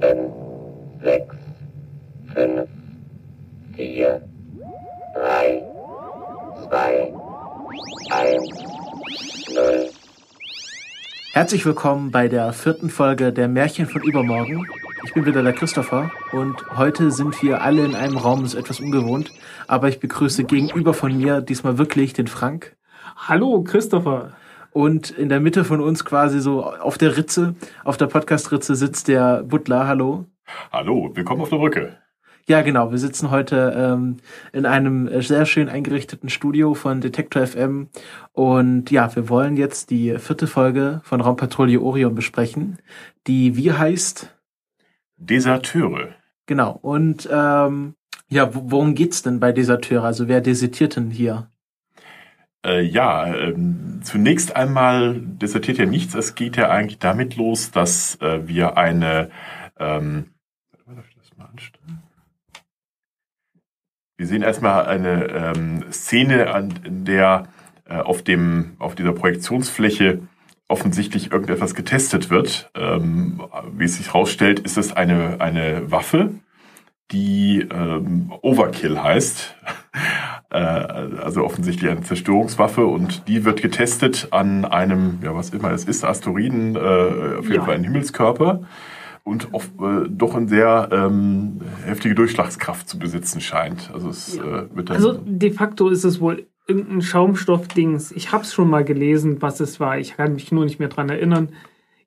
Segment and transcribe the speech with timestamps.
[0.00, 0.30] sieben,
[1.02, 1.34] sechs,
[2.34, 2.68] fünf,
[3.74, 4.22] vier,
[5.14, 5.62] drei,
[6.68, 7.14] zwei,
[8.10, 8.64] eins,
[9.54, 9.88] null.
[11.32, 14.66] Herzlich willkommen bei der vierten Folge der Märchen von übermorgen.
[15.04, 18.60] Ich bin wieder der Christopher und heute sind wir alle in einem Raum, das ist
[18.60, 19.32] etwas ungewohnt,
[19.66, 22.76] aber ich begrüße gegenüber von mir diesmal wirklich den Frank.
[23.16, 24.32] Hallo Christopher.
[24.76, 29.08] Und in der Mitte von uns quasi so auf der Ritze, auf der Podcast-Ritze sitzt
[29.08, 29.86] der Butler.
[29.86, 30.26] Hallo.
[30.70, 31.96] Hallo, willkommen auf der Brücke.
[32.46, 32.90] Ja, genau.
[32.90, 34.18] Wir sitzen heute ähm,
[34.52, 37.88] in einem sehr schön eingerichteten Studio von Detektor FM.
[38.34, 42.76] Und ja, wir wollen jetzt die vierte Folge von Raumpatrouille Orion besprechen,
[43.26, 44.36] die wie heißt?
[45.16, 46.10] Deserteure.
[46.44, 46.78] Genau.
[46.82, 47.94] Und ähm,
[48.28, 50.04] ja, worum geht's denn bei Deserteure?
[50.04, 51.48] Also wer desertiert denn hier?
[52.66, 56.14] Äh, ja, ähm, zunächst einmal desertiert ja nichts.
[56.14, 59.30] Es geht ja eigentlich damit los, dass äh, wir eine
[59.78, 60.32] ähm,
[64.16, 67.48] wir sehen erstmal eine ähm, Szene, an in der
[67.84, 70.22] äh, auf dem auf dieser Projektionsfläche
[70.66, 72.70] offensichtlich irgendetwas getestet wird.
[72.74, 73.42] Ähm,
[73.76, 76.34] wie es sich herausstellt, ist es eine eine Waffe,
[77.12, 79.54] die ähm, Overkill heißt.
[80.50, 85.84] Äh, also offensichtlich eine Zerstörungswaffe und die wird getestet an einem, ja was immer es
[85.84, 86.78] ist, Asteroiden, äh,
[87.38, 87.64] auf jeden ja.
[87.64, 88.62] Fall ein Himmelskörper
[89.24, 93.90] und oft, äh, doch eine sehr ähm, heftige Durchschlagskraft zu besitzen scheint.
[93.92, 94.62] Also, es, ja.
[94.62, 98.12] äh, also de facto ist es wohl irgendein Schaumstoffdings.
[98.12, 99.98] Ich habe es schon mal gelesen, was es war.
[99.98, 101.48] Ich kann mich nur nicht mehr dran erinnern.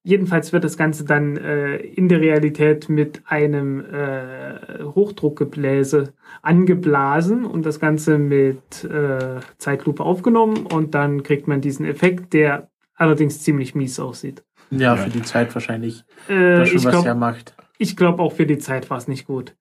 [0.03, 7.65] Jedenfalls wird das Ganze dann äh, in der Realität mit einem äh, Hochdruckgebläse angeblasen und
[7.65, 13.75] das Ganze mit äh, Zeitlupe aufgenommen und dann kriegt man diesen Effekt, der allerdings ziemlich
[13.75, 14.43] mies aussieht.
[14.71, 16.05] Ja, für die Zeit wahrscheinlich.
[16.27, 17.35] Äh, schon was glaub.
[17.77, 19.55] Ich glaube auch für die Zeit war es nicht gut.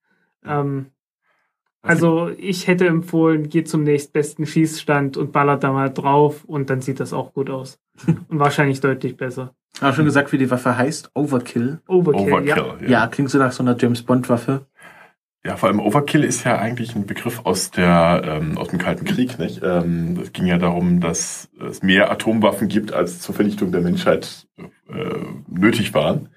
[0.45, 0.87] Ähm,
[1.81, 6.81] also ich hätte empfohlen, geht zum nächstbesten Schießstand und ballert da mal drauf und dann
[6.81, 7.79] sieht das auch gut aus.
[8.07, 9.53] und wahrscheinlich deutlich besser.
[9.79, 11.11] Hast schon gesagt, wie die Waffe heißt?
[11.13, 11.79] Overkill.
[11.87, 12.75] Overkill, Overkill ja.
[12.81, 12.89] ja.
[12.89, 13.07] ja.
[13.07, 14.65] klingt so nach so einer James Bond Waffe.
[15.45, 19.05] Ja, vor allem Overkill ist ja eigentlich ein Begriff aus der ähm, aus dem Kalten
[19.05, 19.39] Krieg.
[19.39, 19.61] Nicht?
[19.63, 24.47] Ähm, es ging ja darum, dass es mehr Atomwaffen gibt, als zur Vernichtung der Menschheit
[24.57, 25.15] äh,
[25.47, 26.27] nötig waren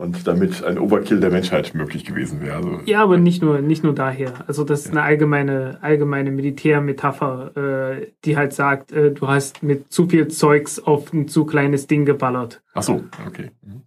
[0.00, 2.56] und damit ein Overkill der Menschheit möglich gewesen wäre.
[2.56, 4.32] Also, ja, aber nicht nur nicht nur daher.
[4.46, 4.92] Also das ist ja.
[4.92, 10.78] eine allgemeine allgemeine Militärmetapher, äh, die halt sagt, äh, du hast mit zu viel Zeugs
[10.78, 12.62] auf ein zu kleines Ding geballert.
[12.72, 13.50] Ach so, okay.
[13.62, 13.82] Mhm.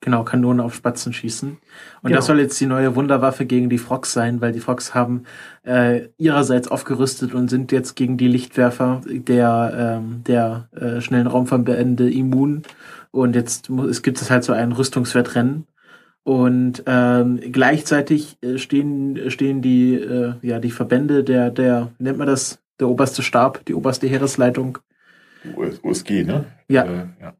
[0.00, 1.50] Genau, Kanonen auf Spatzen schießen.
[1.50, 1.58] Und
[2.02, 2.16] genau.
[2.16, 5.24] das soll jetzt die neue Wunderwaffe gegen die Frogs sein, weil die Frogs haben
[5.64, 12.08] äh, ihrerseits aufgerüstet und sind jetzt gegen die Lichtwerfer der, ähm, der äh, schnellen Raumverbände
[12.10, 12.62] immun.
[13.10, 15.66] Und jetzt es gibt es halt so ein Rüstungswettrennen.
[16.24, 22.26] Und ähm, gleichzeitig äh, stehen, stehen die, äh, ja, die Verbände der, der, nennt man
[22.26, 24.78] das, der oberste Stab, die oberste Heeresleitung.
[25.56, 26.44] USG, ne?
[26.68, 26.84] Ja.
[26.84, 27.34] Äh, ja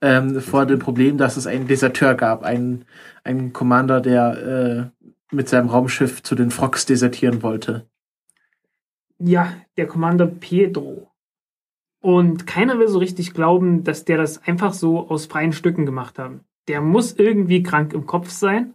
[0.00, 2.84] ähm, vor dem Problem, dass es einen Deserteur gab, einen,
[3.24, 7.88] einen Commander, der äh, mit seinem Raumschiff zu den Frogs desertieren wollte.
[9.18, 11.10] Ja, der Commander Pedro.
[12.06, 16.20] Und keiner will so richtig glauben, dass der das einfach so aus freien Stücken gemacht
[16.20, 16.32] hat.
[16.68, 18.74] Der muss irgendwie krank im Kopf sein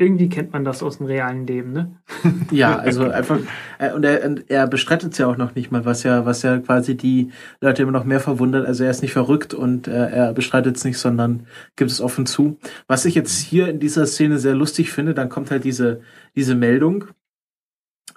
[0.00, 1.94] irgendwie kennt man das aus dem realen Leben, ne?
[2.50, 3.38] ja, also einfach,
[3.78, 6.58] äh, und er, er bestreitet es ja auch noch nicht mal, was ja, was ja
[6.58, 8.66] quasi die Leute immer noch mehr verwundert.
[8.66, 12.24] Also er ist nicht verrückt und äh, er bestreitet es nicht, sondern gibt es offen
[12.24, 12.58] zu.
[12.86, 16.00] Was ich jetzt hier in dieser Szene sehr lustig finde, dann kommt halt diese,
[16.34, 17.04] diese Meldung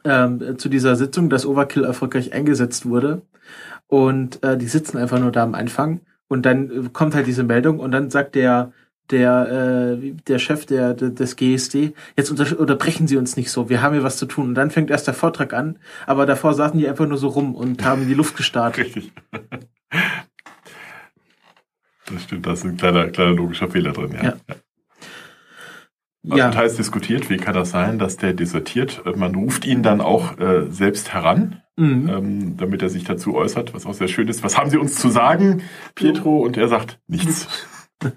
[0.05, 3.23] ähm, zu dieser Sitzung, dass Overkill erfolgreich eingesetzt wurde.
[3.93, 6.01] Und äh, die sitzen einfach nur da am Anfang.
[6.27, 8.73] Und dann äh, kommt halt diese Meldung und dann sagt der
[9.11, 13.69] der, äh, der Chef der, der, des GSD, jetzt unter, unterbrechen Sie uns nicht so,
[13.69, 14.47] wir haben hier was zu tun.
[14.47, 15.77] Und dann fängt erst der Vortrag an,
[16.07, 18.85] aber davor saßen die einfach nur so rum und haben in die Luft gestartet.
[18.95, 19.11] Richtig.
[22.11, 24.23] Das stimmt, da ist ein kleiner, kleiner logischer Fehler drin, ja.
[24.23, 24.35] ja.
[26.23, 26.55] Also ja.
[26.55, 29.03] heißt diskutiert, wie kann das sein, dass der desertiert?
[29.17, 32.09] Man ruft ihn dann auch äh, selbst heran, mhm.
[32.09, 34.43] ähm, damit er sich dazu äußert, was auch sehr schön ist.
[34.43, 35.63] Was haben Sie uns zu sagen,
[35.95, 36.39] Pietro?
[36.39, 37.47] Und er sagt nichts.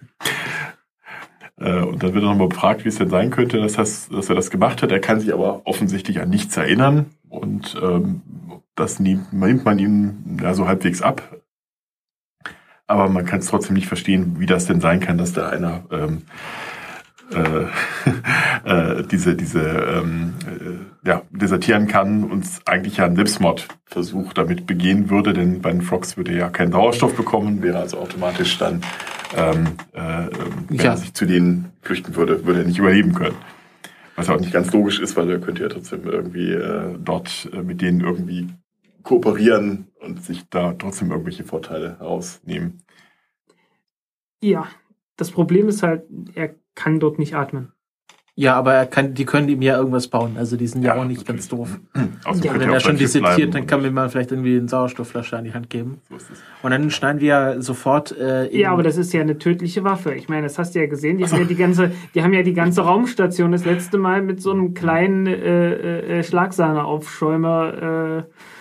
[1.59, 4.29] Äh, und dann wird er nochmal befragt, wie es denn sein könnte, dass, das, dass
[4.29, 4.93] er das gemacht hat.
[4.93, 7.07] Er kann sich aber offensichtlich an nichts erinnern.
[7.31, 8.21] Und ähm,
[8.75, 11.41] das nimmt, nimmt man ihm ja so halbwegs ab.
[12.87, 15.85] Aber man kann es trotzdem nicht verstehen, wie das denn sein kann, dass da einer
[15.91, 16.23] ähm,
[17.33, 17.67] äh,
[19.01, 25.09] äh, diese, diese ähm, äh, ja, desertieren kann und eigentlich ja einen Selbstmordversuch damit begehen
[25.09, 28.83] würde, denn bei den Frogs würde er ja keinen Sauerstoff bekommen, wäre also automatisch dann
[29.37, 30.29] ähm, äh,
[30.69, 30.85] wenn Ja.
[30.93, 33.37] er sich zu denen flüchten würde, würde er nicht überleben können.
[34.15, 37.63] Was auch nicht ganz logisch ist, weil er könnte ja trotzdem irgendwie äh, dort äh,
[37.63, 38.49] mit denen irgendwie
[39.03, 42.83] kooperieren und sich da trotzdem irgendwelche Vorteile herausnehmen.
[44.41, 44.69] Ja,
[45.17, 46.05] das Problem ist halt,
[46.35, 47.73] er kann dort nicht atmen.
[48.39, 50.37] Ja, aber er kann, die können ihm ja irgendwas bauen.
[50.37, 51.71] Also die sind ja, Ja, auch nicht ganz natürlich.
[51.71, 51.81] doof.
[52.27, 55.45] Außerdem Ja, wenn er schon bleiben dann kann man mal vielleicht irgendwie eine Sauerstoffflasche an
[55.45, 56.03] die Hand geben.
[56.11, 56.17] So.
[56.63, 59.85] Und dann schneiden wir ja sofort äh, in, Ja, aber das ist ja eine tödliche
[59.85, 60.15] Waffe.
[60.15, 61.17] Ich meine, das hast du ja gesehen.
[61.17, 64.43] Die haben ja die ganze, die haben ja die ganze Raumstation das letzte Mal mit
[64.43, 68.56] so einem kleinen äh, äh, Schlagsahne-Aufschäumer äh, Platt gemacht.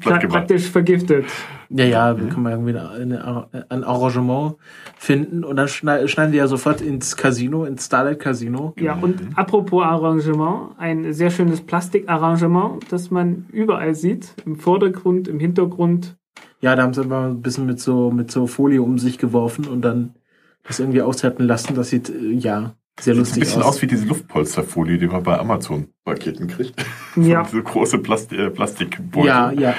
[0.00, 1.24] Praktisch vergiftet.
[1.70, 2.20] Ja, ja, Mhm.
[2.20, 4.54] wir können mal irgendwie eine, eine, ein Arrangement
[4.96, 8.72] finden und dann schneiden, schneiden wir ja sofort ins Casino, ins Starlight Casino.
[8.78, 14.34] Ja, und apropos Arrangement, ein sehr schönes Plastikarrangement, das man überall sieht.
[14.44, 16.16] Im Vordergrund, im Hintergrund.
[16.60, 19.66] Ja, da haben sie immer ein bisschen mit so, mit so Folie um sich geworfen
[19.66, 20.14] und dann
[20.62, 21.74] das irgendwie aushärten lassen.
[21.74, 23.68] Das sieht, äh, ja, sehr Sieht ein lustig bisschen aus.
[23.76, 26.84] aus wie diese Luftpolsterfolie, die man bei Amazon-Paketen kriegt.
[27.16, 27.44] Ja.
[27.44, 29.74] So große Plast äh, Plastikbeutel, ja, ja.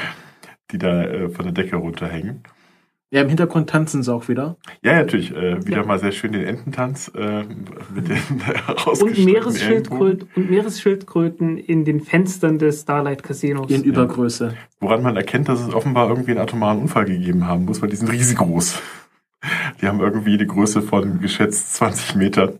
[0.71, 2.41] die da äh, von der Decke runterhängen.
[3.09, 4.57] Ja, im Hintergrund tanzen sie auch wieder.
[4.83, 5.31] Ja, ja, natürlich.
[5.33, 5.85] Äh, wieder Ja.
[5.85, 7.43] mal sehr schön den Ententanz äh,
[7.93, 8.17] mit den
[9.01, 9.23] Und.
[9.23, 13.71] Meeresschildkröten, und Meeresschildkröten in den Fenstern des Starlight Casinos.
[13.71, 14.55] In Übergröße.
[14.81, 17.95] Woran man erkennt, dass es offenbar irgendwie einen atomaren Unfall gegeben haben muss, weil die
[17.95, 18.81] sind riesig groß.
[19.81, 22.59] Die haben irgendwie die Größe von geschätzt 20 Metern.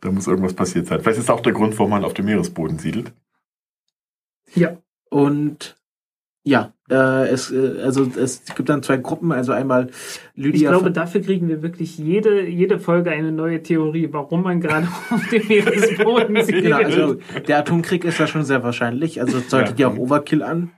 [0.00, 1.00] Da muss irgendwas passiert sein.
[1.00, 3.12] Vielleicht ist auch der Grund, warum man auf dem Meeresboden siedelt.
[4.54, 4.76] Ja.
[5.10, 5.76] Und
[6.44, 9.88] ja, äh, es, äh, also es gibt dann zwei Gruppen, also einmal
[10.34, 10.70] Ich Lydia.
[10.70, 15.28] glaube, dafür kriegen wir wirklich jede, jede Folge eine neue Theorie, warum man gerade auf
[15.28, 16.62] dem Meeresboden sieht.
[16.62, 17.16] genau, also
[17.46, 19.20] der Atomkrieg ist ja schon sehr wahrscheinlich.
[19.20, 19.94] Also es deutet ja, Ja.
[19.94, 20.70] auch Overkill an.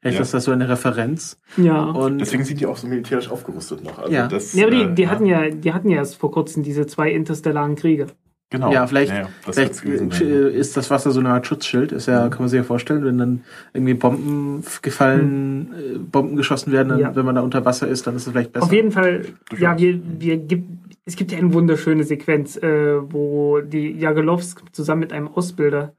[0.00, 0.22] Vielleicht Ja.
[0.22, 1.38] ist das so eine Referenz.
[1.56, 1.82] ja.
[1.84, 3.98] Und Deswegen sind die auch so militärisch aufgerüstet noch.
[3.98, 4.28] Also Ja.
[4.28, 6.86] das, Ja, aber die, äh, die, hatten ja, die hatten ja erst vor kurzem diese
[6.86, 8.06] zwei interstellaren Kriege.
[8.50, 8.72] Genau.
[8.72, 9.12] Ja, vielleicht-
[9.44, 11.92] das Vielleicht äh, ist das Wasser so eine Art Schutzschild.
[11.92, 16.72] Ist ja, kann man sich ja vorstellen, wenn dann irgendwie Bomben gefallen, äh, Bomben geschossen
[16.72, 17.14] werden, dann, Ja.
[17.14, 18.64] wenn man da unter Wasser ist, dann ist es vielleicht besser.
[18.64, 19.60] Auf jeden Fall, Durchaus.
[19.60, 20.64] ja, wir, wir gibt,
[21.04, 25.94] es gibt ja eine wunderschöne Sequenz, äh, wo die Jagelowsk zusammen mit einem Ausbilder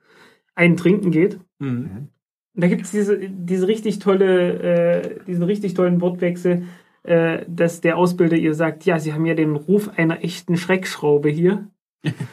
[0.56, 1.40] einen trinken geht.
[1.60, 2.08] Mhm.
[2.56, 4.54] Und da gibt es diese, diese richtig tolle,
[5.04, 6.64] äh, diesen richtig tollen Wortwechsel,
[7.04, 11.30] äh, dass der Ausbilder ihr sagt, ja, sie haben ja den Ruf einer echten Schreckschraube
[11.30, 11.68] hier.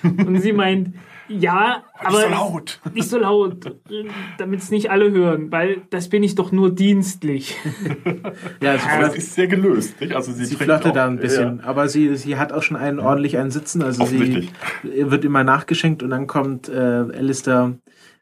[0.03, 0.95] Und sie meint,
[1.29, 2.81] ja, Aber nicht so laut.
[2.95, 3.77] nicht so laut,
[4.39, 7.57] damit es nicht alle hören, weil das bin ich doch nur dienstlich.
[8.63, 10.01] Ja, also Aber es ist sehr gelöst.
[10.01, 10.15] Nicht?
[10.15, 13.01] Also sie, Sie auch- da ein bisschen, Ja, aber sie, sie hat auch schon einen
[13.01, 13.83] ordentlich einen Sitzen.
[13.83, 14.53] Also sie offensichtlich.
[14.85, 17.75] wird immer nachgeschenkt und dann kommt äh, Alistair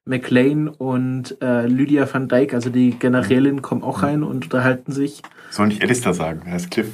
[0.07, 5.23] McLean und äh, Lydia van Dijk, also die Generälin, kommen auch rein und unterhalten sich.
[5.51, 6.89] Soll nicht Alistair sagen, er ist Cliff.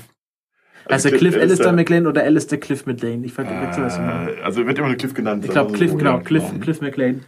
[0.90, 3.24] Also Cliff Alistair McLean oder Alistair Cliff McLean.
[3.24, 4.28] Ich fand wechsel das immer.
[4.28, 5.44] Äh, also wird immer nur Cliff genannt.
[5.44, 7.24] Ich glaube Also Cliff, so, genau, ja, Cliff, Cliff McLean.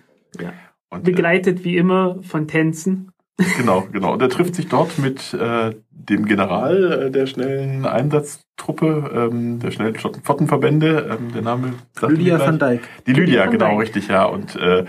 [0.90, 3.08] Und, äh, Begleitet wie immer von Tänzen.
[3.56, 4.12] Genau, genau.
[4.12, 9.70] Und er trifft sich dort mit äh, dem General äh, der schnellen Einsatztruppe, ähm, der
[9.70, 11.08] schnellen Flotten- Flottenverbände.
[11.18, 12.58] Ähm, der Name sagt Lydia van.
[12.58, 12.82] Dijk.
[13.06, 13.80] Die Lydia, Van genau, Dijk.
[13.80, 14.26] richtig, ja.
[14.26, 14.84] Und äh,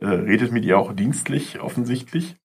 [0.00, 2.36] äh, redet mit ihr auch dienstlich, offensichtlich.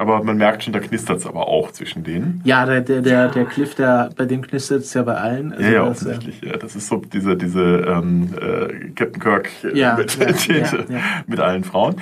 [0.00, 2.40] Aber man merkt schon, da knistert es aber auch zwischen denen.
[2.44, 5.52] Ja, der, der, der, der Cliff, der, bei dem knistert es ja bei allen.
[5.52, 6.40] Also ja, ja, das, äh, offensichtlich.
[6.50, 10.84] Ja, das ist so diese, diese ähm, äh, Captain Kirk äh, Ja, Mentalität ja, ja,
[10.88, 11.00] ja.
[11.26, 11.96] mit allen Frauen.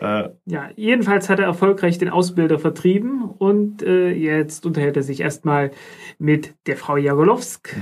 [0.00, 5.20] Äh, Ja, jedenfalls hat er erfolgreich den Ausbilder vertrieben und äh, jetzt unterhält er sich
[5.20, 5.70] erstmal
[6.18, 7.76] mit der Frau Jagolowsk.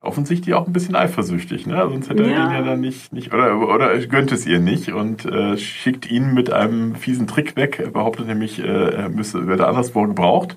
[0.00, 1.86] Offensichtlich auch ein bisschen eifersüchtig, ne?
[1.90, 2.46] Sonst hätte er Ja.
[2.46, 6.10] ihn ja dann nicht, nicht oder, oder er gönnt es ihr nicht und äh, schickt
[6.10, 7.80] ihn mit einem fiesen Trick weg.
[7.80, 10.56] Er behauptet nämlich, äh, er müsse, werde anderswo gebraucht.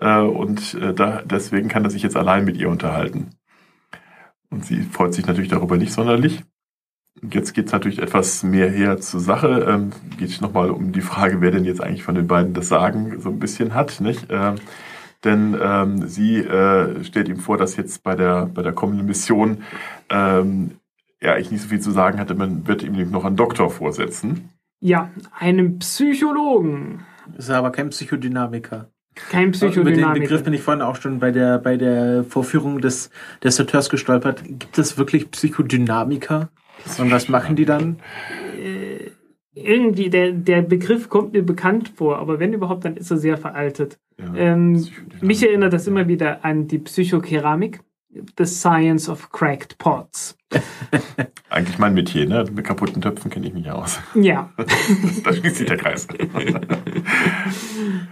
[0.00, 3.30] Äh, und äh, da, deswegen kann er sich jetzt allein mit ihr unterhalten.
[4.50, 6.42] Und sie freut sich natürlich darüber nicht sonderlich.
[7.22, 9.66] Und Jetzt geht es natürlich etwas mehr her zur Sache.
[9.68, 13.20] Ähm, geht nochmal um die Frage, wer denn jetzt eigentlich von den beiden das Sagen
[13.20, 14.26] so ein bisschen hat, nicht?
[14.28, 14.56] Ähm,
[15.26, 19.58] denn ähm, sie äh, stellt ihm vor, dass jetzt bei der, bei der kommenden Mission
[20.08, 20.72] ähm,
[21.20, 22.34] er eigentlich nicht so viel zu sagen hatte.
[22.34, 24.48] Man wird ihm nämlich noch einen Doktor vorsetzen.
[24.80, 27.04] Ja, einem Psychologen.
[27.36, 28.88] ist aber kein Psychodynamiker.
[29.14, 30.38] Kein Über den Begriff Psychodynamiker.
[30.38, 33.10] bin ich vorhin auch schon bei der, bei der Vorführung des
[33.42, 34.42] Deserteurs gestolpert.
[34.44, 36.50] Gibt es wirklich Psychodynamiker?
[36.98, 37.96] Und was machen die dann?
[39.56, 43.38] Irgendwie, der, der Begriff kommt mir bekannt vor, aber wenn überhaupt, dann ist er sehr
[43.38, 43.98] veraltet.
[44.18, 44.86] Ja, Ähm,
[45.20, 47.80] mich erinnert das immer wieder an die Psychokeramik
[48.38, 50.36] The Science of Cracked Pots.
[51.50, 52.44] Eigentlich mein Metier, ne?
[52.52, 53.98] Mit kaputten Töpfen kenne ich mich aus.
[54.14, 54.50] Ja.
[55.24, 56.06] da schließt sich der Kreis.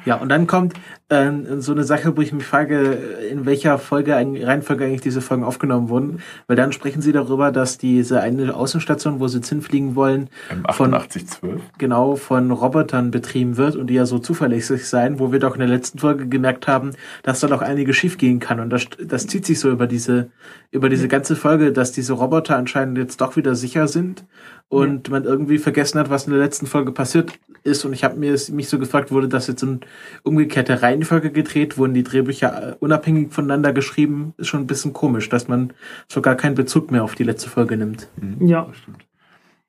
[0.05, 0.75] Ja, und dann kommt
[1.09, 2.93] äh, so eine Sache, wo ich mich frage,
[3.31, 6.21] in welcher Folge, Reihenfolge eigentlich diese Folgen aufgenommen wurden.
[6.47, 10.29] Weil dann sprechen sie darüber, dass diese eine Außenstation, wo sie jetzt hinfliegen wollen,
[10.73, 11.63] von 8812.
[11.79, 15.61] genau von Robotern betrieben wird und die ja so zuverlässig sein, wo wir doch in
[15.61, 16.91] der letzten Folge gemerkt haben,
[17.23, 18.61] dass da doch einige schief gehen kann.
[18.61, 20.31] Und das, das zieht sich so über diese,
[20.71, 24.25] über diese ganze Folge, dass diese Roboter anscheinend jetzt doch wieder sicher sind
[24.69, 25.13] und ja.
[25.13, 27.85] man irgendwie vergessen hat, was in der letzten Folge passiert ist.
[27.85, 29.81] Und ich habe mir mich so gefragt, wurde das jetzt in
[30.23, 31.79] umgekehrter Reihenfolge gedreht?
[31.79, 34.35] Wurden die Drehbücher äh, unabhängig voneinander geschrieben?
[34.37, 35.73] Ist schon ein bisschen komisch, dass man
[36.09, 38.09] sogar keinen Bezug mehr auf die letzte Folge nimmt.
[38.21, 39.05] Mhm, ja, stimmt.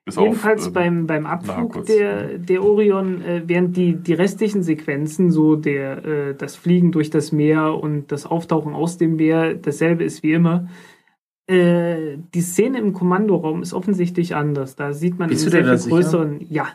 [0.05, 4.61] Bis Jedenfalls auf, äh, beim, beim Abflug der, der Orion, äh, während die, die restlichen
[4.61, 9.55] Sequenzen, so der, äh, das Fliegen durch das Meer und das Auftauchen aus dem Meer,
[9.55, 10.67] dasselbe ist wie immer,
[11.47, 14.75] äh, die Szene im Kommandoraum ist offensichtlich anders.
[14.75, 16.51] Da sieht man Bist einen sehr viel größeren, sicher?
[16.51, 16.67] ja,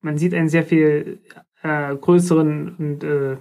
[0.00, 1.20] man sieht einen sehr viel
[1.62, 3.36] äh, größeren und äh,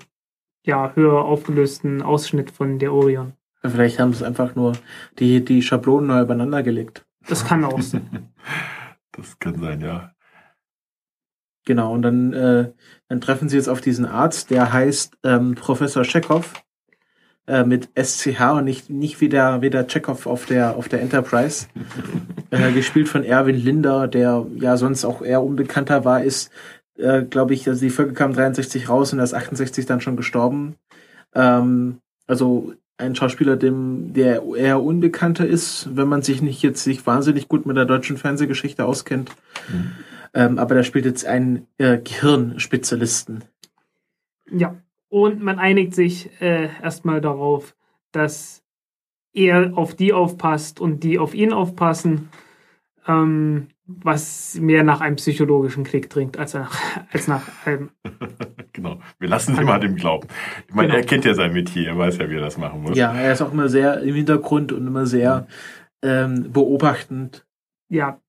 [0.65, 3.33] ja, höher aufgelösten Ausschnitt von der Orion.
[3.61, 4.73] Vielleicht haben sie einfach nur
[5.19, 7.05] die, die Schablonen neu übereinander gelegt.
[7.27, 8.31] Das kann auch sein.
[9.11, 10.13] das kann sein, ja.
[11.65, 12.71] Genau, und dann, äh,
[13.09, 16.53] dann treffen sie jetzt auf diesen Arzt, der heißt ähm, Professor Chekhov
[17.49, 21.01] äh, mit SCH und nicht, nicht wie der, wie der Chekhov auf der, auf der
[21.01, 21.65] Enterprise.
[22.51, 26.51] äh, gespielt von Erwin Linder, der ja sonst auch eher unbekannter war, ist,
[26.97, 30.15] äh, glaube ich, also die Folge kam 63 raus und er ist 68 dann schon
[30.15, 30.75] gestorben.
[31.33, 37.07] Ähm, also ein Schauspieler, dem, der eher unbekannter ist, wenn man sich nicht jetzt sich
[37.07, 39.31] wahnsinnig gut mit der deutschen Fernsehgeschichte auskennt.
[39.69, 39.91] Mhm.
[40.35, 43.43] Ähm, aber der spielt jetzt einen äh, Gehirnspezialisten.
[44.51, 44.75] Ja,
[45.09, 47.75] und man einigt sich äh, erstmal darauf,
[48.11, 48.63] dass
[49.33, 52.29] er auf die aufpasst und die auf ihn aufpassen,
[53.07, 56.79] ähm, was mehr nach einem psychologischen Klick dringt, als nach,
[57.11, 57.89] als nach einem.
[58.73, 58.99] genau.
[59.17, 60.27] Wir lassen sie mal dem glauben.
[60.67, 60.99] Ich meine, genau.
[60.99, 62.97] er kennt ja sein Metier, er weiß ja, wie er das machen muss.
[62.97, 65.47] Ja, er ist auch immer sehr im Hintergrund und immer sehr
[66.03, 67.45] ähm, beobachtend.
[67.89, 68.21] Ja.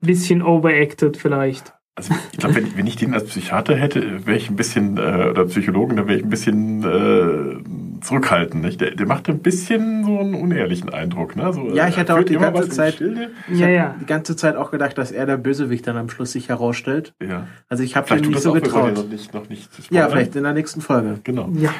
[0.00, 1.77] Bisschen overacted vielleicht.
[1.98, 5.30] Also ich glaube, wenn, wenn ich den als Psychiater hätte, wäre ich ein bisschen, äh,
[5.30, 8.62] oder Psychologen, dann wäre ich ein bisschen äh, zurückhaltend.
[8.62, 8.80] Nicht?
[8.80, 11.34] Der, der macht ein bisschen so einen unehrlichen Eindruck.
[11.34, 11.52] Ne?
[11.52, 13.96] So, ja, ich hatte auch die ganze Zeit, ich ja, ja.
[14.00, 17.14] die ganze Zeit auch gedacht, dass er der Bösewicht dann am Schluss sich herausstellt.
[17.20, 17.48] Ja.
[17.68, 18.94] Also ich habe ihm nicht so getraut.
[18.94, 21.18] Noch nicht, noch nicht ja, vielleicht in der nächsten Folge.
[21.24, 21.50] Genau.
[21.54, 21.74] Ja.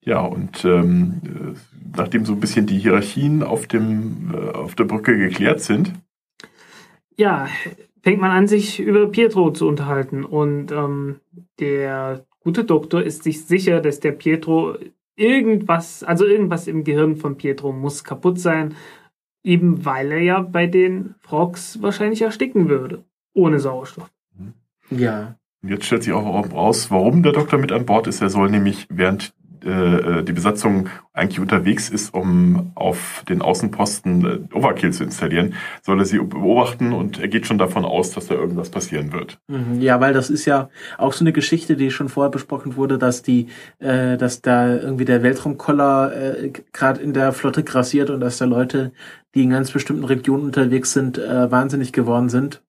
[0.00, 1.20] Ja, und ähm,
[1.96, 5.92] nachdem so ein bisschen die Hierarchien auf, dem, äh, auf der Brücke geklärt sind.
[7.16, 7.46] Ja,
[8.04, 10.24] fängt man an, sich über Pietro zu unterhalten.
[10.24, 11.20] Und ähm,
[11.58, 14.76] der gute Doktor ist sich sicher, dass der Pietro
[15.16, 18.74] irgendwas, also irgendwas im Gehirn von Pietro muss kaputt sein,
[19.42, 24.10] eben weil er ja bei den Frogs wahrscheinlich ersticken würde, ohne Sauerstoff.
[24.90, 25.36] Ja.
[25.62, 28.20] Jetzt stellt sich auch raus, warum der Doktor mit an Bord ist.
[28.20, 34.54] Er soll nämlich während äh, die Besatzung eigentlich unterwegs ist, um auf den Außenposten äh,
[34.54, 38.34] Overkill zu installieren, soll er sie beobachten und er geht schon davon aus, dass da
[38.34, 39.38] irgendwas passieren wird.
[39.46, 40.68] Mhm, ja, weil das ist ja
[40.98, 43.46] auch so eine Geschichte, die schon vorher besprochen wurde, dass die,
[43.78, 48.44] äh, dass da irgendwie der Weltraumkoller äh, gerade in der Flotte grassiert und dass da
[48.44, 48.92] Leute,
[49.36, 52.60] die in ganz bestimmten Regionen unterwegs sind, äh, wahnsinnig geworden sind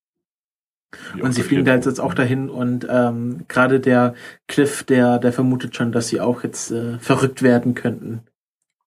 [1.22, 4.16] und sie fliegen da jetzt auch dahin und ähm, gerade der
[4.48, 8.22] Cliff, der, der vermutet schon, dass sie auch jetzt äh, verrückt werden könnten.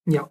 [0.05, 0.29] Ja.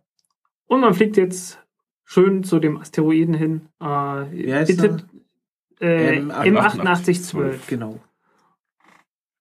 [0.66, 1.58] Und man fliegt jetzt
[2.04, 3.68] schön zu dem Asteroiden hin.
[3.80, 5.04] Äh, Wie heißt bitte,
[5.80, 7.58] äh, M8812.
[7.68, 8.00] Genau.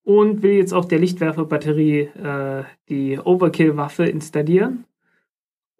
[0.04, 4.86] Und will jetzt auf der Lichtwerferbatterie äh, die Overkill-Waffe installieren.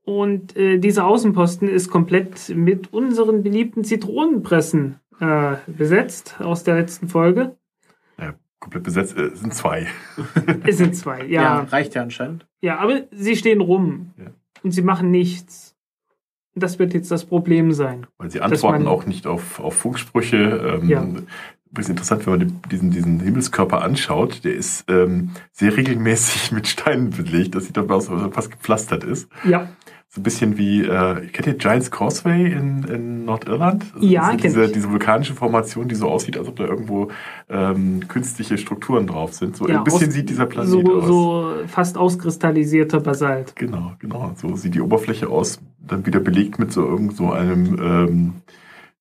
[0.04, 7.08] Und äh, dieser Außenposten ist komplett mit unseren beliebten Zitronenpressen äh, besetzt aus der letzten
[7.08, 7.56] Folge.
[8.20, 9.88] Ja, komplett besetzt äh, sind zwei.
[10.66, 11.42] es sind zwei, ja.
[11.42, 11.60] ja.
[11.62, 12.48] Reicht ja anscheinend.
[12.62, 14.26] Ja, aber sie stehen rum ja.
[14.64, 15.76] und sie machen nichts.
[16.56, 18.08] Das wird jetzt das Problem sein.
[18.18, 20.80] Weil sie antworten auch nicht auf, auf Funksprüche.
[20.82, 21.08] Ähm, ja.
[21.70, 27.12] Übrigens interessant, wenn man diesen, diesen Himmelskörper anschaut, der ist ähm, sehr regelmäßig mit Steinen
[27.12, 27.56] belegt.
[27.56, 29.30] Das sieht aber aus, als ob er fast gepflastert ist.
[29.44, 29.70] Ja.
[30.18, 33.86] So ein bisschen wie, äh, kennt ihr Giants Causeway in, in Nordirland?
[33.94, 37.10] Also ja, diese, diese, diese vulkanische Formation, die so aussieht, als ob da irgendwo
[37.50, 39.56] ähm, künstliche Strukturen drauf sind.
[39.56, 41.06] So ja, ein bisschen aus, sieht dieser Planet so, aus.
[41.06, 43.56] So fast auskristallisierter Basalt.
[43.56, 44.32] Genau, genau.
[44.38, 48.34] So sieht die Oberfläche aus, dann wieder belegt mit so irgend so einem ähm,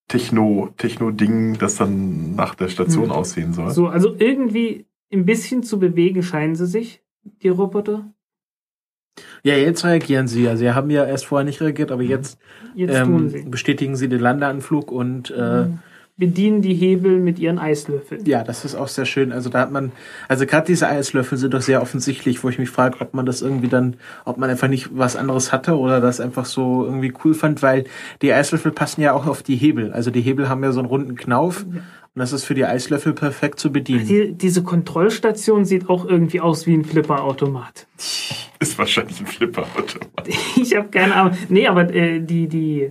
[0.08, 3.12] Techno, Techno-Ding, das dann nach der Station hm.
[3.12, 3.70] aussehen soll.
[3.70, 7.02] So, also irgendwie ein bisschen zu bewegen scheinen sie sich,
[7.42, 8.12] die Roboter.
[9.42, 10.56] Ja, jetzt reagieren sie ja.
[10.56, 12.38] Sie haben ja erst vorher nicht reagiert, aber jetzt,
[12.74, 13.38] Jetzt tun sie.
[13.38, 15.66] ähm, bestätigen sie den Landeanflug und äh,
[16.18, 18.24] Bedienen die Hebel mit ihren Eislöffeln.
[18.24, 19.32] ja, das ist auch sehr schön.
[19.32, 19.92] Also da hat man,
[20.28, 23.42] also gerade diese Eislöffel sind doch sehr offensichtlich, wo ich mich frage, ob man das
[23.42, 27.34] irgendwie dann, ob man einfach nicht was anderes hatte oder das einfach so irgendwie cool
[27.34, 27.84] fand, weil
[28.22, 29.92] die Eislöffel passen ja auch auf die Hebel.
[29.92, 31.66] Also die Hebel haben ja so einen runden Knauf
[32.16, 34.06] und das ist für die Eislöffel perfekt zu bedienen.
[34.06, 37.86] Die, diese Kontrollstation sieht auch irgendwie aus wie ein Flipperautomat.
[38.58, 39.98] Ist wahrscheinlich ein Flipper-Auto.
[40.56, 41.36] Ich habe keine Ahnung.
[41.50, 42.90] Nee, aber äh, die, die,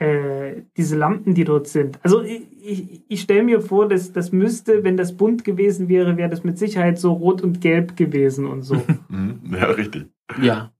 [0.00, 2.00] äh, diese Lampen, die dort sind.
[2.02, 6.16] Also ich, ich, ich stelle mir vor, dass das müsste, wenn das bunt gewesen wäre,
[6.16, 8.82] wäre das mit Sicherheit so rot und gelb gewesen und so.
[9.08, 9.54] Mhm.
[9.54, 10.06] Ja, richtig.
[10.40, 10.72] Ja.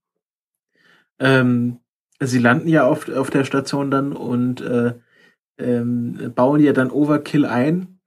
[1.21, 1.79] Ähm,
[2.19, 4.95] sie landen ja auf, auf der Station dann und äh,
[5.59, 7.99] ähm, bauen ja dann Overkill ein.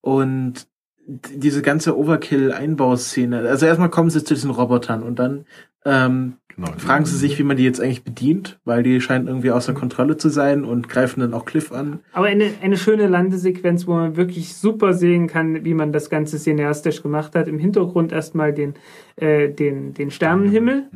[0.00, 0.68] Und
[1.06, 5.44] diese ganze Overkill-Einbauszene, also erstmal kommen sie zu diesen Robotern und dann
[5.84, 6.72] ähm, Genau.
[6.78, 10.16] fragen sie sich, wie man die jetzt eigentlich bedient, weil die scheinen irgendwie außer Kontrolle
[10.16, 12.00] zu sein und greifen dann auch Cliff an.
[12.14, 16.38] Aber eine, eine schöne Landesequenz, wo man wirklich super sehen kann, wie man das Ganze
[16.38, 17.46] cineastisch gemacht hat.
[17.46, 18.72] Im Hintergrund erstmal den,
[19.16, 20.88] äh, den, den Sternenhimmel.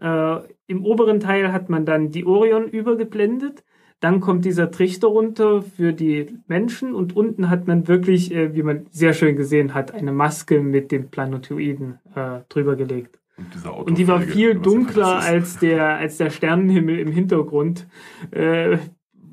[0.00, 0.36] Äh,
[0.68, 3.64] Im oberen Teil hat man dann die Orion übergeblendet.
[4.00, 8.62] Dann kommt dieser Trichter runter für die Menschen und unten hat man wirklich, äh, wie
[8.62, 13.18] man sehr schön gesehen hat, eine Maske mit dem Planetoiden äh, drüber gelegt.
[13.36, 17.86] Und, Und die war viel dunkler als der, als der Sternenhimmel im Hintergrund,
[18.30, 18.78] äh,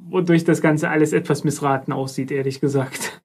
[0.08, 3.22] wodurch das Ganze alles etwas missraten aussieht, ehrlich gesagt.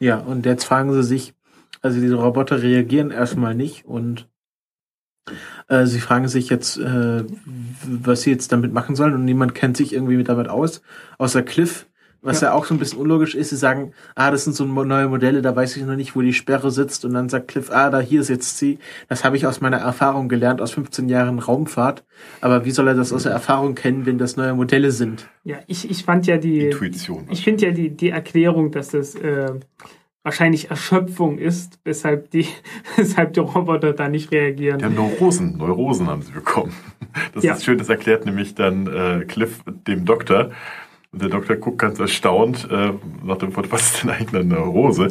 [0.00, 1.34] Ja, und jetzt fragen sie sich,
[1.80, 4.28] also diese Roboter reagieren erstmal nicht und
[5.68, 7.24] äh, sie fragen sich jetzt, äh,
[7.84, 10.82] was sie jetzt damit machen sollen und niemand kennt sich irgendwie mit damit aus,
[11.18, 11.86] außer Cliff,
[12.24, 12.48] was ja.
[12.48, 12.54] Ja.
[12.54, 13.50] auch so ein bisschen unlogisch ist.
[13.50, 16.32] Sie sagen, ah, das sind so neue Modelle, da weiß ich noch nicht, wo die
[16.32, 18.78] Sperre sitzt und dann sagt Cliff, ah, da hier sitzt sie.
[19.08, 22.02] Das habe ich aus meiner Erfahrung gelernt, aus 15 Jahren Raumfahrt.
[22.40, 25.28] Aber wie soll er das aus der Erfahrung kennen, wenn das neue Modelle sind?
[25.44, 27.26] Ja, ich, ich fand ja die, Intuition.
[27.30, 29.52] ich finde ja die, die Erklärung, dass das äh,
[30.24, 32.48] wahrscheinlich Erschöpfung ist, weshalb die,
[32.96, 34.78] weshalb die Roboter da nicht reagieren.
[34.80, 36.74] Die haben Neurosen, Neurosen haben sie bekommen.
[37.34, 37.52] Das Ja.
[37.54, 40.50] ist schön, das erklärt nämlich dann äh, Cliff dem Doktor.
[41.12, 44.44] Und der Doktor guckt ganz erstaunt äh, nach dem Wort, was ist denn eigentlich eine
[44.56, 45.08] Neurose?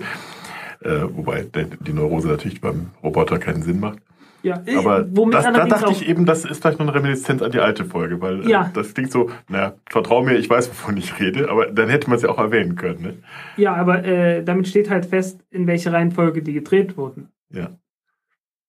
[0.81, 1.45] Äh, wobei
[1.79, 3.99] die Neurose natürlich beim Roboter keinen Sinn macht.
[4.43, 7.51] Ja, äh, Aber das, da dachte ich eben, das ist vielleicht noch eine Reminiszenz an
[7.51, 8.67] die alte Folge, weil Ja.
[8.67, 12.09] äh, das klingt so, naja, vertrau mir, ich weiß, wovon ich rede, aber dann hätte
[12.09, 13.01] man es ja auch erwähnen können.
[13.01, 13.13] Ne?
[13.55, 17.29] Ja, aber äh, damit steht halt fest, in welche Reihenfolge die gedreht wurden.
[17.49, 17.69] Ja.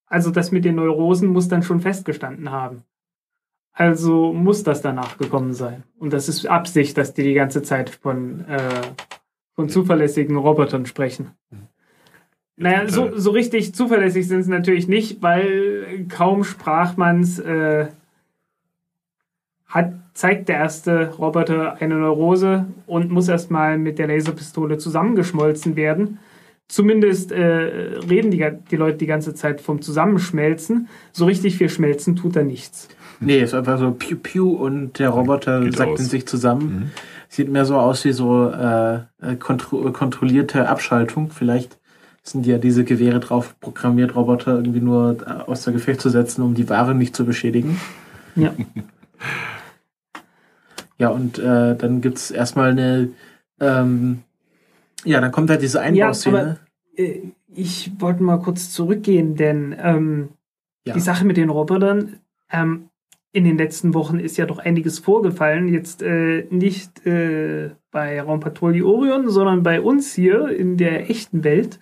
[0.07, 2.83] Also das mit den Neurosen muss dann schon festgestanden haben.
[3.73, 5.83] Also muss das danach gekommen sein.
[5.97, 8.59] Und das ist Absicht, dass die die ganze Zeit von, äh,
[9.55, 11.31] von zuverlässigen Robotern sprechen.
[12.57, 17.87] Naja, so, so richtig zuverlässig sind sie natürlich nicht, weil kaum sprach man's, äh,
[19.67, 26.19] hat, zeigt der erste Roboter eine Neurose und muss erstmal mit der Laserpistole zusammengeschmolzen werden.
[26.67, 27.43] Zumindest äh,
[28.09, 30.87] reden die, die Leute die ganze Zeit vom Zusammenschmelzen.
[31.11, 32.87] So richtig viel schmelzen tut er nichts.
[33.19, 35.99] Nee, ist einfach so piu piu und der Roboter Geht sackt aus.
[35.99, 36.65] in sich zusammen.
[36.65, 36.91] Mhm.
[37.29, 41.29] Sieht mehr so aus wie so äh, äh, kontro kontrollierte Abschaltung.
[41.29, 41.77] Vielleicht
[42.27, 46.55] sind ja diese Gewehre drauf programmiert, Roboter irgendwie nur äh, außer Gefecht zu setzen, um
[46.55, 47.79] die Ware nicht zu beschädigen.
[48.35, 48.53] Ja.
[50.97, 53.09] Ja, und äh, dann gibt's erstmal eine,
[53.59, 54.19] ähm,
[55.03, 56.59] ja, dann kommt halt diese Einbauszene.
[56.95, 57.19] Äh,
[57.53, 60.29] ich wollte mal kurz zurückgehen, denn ähm,
[60.85, 60.93] Ja.
[60.93, 62.89] die Sache mit den Robotern, ähm,
[63.33, 65.67] in den letzten Wochen ist ja doch einiges vorgefallen.
[65.67, 71.79] Jetzt äh, nicht äh, bei Raumpatrouille Orion, sondern bei uns hier in der echten Welt.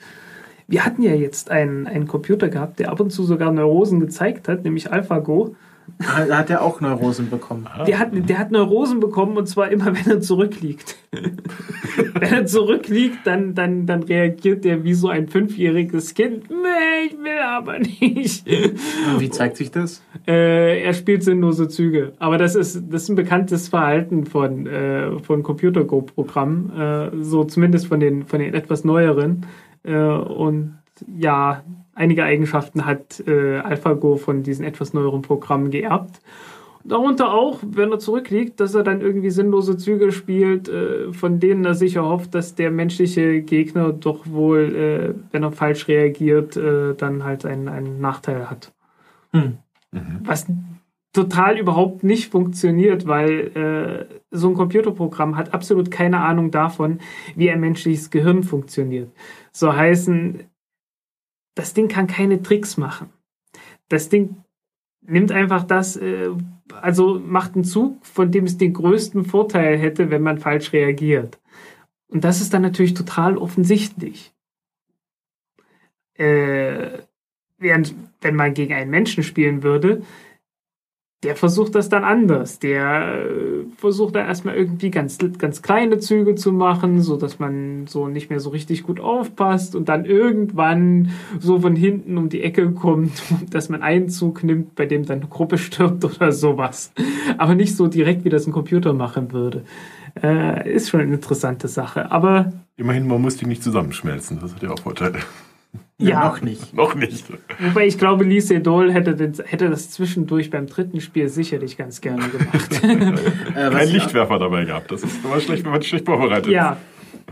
[0.67, 4.47] Wir hatten ja jetzt einen, einen Computer gehabt, der ab und zu sogar Neurosen gezeigt
[4.47, 5.55] hat, nämlich AlphaGo.
[5.99, 7.67] Da hat er auch Neurosen bekommen.
[7.67, 10.95] Ah, Der hat, der hat Neurosen bekommen und zwar immer, wenn er zurückliegt.
[11.11, 16.49] wenn er zurückliegt, dann, dann, dann reagiert der wie so ein fünfjähriges Kind.
[16.49, 18.47] Nee, ich will aber nicht.
[18.47, 20.01] Und wie zeigt sich das?
[20.25, 22.13] äh, er spielt sinnlose Züge.
[22.17, 26.71] Aber das ist, das ist ein bekanntes Verhalten von, äh, von Computer-Go-Programmen.
[26.79, 29.45] Äh, so zumindest von den, von den etwas neueren.
[29.83, 30.77] Äh, und
[31.17, 31.63] ja,
[31.95, 36.19] einige Eigenschaften hat äh, AlphaGo von diesen etwas neueren Programmen geerbt.
[36.85, 41.63] Darunter auch, wenn er zurückliegt, dass er dann irgendwie sinnlose Züge spielt, äh, von denen
[41.63, 46.93] er sich erhofft, dass der menschliche Gegner doch wohl, äh, wenn er falsch reagiert, äh,
[46.93, 48.73] dann halt einen, einen Nachteil hat.
[49.31, 49.59] Hm.
[49.91, 50.19] Mhm.
[50.25, 50.47] Was
[51.13, 56.99] total überhaupt nicht funktioniert, weil äh, so ein Computerprogramm hat absolut keine Ahnung davon,
[57.35, 59.11] wie ein menschliches Gehirn funktioniert.
[59.51, 60.43] So heißen,
[61.55, 63.09] das Ding kann keine Tricks machen.
[63.89, 64.37] Das Ding
[65.01, 66.31] nimmt einfach das, äh,
[66.81, 71.39] also macht einen Zug, von dem es den größten Vorteil hätte, wenn man falsch reagiert.
[72.07, 74.33] Und das ist dann natürlich total offensichtlich.
[76.15, 76.99] Äh,
[77.57, 80.01] während, wenn man gegen einen Menschen spielen würde,
[81.23, 82.59] der versucht das dann anders.
[82.59, 87.87] Der äh, versucht dann erstmal irgendwie ganz, ganz kleine Züge zu machen, so dass man
[87.87, 92.43] so nicht mehr so richtig gut aufpasst und dann irgendwann so von hinten um die
[92.43, 93.11] Ecke kommt,
[93.49, 96.91] dass man einen Zug nimmt, bei dem dann eine Gruppe stirbt oder sowas.
[97.37, 99.63] Aber nicht so direkt, wie das ein Computer machen würde.
[100.21, 102.11] Äh, ist schon eine interessante Sache.
[102.11, 104.39] Aber Immerhin, man muss die nicht zusammenschmelzen.
[104.41, 105.19] Das hat ja auch Vorteile.
[106.03, 106.25] Ja, Ja.
[106.27, 106.73] noch nicht.
[106.73, 107.25] Noch nicht.
[107.59, 112.01] Wobei ich glaube, Lee Sedol hätte, den, hätte das zwischendurch beim dritten Spiel sicherlich ganz
[112.01, 112.81] gerne gemacht.
[113.55, 114.91] Äh, Kein ich- Lichtwerfer dabei gehabt.
[114.91, 116.77] Das ist immer schlecht, wenn man schlecht vorbereitet ja,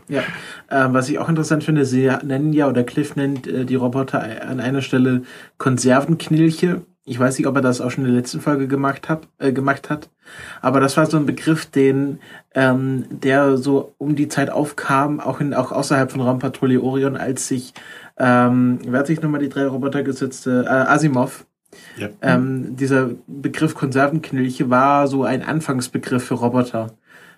[0.08, 0.24] Ja,
[0.70, 4.22] ähm, was ich auch interessant finde, sie nennen ja, oder Cliff nennt äh, die Roboter
[4.48, 5.24] an einer Stelle
[5.58, 6.82] Konservenknilche.
[7.04, 9.52] Ich weiß nicht, ob er das auch schon in der letzten Folge gemacht hat, äh,
[9.52, 10.10] gemacht hat.
[10.62, 12.20] Aber das war so ein Begriff, den,
[12.54, 17.48] ähm, der so um die Zeit aufkam, auch in, auch außerhalb von Raumpatrouille Orion, als
[17.48, 17.74] sich,
[18.22, 21.46] ähm, wer hat sich nochmal die drei Roboter gesetzte, äh, Asimov,
[21.98, 22.10] Ja.
[22.22, 26.88] ähm, dieser Begriff Konservenknilche war so ein Anfangsbegriff für Roboter.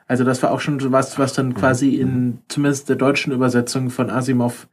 [0.08, 3.90] Also das war auch schon so was, was dann quasi in zumindest der deutschen Übersetzung
[3.90, 4.68] von Asimov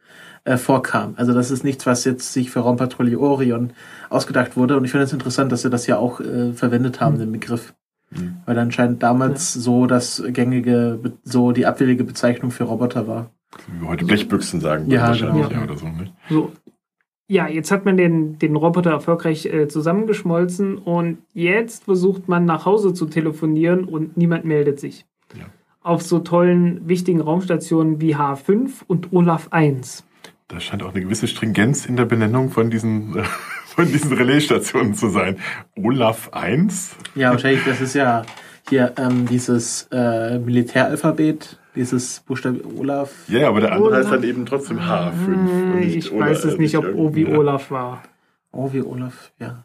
[0.44, 1.14] äh, vorkam.
[1.16, 3.72] Also das ist nichts, was jetzt sich für Raumpatrouille Orion
[4.08, 4.76] ausgedacht wurde.
[4.76, 7.74] Und ich finde es interessant, dass sie das ja auch äh, verwendet haben, den Begriff.
[8.10, 8.38] Mhm.
[8.44, 13.30] Weil anscheinend damals so das gängige, so die abwillige Bezeichnung für Roboter war.
[13.66, 14.90] Wie wir heute Blechbüchsen sagen.
[14.90, 15.60] Ja, wahrscheinlich, genau.
[15.60, 15.88] ja, oder so.
[15.88, 16.12] Nicht?
[16.28, 16.52] so.
[17.28, 22.66] Ja, jetzt hat man den, den Roboter erfolgreich äh, zusammengeschmolzen und jetzt versucht man nach
[22.66, 25.06] Hause zu telefonieren und niemand meldet sich.
[25.38, 25.44] Ja.
[25.80, 30.04] Auf so tollen, wichtigen Raumstationen wie H5 und Olaf 1.
[30.48, 33.22] Da scheint auch eine gewisse Stringenz in der Benennung von diesen, äh,
[33.66, 35.38] von diesen Relaisstationen zu sein.
[35.76, 36.96] Olaf 1?
[37.14, 38.22] Ja, wahrscheinlich, das ist ja
[38.68, 43.28] hier ähm, dieses äh, Militäralphabet, dieses Buchstabe Olaf.
[43.28, 44.00] Ja, aber der andere Olaf.
[44.04, 45.26] heißt dann eben trotzdem H5.
[45.26, 48.02] und Äh, nicht ich Ola- weiß es äh, nicht, ob O wie irgendein- Olaf war.
[48.52, 49.64] Oh, wie Olaf, ja.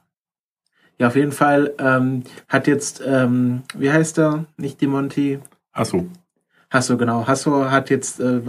[0.99, 4.45] Ja, auf jeden Fall ähm, hat jetzt, ähm, wie heißt er?
[4.57, 5.39] Nicht Demonti.
[5.73, 6.07] Ach so,
[6.71, 7.27] Hasso, genau.
[7.27, 8.41] Hasso hat jetzt äh.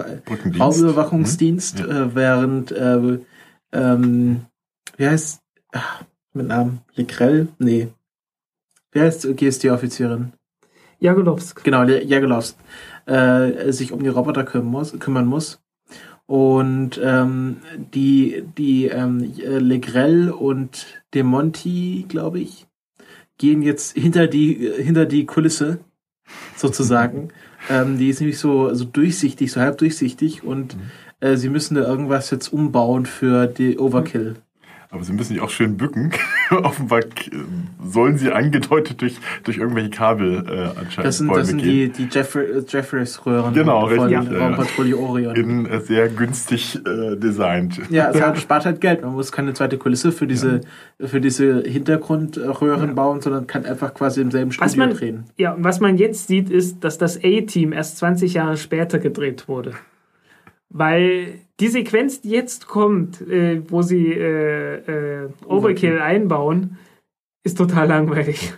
[0.59, 1.91] Raumüberwachungsdienst, Mhm.
[1.91, 3.19] äh, während, äh,
[3.73, 4.43] ähm,
[4.97, 5.41] wie heißt,
[5.73, 7.49] ach, mit Namen, Legrell?
[7.59, 7.89] Nee.
[8.93, 10.33] Wie heißt GSD-Offizierin?
[10.99, 11.63] Jagolowsk.
[11.65, 12.57] Genau, Jagelovs,
[13.07, 14.99] äh, sich um die Roboter kümmern muss.
[14.99, 15.61] Kümmern muss.
[16.27, 17.59] Und ähm,
[17.95, 22.67] die, die ähm, äh, Legrell und Demonti, glaube ich,
[23.39, 25.79] gehen jetzt hinter die, hinter die Kulisse,
[26.57, 27.29] sozusagen.
[27.71, 30.77] ähm, die ist nämlich so, so durchsichtig, so halb durchsichtig und
[31.21, 34.35] äh, sie müssen da irgendwas jetzt umbauen für die Overkill.
[34.91, 36.13] Aber sie müssen sich auch schön bücken.
[36.63, 37.01] Offenbar
[37.85, 41.93] sollen sie angedeutet durch, durch irgendwelche Kabel äh, anscheinend Das sind, Bäume das sind gehen.
[41.93, 44.39] die, die äh, Jeffreys-Röhren Genau, von richtig, ja.
[44.39, 45.37] Raumpatrouille Orion.
[45.37, 47.81] In äh, sehr günstig äh, designt.
[47.91, 49.03] Ja, es hat, spart halt Geld.
[49.03, 50.61] Man muss keine zweite Kulisse für diese,
[51.01, 55.25] für diese Hintergrundröhren bauen, sondern kann einfach quasi im selben Was Studio man- drehen.
[55.37, 59.49] Ja, und was man jetzt sieht, ist, dass das A-Team erst 20 Jahre später gedreht
[59.49, 59.73] wurde.
[60.69, 66.79] Weil die Sequenz, die jetzt kommt, äh, wo sie äh, äh, Overkill einbauen,
[67.45, 68.55] ist total langweilig.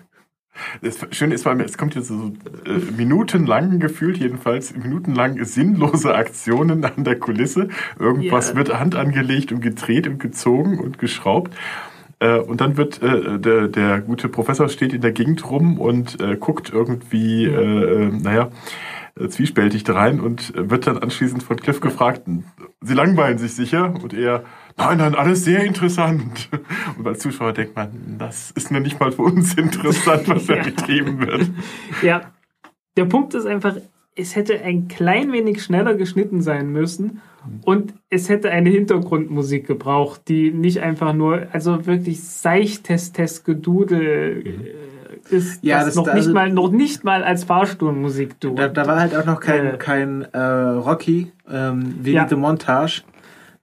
[0.82, 2.32] Das Schöne ist, weil es kommt jetzt so
[2.66, 7.68] äh, minutenlang, gefühlt jedenfalls, minutenlang sinnlose Aktionen an der Kulisse.
[8.00, 8.56] Irgendwas Ja.
[8.56, 11.54] wird Hand angelegt und gedreht und gezogen und geschraubt.
[12.18, 16.20] Äh, und dann wird äh, der, der gute Professor steht in der Gegend rum und
[16.20, 18.50] äh, guckt irgendwie, äh, äh, naja,
[19.26, 22.22] zwiespältig da rein und äh, wird dann anschließend von Cliff gefragt,
[22.80, 23.92] Sie langweilen sich sicher?
[24.02, 24.44] Und er,
[24.76, 26.48] nein, nein, alles sehr interessant.
[26.98, 30.54] Und als Zuschauer denkt man, das ist mir nicht mal für uns interessant, was da
[30.58, 30.62] Ja.
[30.62, 31.50] getrieben wird.
[32.02, 32.32] Ja,
[32.96, 33.76] der Punkt ist einfach,
[34.14, 37.20] es hätte ein klein wenig schneller geschnitten sein müssen
[37.64, 44.97] und es hätte eine Hintergrundmusik gebraucht, die nicht einfach nur, also wirklich seichtes Gedudel äh,
[45.30, 48.58] ist, Ja, das, das- noch, da- nicht mal, noch nicht mal als Fahrstuhlmusik tut.
[48.58, 49.76] Da, da war halt auch noch kein, Äh.
[49.78, 52.24] kein äh, Rocky, ähm, wie Ja.
[52.24, 53.02] die Montage.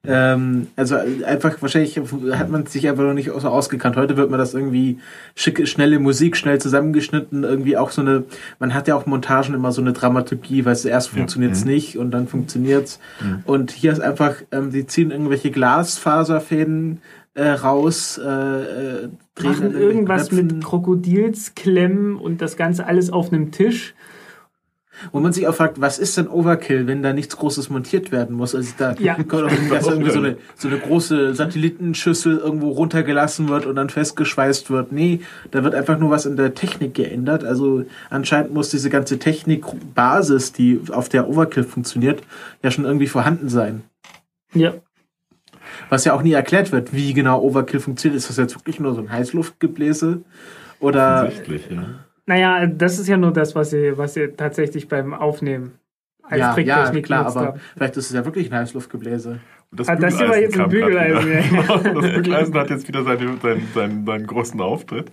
[0.07, 1.99] Ähm, also einfach, wahrscheinlich
[2.33, 3.95] hat man sich einfach noch nicht so ausgekannt.
[3.95, 4.99] Heute wird man das irgendwie
[5.33, 8.23] schicke, schnelle Musik, schnell zusammengeschnitten, irgendwie auch so eine,
[8.59, 11.17] man hat ja auch Montagen immer so eine Dramaturgie, weil es erst Ja.
[11.17, 11.71] funktioniert's Mhm.
[11.71, 12.99] nicht und dann funktioniert's.
[13.45, 17.01] Und hier ist einfach, ähm, die ziehen irgendwelche Glasfaserfäden
[17.35, 20.47] äh, raus, äh, äh, drehen machen irgendwas Knöpfen.
[20.57, 23.93] mit Krokodilsklemmen und das Ganze alles auf einem Tisch.
[25.11, 28.33] Wo man sich auch fragt, was ist denn Overkill, wenn da nichts Großes montiert werden
[28.33, 28.55] muss?
[28.55, 29.15] Also da Ja.
[29.15, 34.69] kommt auch irgendwie so eine, so eine große Satellitenschüssel irgendwo runtergelassen wird und dann festgeschweißt
[34.69, 34.93] wird.
[34.93, 35.19] Nee,
[35.51, 37.43] da wird einfach nur was in der Technik geändert.
[37.43, 42.23] Also anscheinend muss diese ganze Technikbasis, die auf der Overkill funktioniert,
[42.63, 43.81] ja schon irgendwie vorhanden sein.
[44.53, 44.75] Ja.
[45.89, 48.17] Was ja auch nie erklärt wird, wie genau Overkill funktioniert.
[48.17, 50.21] Ist das jetzt wirklich nur so ein Heißluftgebläse?
[50.79, 51.83] Oder Offensichtlich, ja.
[52.25, 55.73] Naja, das ist ja nur das, was sie, was sie tatsächlich beim Aufnehmen
[56.23, 57.59] als ja, ja, Tricktechnik klar, genutzt aber haben.
[57.75, 59.39] vielleicht ist es ja wirklich ein Heißluftgebläse.
[59.71, 61.41] Das Ah, das hier war jetzt ein Bügeleisen ja.
[61.49, 65.11] Genau, das Bügeleisen hat jetzt wieder seine, seinen, seinen, seinen großen Auftritt.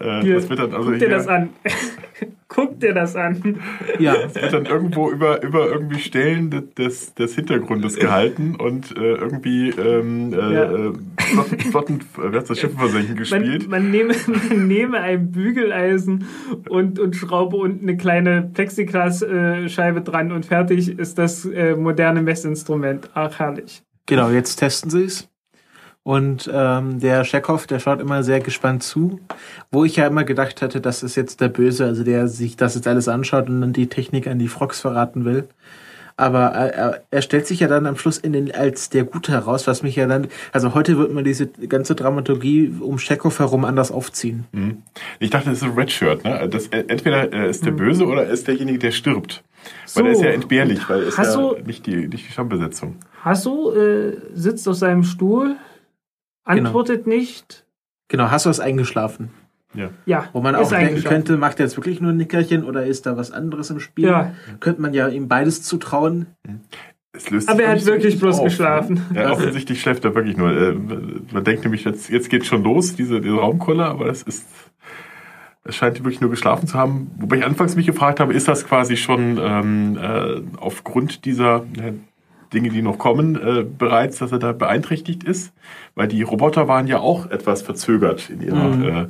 [0.00, 1.50] Äh, Hier, das wird dann also Guck dir das an.
[2.48, 3.58] Guck dir das an.
[3.98, 8.96] Ja, Das wird dann irgendwo über, über irgendwie Stellen des- des, des Hintergrundes gehalten und
[8.96, 10.72] äh, irgendwie ähm, äh, Ja.
[10.72, 13.68] äh, Flotten, Flotten, äh, das Schiffen versenken gespielt?
[13.68, 14.14] Man, man, nehme,
[14.48, 16.26] man nehme ein Bügeleisen
[16.68, 23.10] und, und schraube unten eine kleine Plexiglasscheibe dran und fertig ist das äh, moderne Messinstrument.
[23.14, 23.82] Ach, herrlich.
[24.06, 25.28] genau, jetzt testen sie es.
[26.04, 29.20] Und ähm, der Chekhov, der schaut immer sehr gespannt zu,
[29.72, 32.74] wo ich ja immer gedacht hatte, das ist jetzt der Böse, also der sich das
[32.74, 35.48] jetzt alles anschaut und dann die Technik an die Frogs verraten will.
[36.16, 39.32] Aber er, er- er stellt sich ja dann am Schluss in den, als der Gute
[39.32, 43.64] heraus, was mich ja dann, also heute wird man diese ganze Dramaturgie um Chekhov herum
[43.64, 44.44] anders aufziehen.
[44.52, 44.82] Hm.
[45.20, 46.22] Ich dachte, das ist ein Redshirt.
[46.22, 46.46] Ne?
[46.50, 49.42] Das, äh, entweder er ist der Böse oder er ist derjenige, der stirbt.
[49.94, 50.24] Weil er ist So.
[50.24, 52.96] ja entbehrlich, weil er ist Hast ja du- nicht die, nicht die Stammbesetzung.
[53.24, 55.56] Hasso äh, sitzt auf seinem Stuhl,
[56.44, 57.64] antwortet nicht.
[58.08, 59.30] Genau, hast du was eingeschlafen?
[59.74, 59.90] Ja.
[60.06, 63.06] Ja, Wo man auch denken könnte, macht er jetzt wirklich nur ein Nickerchen oder ist
[63.06, 64.04] da was anderes im Spiel?
[64.04, 64.32] Ja.
[64.60, 66.26] Könnte man ja ihm beides zutrauen.
[67.12, 69.02] Es löst Aber sich er hat wirklich bloß auf, geschlafen.
[69.10, 69.22] Ne?
[69.22, 70.50] Ja, offensichtlich schläft er wirklich nur.
[70.50, 70.74] Äh,
[71.32, 74.46] Man denkt nämlich, jetzt, jetzt geht schon los, diese, diese Raumkolle, aber das ist.
[75.66, 77.10] Es scheint wirklich nur geschlafen zu haben.
[77.16, 81.94] Wobei ich anfangs mich gefragt habe, ist das quasi schon ähm, äh, aufgrund dieser äh,
[82.52, 85.52] Dinge, die noch kommen, äh, bereits, dass er da beeinträchtigt ist?
[85.94, 88.82] Weil die Roboter waren ja auch etwas verzögert in ihrer, Mhm.
[88.84, 89.06] äh,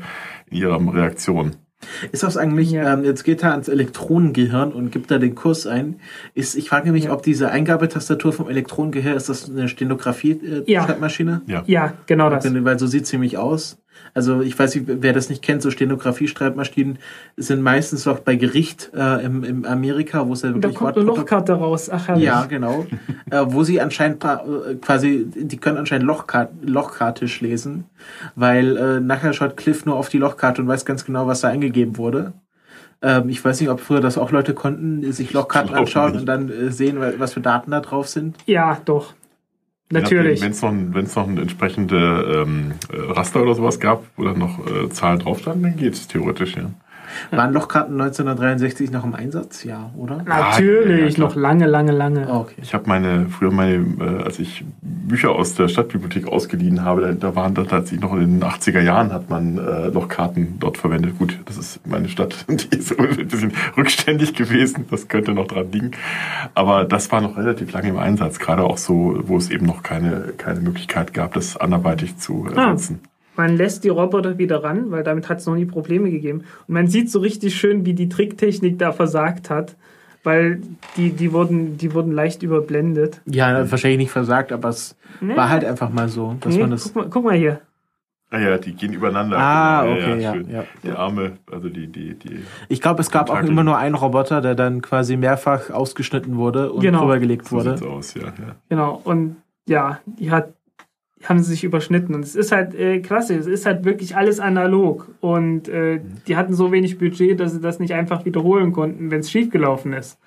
[0.50, 1.56] in ihrer Reaktion.
[2.12, 2.94] Ist das eigentlich, Ja.
[2.94, 5.96] ähm, jetzt geht er ans Elektronengehirn und gibt da den Kurs ein.
[6.34, 7.12] Ist, ich frage mich, Ja.
[7.12, 9.68] ob diese Eingabetastatur vom Elektronengehirn, ist das eine.
[9.68, 11.42] Stenografie-Schreibmaschine?
[11.46, 11.62] Ja.
[11.66, 12.46] Ja, genau das.
[12.52, 13.78] Weil so sieht sie nämlich aus.
[14.12, 16.98] Also ich weiß nicht, wer das nicht kennt, so Stenografie-Schreibmaschinen
[17.36, 20.78] sind meistens auch bei Gericht äh, im, im Amerika, wo es ja Und da wirklich
[20.78, 21.90] kommt eine Lochkarte raus.
[21.92, 22.24] Ach, herrlich.
[22.24, 22.86] Ja, genau.
[23.34, 27.86] Äh, wo sie anscheinend äh, quasi, die können anscheinend Lochkart Lochkartisch lesen,
[28.36, 31.48] weil äh, nachher schaut Cliff nur auf die Lochkarte und weiß ganz genau, was da
[31.48, 32.32] eingegeben wurde.
[33.02, 36.20] Ähm, ich weiß nicht, ob früher das auch Leute konnten, sich Lochkarten anschauen nicht.
[36.20, 38.36] und dann äh, sehen, was für Daten da drauf sind.
[38.46, 39.14] Ja, doch.
[39.90, 40.40] Natürlich.
[40.40, 44.38] Wenn es noch, wenn's noch ein entsprechende ähm, äh, Raster oder sowas gab, wo dann
[44.38, 46.70] noch äh, Zahlen drauf standen, dann geht es theoretisch, ja.
[47.30, 49.64] Waren Lochkarten 1963 noch im Einsatz?
[49.64, 50.22] Ja, oder?
[50.24, 52.28] Natürlich, ja, noch lange, lange, lange.
[52.28, 52.56] Ah, okay.
[52.62, 57.12] Ich habe meine, früher meine, äh, als ich Bücher aus der Stadtbibliothek ausgeliehen habe, da,
[57.12, 60.78] da waren da tatsächlich noch in den 80er Jahren hat man äh, noch Karten dort
[60.78, 61.18] verwendet.
[61.18, 65.70] Gut, das ist meine Stadt, die ist ein bisschen rückständig gewesen, das könnte noch dran
[65.72, 65.90] liegen.
[66.54, 69.82] Aber das war noch relativ lange im Einsatz, gerade auch so, wo es eben noch
[69.82, 72.76] keine, keine Möglichkeit gab, das anderweitig zu Ah.
[73.36, 76.44] Man lässt die Roboter wieder ran, weil damit hat es noch nie Probleme gegeben.
[76.68, 79.74] Und man sieht so richtig schön, wie die Tricktechnik da versagt hat,
[80.22, 80.60] weil
[80.96, 83.20] die, die, wurden, die wurden leicht überblendet.
[83.26, 85.36] Ja, wahrscheinlich nicht versagt, aber es Nee.
[85.36, 86.84] war halt einfach mal so, dass Nee, man das.
[86.84, 87.60] guck, mal, guck mal hier.
[88.30, 89.36] Ah ja, die gehen übereinander.
[89.38, 90.50] Ah, Genau, okay, ja, schön.
[90.50, 90.64] ja.
[90.82, 92.40] Die Arme, also die, die, die.
[92.68, 93.50] Ich glaube, es gab auch Tentakel.
[93.50, 97.02] immer nur einen Roboter, der dann quasi mehrfach ausgeschnitten wurde und Genau.
[97.02, 97.76] drübergelegt So wurde.
[97.78, 98.56] sieht's aus, ja, ja.
[98.68, 99.00] Genau.
[99.04, 99.36] Und
[99.68, 100.52] ja, die hat,
[101.28, 102.14] haben sie sich überschnitten.
[102.14, 103.36] Und es ist halt äh, klasse.
[103.36, 105.08] Es ist halt wirklich alles analog.
[105.20, 109.20] Und äh, die hatten so wenig Budget, dass sie das nicht einfach wiederholen konnten, wenn
[109.20, 110.18] es schiefgelaufen ist.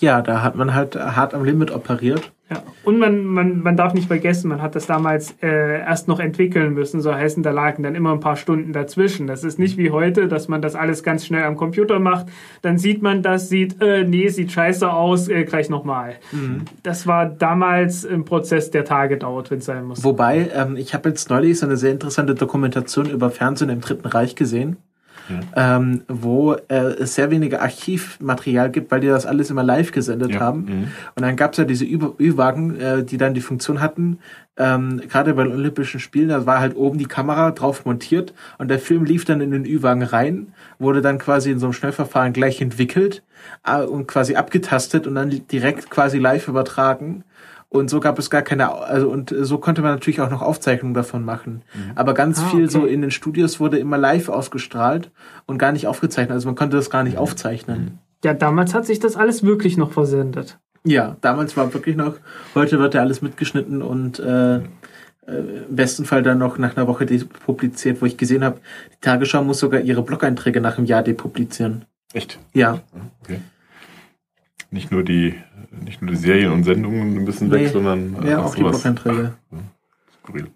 [0.00, 2.32] Ja, da hat man halt hart am Limit operiert.
[2.50, 2.62] Ja.
[2.84, 6.74] Und man, man, man darf nicht vergessen, man hat das damals äh, erst noch entwickeln
[6.74, 7.00] müssen.
[7.00, 9.26] So heißen, da lagen dann immer ein paar Stunden dazwischen.
[9.26, 12.26] Das ist nicht wie heute, dass man das alles ganz schnell am Computer macht.
[12.60, 16.16] Dann sieht man das, sieht, äh, nee, sieht scheiße aus, äh, gleich nochmal.
[16.82, 20.04] Das war damals ein Prozess, der Tage dauert, wenn es sein muss.
[20.04, 24.08] Wobei, ähm, ich habe jetzt neulich so eine sehr interessante Dokumentation über Fernsehen im Dritten
[24.08, 24.76] Reich gesehen,
[25.56, 30.32] ähm, wo äh, es sehr wenige Archivmaterial gibt, weil die das alles immer live gesendet
[30.32, 30.40] Ja.
[30.40, 30.64] haben.
[30.64, 30.88] Mhm.
[31.14, 34.18] Und dann gab es ja diese Ü-Wagen, äh, die dann die Funktion hatten,
[34.58, 38.68] ähm, gerade bei den Olympischen Spielen, da war halt oben die Kamera drauf montiert und
[38.68, 42.34] der Film lief dann in den Ü-Wagen rein, wurde dann quasi in so einem Schnellverfahren
[42.34, 43.22] gleich entwickelt
[43.66, 47.24] äh, und quasi abgetastet und dann direkt quasi live übertragen.
[47.72, 50.92] Und so gab es gar keine, also und so konnte man natürlich auch noch Aufzeichnungen
[50.92, 51.62] davon machen.
[51.94, 52.70] Aber ganz Ah, viel okay.
[52.70, 55.10] so in den Studios wurde immer live ausgestrahlt
[55.46, 56.32] und gar nicht aufgezeichnet.
[56.34, 57.98] Also man konnte das gar nicht aufzeichnen.
[58.24, 60.58] Ja, damals hat sich das alles wirklich noch versendet.
[60.84, 62.16] Ja, damals war wirklich noch,
[62.54, 64.60] heute wird ja alles mitgeschnitten und äh, äh,
[65.26, 68.60] im besten Fall dann noch nach einer Woche depubliziert, wo ich gesehen habe,
[68.92, 71.86] die Tagesschau muss sogar ihre Blog-Einträge nach einem Jahr depublizieren.
[72.12, 72.38] Echt?
[72.52, 72.80] Ja,
[73.22, 73.40] Okay.
[74.70, 75.34] Nicht nur die,
[75.92, 77.68] nicht nur die Serien und Sendungen müssen weg, Nee.
[77.68, 78.82] sondern äh, ja, auch die sowas.
[78.82, 79.34] Blog-Einträge.
[80.22, 80.46] Skurril.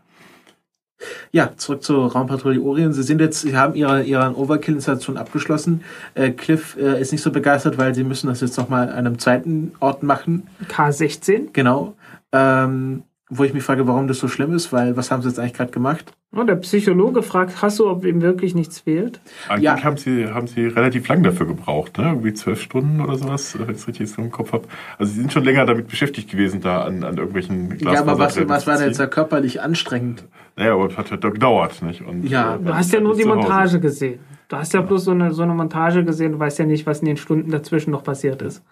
[1.31, 2.95] Ja, zurück zur Raumpatrouille Orion.
[2.95, 5.83] Sie sind jetzt, Sie haben ihre, ihre Overkill-Installation abgeschlossen.
[6.15, 9.19] Äh, Cliff äh, ist nicht so begeistert, weil sie müssen das jetzt nochmal an einem
[9.19, 10.47] zweiten Ort machen.
[10.71, 11.49] K16.
[11.53, 11.95] Genau.
[12.33, 15.39] Ähm, wo ich mich frage, warum das so schlimm ist, weil was haben sie jetzt
[15.39, 16.13] eigentlich gerade gemacht?
[16.35, 19.21] Oh, der Psychologe fragt Hasso, ob ihm wirklich nichts fehlt.
[19.49, 19.83] Eigentlich Ja.
[19.85, 22.09] haben, sie, haben sie relativ lang dafür gebraucht, ne?
[22.09, 24.65] Irgendwie zwölf Stunden oder sowas, wenn ich es richtig so im Kopf habe.
[24.99, 28.37] Also sie sind schon länger damit beschäftigt gewesen, da an, an irgendwelchen Ja, aber was,
[28.49, 30.25] was war denn jetzt da körperlich anstrengend?
[30.57, 32.03] Naja, aber es hat ja doch gedauert, nicht?
[32.03, 33.25] Und, Ja, äh, Du hast ja nur die.
[33.25, 34.19] Montage gesehen.
[34.49, 37.01] Du hast ja bloß so eine, so eine Montage gesehen, du weißt ja nicht, was
[37.01, 38.63] in den Stunden dazwischen noch passiert ist.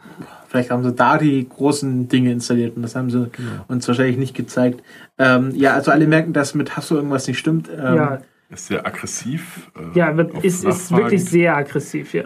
[0.47, 3.29] Vielleicht haben sie da die großen Dinge installiert und das haben sie
[3.67, 4.85] uns wahrscheinlich nicht gezeigt.
[5.19, 7.69] Ähm, ja, also alle merken, dass mit Hasso irgendwas nicht stimmt.
[7.71, 8.19] Ähm, ja,
[8.51, 9.71] Ist sehr aggressiv.
[9.77, 12.25] äh, ja wird, ist, ist wirklich sehr aggressiv, ja.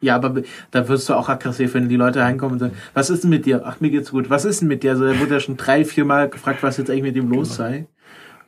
[0.00, 3.22] Ja, aber da wirst du auch aggressiv, wenn die Leute reinkommen und sagen, was ist
[3.24, 3.62] denn mit dir?
[3.64, 4.28] Ach, mir geht's gut.
[4.28, 4.90] Was ist denn mit dir?
[4.92, 7.56] Also, da wurde ja schon drei, vier Mal gefragt, was jetzt eigentlich mit ihm los
[7.56, 7.86] sei.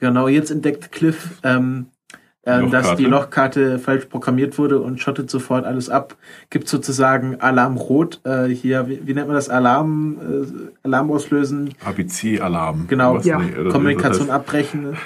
[0.01, 1.87] Genau, jetzt entdeckt Cliff, ähm,
[2.47, 6.17] ähm, dass die Lochkarte falsch programmiert wurde und schottet sofort alles ab.
[6.49, 8.21] Gibt sozusagen Alarm rot.
[8.25, 9.49] Äh, hier, wie, wie nennt man das?
[9.49, 11.75] Alarm, äh, Alarm auslösen.
[11.85, 12.87] ABC-Alarm.
[12.87, 13.39] Genau, ja.
[13.39, 14.97] nicht, Kommunikation abbrechen.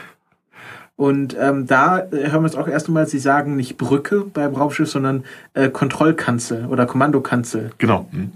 [0.96, 4.55] Und ähm, da äh, hören wir es auch erst einmal, sie sagen nicht Brücke beim
[4.55, 5.24] Raumschiff, sondern
[5.55, 7.70] äh, Kontrollkanzel oder Kommandokanzel.
[7.79, 8.07] Genau.
[8.11, 8.33] hm.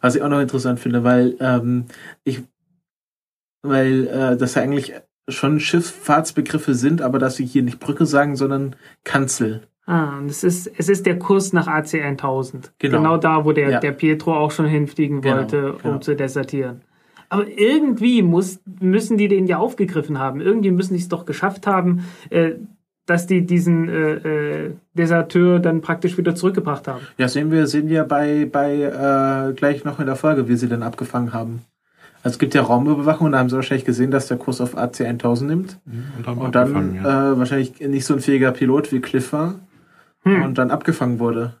[0.00, 1.86] Was ich auch noch interessant finde, weil ähm,
[2.22, 2.44] ich,
[3.62, 4.94] weil äh, das ja eigentlich
[5.28, 9.62] schon Schifffahrtsbegriffe sind, aber dass sie hier nicht Brücke sagen, sondern Kanzel.
[9.86, 12.72] Ah, und es ist, es ist der Kurs nach AC 1000.
[12.78, 12.98] Genau.
[12.98, 13.80] Genau, da, wo der, Ja.
[13.80, 15.98] der Pietro auch schon hinfliegen Genau, wollte, um genau.
[15.98, 16.82] zu desertieren.
[17.30, 20.40] Aber irgendwie muss, müssen die den ja aufgegriffen haben.
[20.40, 22.52] Irgendwie müssen die es doch geschafft haben, äh,
[23.06, 24.12] dass die diesen äh,
[24.66, 27.00] äh, Deserteur dann praktisch wieder zurückgebracht haben.
[27.16, 30.68] Ja, sehen wir, sehen wir bei, bei äh, gleich noch in der Folge, wie sie
[30.68, 31.62] den abgefangen haben.
[32.22, 34.76] Also es gibt ja Raumüberwachung und da haben sie wahrscheinlich gesehen, dass der Kurs auf
[34.76, 35.78] AC 1000 nimmt.
[35.86, 37.32] Und, haben Und dann ja.
[37.32, 39.54] äh, wahrscheinlich nicht so ein fähiger Pilot wie Cliff war
[40.24, 40.42] Hm.
[40.42, 41.54] und dann abgefangen wurde.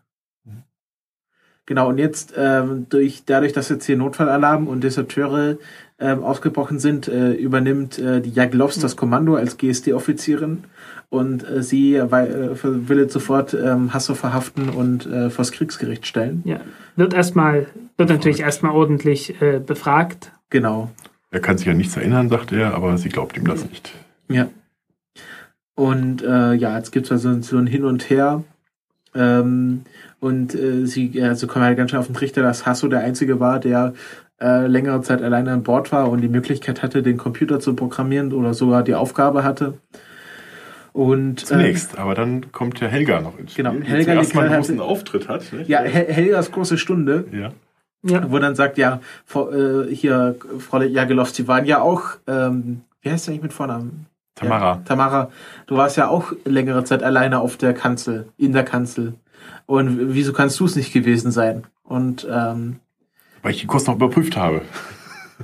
[1.66, 5.58] Genau, und jetzt ähm, durch, dadurch, dass jetzt hier Notfallalarm und Deserteure
[5.98, 10.64] ähm, ausgebrochen sind, äh, übernimmt äh, die Jaglovs das Kommando als GSD-Offizierin
[11.10, 16.06] und äh, sie äh, äh, will jetzt sofort ähm, Hasso verhaften und äh, vors Kriegsgericht
[16.06, 16.42] stellen.
[16.46, 16.60] Ja.
[16.96, 17.66] Wird erstmal,
[17.98, 20.32] wird natürlich erstmal ordentlich äh, befragt.
[20.50, 20.90] Genau.
[21.30, 23.92] Er kann sich ja nichts erinnern, sagt er, aber sie glaubt ihm das nicht.
[24.28, 24.48] Ja.
[25.74, 28.42] Und äh, ja, jetzt gibt es also so ein Hin und Her.
[29.14, 29.82] Ähm,
[30.20, 33.40] und äh, sie also kommen halt ganz schön auf den Trichter, dass Hasso der Einzige
[33.40, 33.94] war, der
[34.40, 38.32] äh, längere Zeit alleine an Bord war und die Möglichkeit hatte, den Computer zu programmieren
[38.32, 39.74] oder sogar die Aufgabe hatte.
[40.92, 44.34] Und äh, Zunächst, aber dann kommt ja Helga noch ins Spiel, Genau, die Helga zuerst
[44.34, 45.52] mal einen Leclerc großen Auftritt hat.
[45.52, 45.68] Nicht?
[45.68, 47.52] ja, Hel Helgas große Stunde, ja.
[48.02, 48.30] Ja.
[48.30, 53.10] wo dann sagt, ja, Frau, äh, hier, Frau Jagelow, Sie waren ja auch, ähm, wie
[53.10, 54.06] heißt der eigentlich mit Vornamen?
[54.36, 54.74] Tamara.
[54.76, 55.30] Ja, Tamara,
[55.66, 59.14] du warst ja auch längere Zeit alleine auf der Kanzel, in der Kanzel.
[59.66, 61.64] Und wieso kannst du es nicht gewesen sein?
[61.82, 62.76] Und ähm,
[63.42, 64.62] Weil ich den Kurs noch überprüft habe.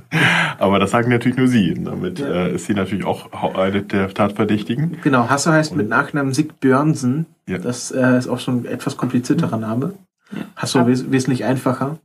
[0.59, 1.75] aber das sagen natürlich nur sie.
[1.75, 2.27] Damit Ja.
[2.29, 4.99] äh, ist sie natürlich auch eine der Tatverdächtigen.
[5.03, 7.27] genau, Hasse heißt mit Nachnamen Sig Björnsen.
[7.49, 7.59] Ja.
[7.59, 9.95] Das äh, ist auch schon ein etwas komplizierterer Name.
[10.57, 11.99] Hasso Ab- wes wesentlich einfacher.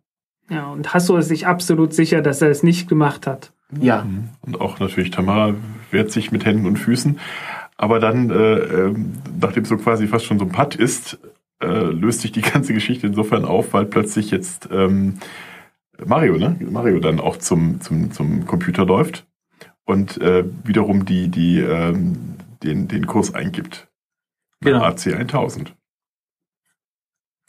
[0.49, 3.51] Ja, und Hasso ist sich absolut sicher, dass er es nicht gemacht hat.
[3.79, 4.05] Ja,
[4.41, 5.53] Und auch natürlich Tamara
[5.91, 7.19] wehrt sich mit Händen und Füßen.
[7.77, 11.19] Aber dann, äh, ähm, nachdem es so quasi fast schon so ein Putt ist,
[11.62, 15.19] äh, löst sich die ganze Geschichte insofern auf, weil plötzlich jetzt ähm,
[16.03, 16.55] Mario, ne?
[16.59, 19.25] Mario dann auch zum, zum, zum Computer läuft
[19.85, 23.88] und äh, wiederum die, die, ähm, den, den Kurs eingibt.
[24.62, 24.83] Genau.
[24.83, 25.73] AC 1000.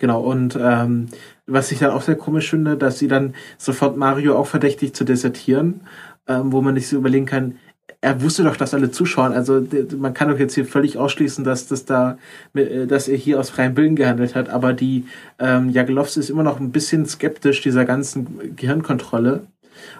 [0.00, 0.20] genau.
[0.20, 1.06] Und ähm,
[1.46, 5.04] was ich dann auch sehr komisch finde, dass sie dann sofort Mario auch verdächtigt zu
[5.04, 5.82] desertieren,
[6.26, 7.54] ähm, wo man sich so überlegen kann,
[8.00, 9.32] er wusste doch, dass alle zuschauen.
[9.32, 9.64] Also
[9.98, 12.18] man kann doch jetzt hier völlig ausschließen, dass das da,
[12.54, 14.48] äh, dass er hier aus freiem Willen gehandelt hat.
[14.48, 15.04] Aber die
[15.38, 19.42] ähm, Jagelovs ist immer noch ein bisschen skeptisch dieser ganzen Gehirnkontrolle.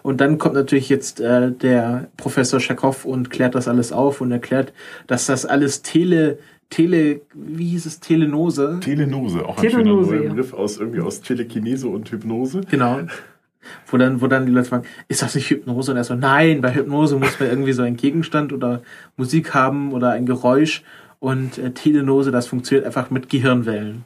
[0.03, 4.32] Und dann kommt natürlich jetzt äh, der Professor Schakow und klärt das alles auf und
[4.32, 4.72] erklärt,
[5.07, 6.38] dass das alles Tele,
[6.70, 8.78] Tele, wie hieß es, Telenose?
[8.80, 10.30] Telenose, auch ein Telenose, schöner neuer ja.
[10.30, 12.62] Begriff aus irgendwie aus Telekinese und Hypnose.
[12.70, 13.00] Genau.
[13.86, 15.90] Wo dann, wo dann die Leute fragen, ist das nicht Hypnose?
[15.90, 18.82] Und er so, nein, bei Hypnose muss man irgendwie so einen Gegenstand oder
[19.16, 20.82] Musik haben oder ein Geräusch.
[21.18, 24.04] Und äh, Telenose, das funktioniert einfach mit Gehirnwellen.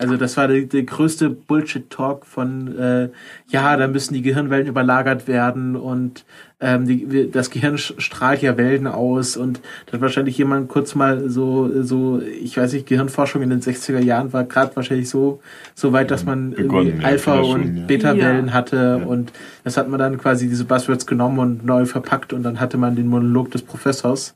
[0.00, 3.08] Also das war der, der größte Bullshit-Talk von, äh,
[3.48, 6.24] ja, da müssen die Gehirnwellen überlagert werden und
[6.60, 11.28] ähm, die, das Gehirn strahlt ja Wellen aus und da hat wahrscheinlich jemand kurz mal
[11.30, 15.40] so, so, ich weiß nicht, Gehirnforschung in den 60er Jahren war gerade wahrscheinlich so,
[15.74, 17.86] so weit, dass man Begonnen, ja, Alpha- schon, und ja.
[17.86, 18.52] Beta-Wellen Ja.
[18.52, 19.06] hatte Ja.
[19.06, 19.32] und
[19.64, 22.96] das hat man dann quasi diese Buzzwords genommen und neu verpackt und dann hatte man
[22.96, 24.34] den Monolog des Professors.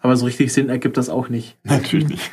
[0.00, 1.58] Aber so richtig Sinn ergibt das auch nicht.
[1.64, 2.30] Natürlich nicht.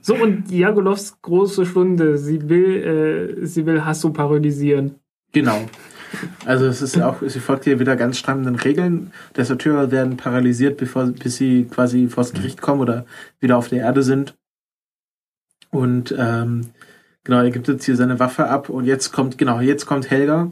[0.00, 2.16] So, und Jagolovs große Stunde.
[2.18, 4.94] Sie will, äh, sie will Hasso parodisieren.
[5.32, 5.66] Genau.
[6.46, 9.12] Also es ist auch, sie folgt hier wieder ganz strammen Regeln.
[9.36, 13.04] Deserteure werden paralysiert, bevor, bis sie quasi vors Gericht kommen oder
[13.40, 14.34] wieder auf der Erde sind.
[15.70, 16.70] Und ähm,
[17.24, 20.50] genau, er gibt jetzt hier seine Waffe ab und jetzt kommt, genau, jetzt kommt Helga.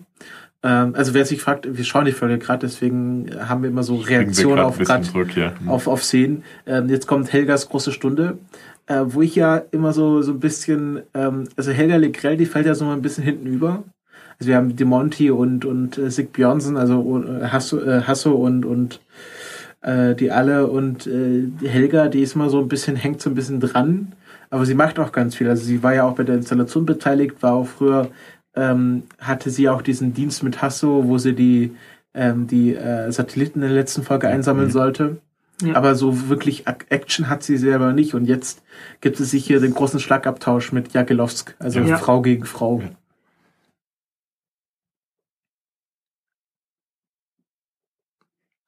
[0.67, 3.97] Ähm, also wer sich fragt, wir schauen die Folge gerade, deswegen haben wir immer so
[3.97, 5.53] Reaktionen auf zurück, ja.
[5.61, 5.69] Hm.
[5.69, 6.43] auf, auf Szenen.
[6.67, 8.39] Ähm, jetzt kommt Helgas große Stunde,
[8.87, 12.67] äh, wo ich ja immer so, so ein bisschen, ähm, also Helga Legrell, die fällt
[12.67, 13.85] ja so mal ein bisschen hinten über.
[14.41, 18.64] Also wir haben Demonti und, und äh, Sig Björnsen, also äh, Hasso, äh, Hasso und,
[18.64, 19.01] und
[19.83, 23.37] äh, die alle und äh, Helga, die ist mal so ein bisschen, hängt so ein
[23.37, 24.14] bisschen dran,
[24.51, 25.49] aber sie macht auch ganz viel.
[25.49, 28.11] Also sie war ja auch bei der Installation beteiligt, war auch früher,
[28.57, 31.77] ähm, hatte sie auch diesen Dienst mit Hasso, wo sie die,
[32.15, 34.73] ähm, die äh, Satelliten in der letzten Folge einsammeln Mhm.
[34.73, 35.21] sollte.
[35.63, 35.75] Ja.
[35.75, 38.15] Aber so wirklich Action hat sie selber nicht.
[38.15, 38.63] Und jetzt
[39.01, 41.97] gibt es sich hier den großen Schlagabtausch mit Jagelowsk, also Ja.
[41.97, 42.81] Frau gegen Frau.
[42.81, 42.91] Ja.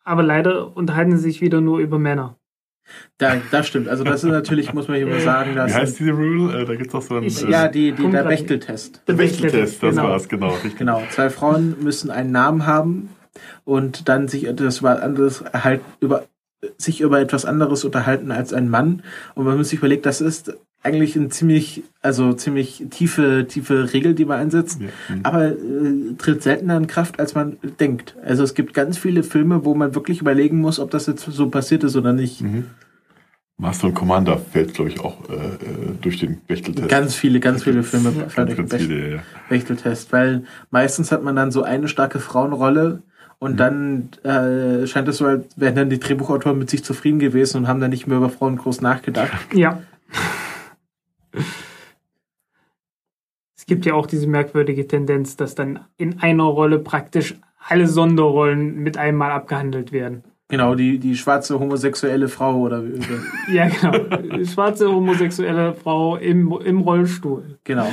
[0.04, 2.38] Aber leider unterhalten sie sich wieder nur über Männer.
[3.18, 3.88] Da, das stimmt.
[3.88, 6.62] Also das ist natürlich, muss man hier mal sagen, Wie dass heißt diese Rule?
[6.62, 9.02] Äh, da gibt es doch so einen Ich- äh, ja die, die der Bechteltest.
[9.06, 10.08] der Bechteltest, das genau.
[10.08, 10.48] war's, genau.
[10.50, 10.76] Richtig.
[10.76, 11.02] Genau.
[11.10, 13.10] Zwei Frauen müssen einen Namen haben
[13.64, 16.24] und dann sich etwas über anderes halt über
[16.76, 19.02] sich über etwas anderes unterhalten als ein Mann.
[19.34, 24.14] Und man muss sich überlegen, das ist eigentlich ein ziemlich, also ziemlich tiefe, tiefe Regel,
[24.14, 24.80] die man einsetzt.
[24.80, 24.88] Ja.
[25.08, 25.20] Hm.
[25.24, 25.54] aber äh,
[26.18, 28.14] tritt seltener in Kraft, als man denkt.
[28.24, 31.48] Also es gibt ganz viele Filme, wo man wirklich überlegen muss, ob das jetzt so
[31.48, 32.40] passiert ist oder nicht.
[32.40, 32.66] Mhm.
[33.60, 35.48] Master und Commander fällt, glaube ich, auch äh, äh,
[36.00, 36.88] durch den Bechteltest.
[36.88, 39.22] Ganz viele, ganz viele Filme ganz, fallen durch den viele, ja.
[39.48, 43.02] Bechteltest, weil meistens hat man dann so eine starke Frauenrolle
[43.40, 43.56] und Mhm.
[43.56, 47.68] dann äh, scheint es so, als wären dann die Drehbuchautoren mit sich zufrieden gewesen und
[47.68, 49.32] haben dann nicht mehr über Frauen groß nachgedacht.
[49.52, 49.82] Ja.
[53.56, 58.76] Es gibt ja auch diese merkwürdige Tendenz, dass dann in einer Rolle praktisch alle Sonderrollen
[58.76, 60.24] mit einmal abgehandelt werden.
[60.50, 62.82] Genau, die, die schwarze homosexuelle Frau oder
[63.52, 64.44] Ja, genau.
[64.46, 67.58] Schwarze homosexuelle Frau im, im Rollstuhl.
[67.64, 67.90] genau.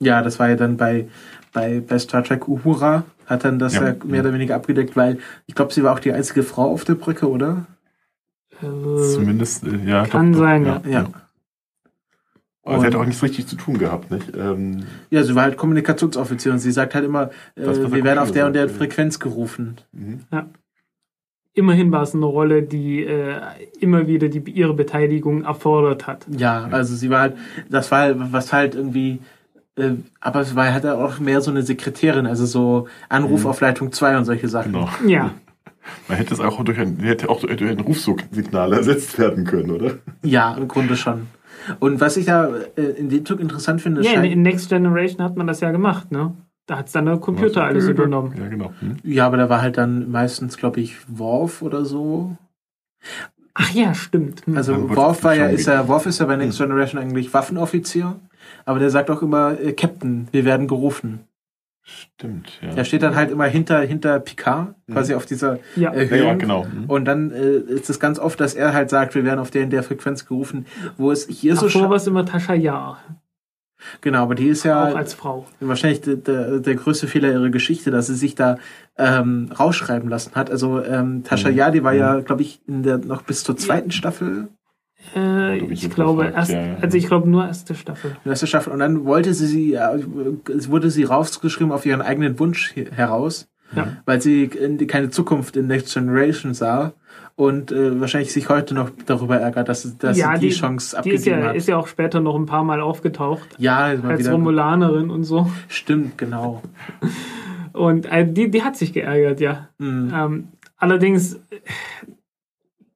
[0.00, 1.08] Ja, das war ja dann bei,
[1.52, 3.88] bei, bei Star Trek Uhura, hat dann das Ja.
[3.90, 6.84] ja, mehr oder weniger abgedeckt, weil ich glaube, sie war auch die einzige Frau auf
[6.84, 7.66] der Brücke, oder?
[8.62, 10.06] Äh, Zumindest, äh, ja.
[10.06, 11.08] Kann doch, sein, doch, Ja.
[12.64, 14.32] Aber sie hat auch nichts richtig zu tun gehabt, nicht?
[14.36, 18.28] Ähm, Ja, sie war halt Kommunikationsoffizier und sie sagt halt immer, äh, wir werden auf
[18.28, 18.72] Computer der und der ja.
[18.72, 19.80] Frequenz gerufen.
[19.90, 20.20] mhm.
[21.54, 23.40] immerhin war es eine Rolle, die äh,
[23.80, 26.24] immer wieder die, ihre Beteiligung erfordert hat.
[26.30, 27.36] Ja, also sie war halt,
[27.68, 29.18] das war halt, was halt irgendwie,
[29.76, 29.90] äh,
[30.20, 33.46] aber es war halt auch mehr so eine Sekretärin, also so Anruf Mhm.
[33.50, 34.72] auf Leitung 2 und solche Sachen.
[34.72, 34.88] Genau.
[35.06, 35.34] Ja,
[36.08, 39.98] Man hätte es auch durch ein, hätte auch durch ein Rufsignal ersetzt werden können, oder?
[40.22, 41.28] Ja, im Grunde schon.
[41.80, 45.36] Und was ich da äh, in dem Zug interessant finde, ja in, Next Generation hat
[45.36, 46.34] man das ja gemacht, ne?
[46.66, 48.34] Da hat es dann der Computer alles übernommen.
[48.38, 48.72] Ja, genau.
[48.78, 48.96] Hm?
[49.02, 52.36] ja, aber da war halt dann meistens, glaube ich, Worf oder so.
[53.54, 54.46] Ach ja, stimmt.
[54.46, 54.56] Hm.
[54.56, 58.16] Also wurde Worf war ja, ist ja, Worf ist ja bei Next Generation eigentlich Waffenoffizier,
[58.64, 61.20] aber der sagt auch immer, äh, Captain, wir werden gerufen.
[61.84, 62.74] Stimmt, ja.
[62.74, 65.92] Der steht dann halt immer hinter, hinter Picard, quasi auf dieser ja.
[65.92, 66.24] äh, ja, Höhe.
[66.26, 66.64] ja, genau.
[66.64, 66.84] Hm?
[66.88, 69.62] Und dann äh, ist es ganz oft, dass er halt sagt, wir werden auf der
[69.62, 70.66] in der Frequenz gerufen,
[70.96, 72.98] wo es hier so Davor scha- war es immer Tascha Ja,
[74.00, 75.44] Genau, aber die ist ja auch als Frau.
[75.58, 78.58] wahrscheinlich der, der, der größte Fehler ihrer Geschichte, dass sie sich da
[78.96, 80.52] ähm, rausschreiben lassen hat.
[80.52, 81.56] Also ähm, Tascha Mhm.
[81.56, 84.46] Yadi war ja, glaube ich, in der noch bis zur zweiten Staffel
[85.16, 86.76] Äh, ich glaube, gefragt, erst, ja, ja.
[86.80, 88.16] also ich glaube nur erste Staffel.
[88.24, 89.78] ersten Staffel und dann wollte sie sie,
[90.70, 93.96] wurde sie rausgeschrieben auf ihren eigenen Wunsch he- heraus, Ja.
[94.06, 96.92] weil sie in, keine Zukunft in Next Generation sah
[97.34, 100.96] und äh, wahrscheinlich sich heute noch darüber ärgert, dass, dass Ja, sie die, die- Chance
[101.04, 101.56] Die ist abgegeben ja, hat.
[101.56, 103.48] ist ja auch später noch ein paar Mal aufgetaucht.
[103.58, 105.50] ja, Als wieder, Romulanerin und so.
[105.68, 106.62] stimmt, genau.
[107.72, 109.68] Und äh, die, die hat sich geärgert, ja.
[109.78, 110.12] Mhm.
[110.14, 111.40] Ähm, allerdings,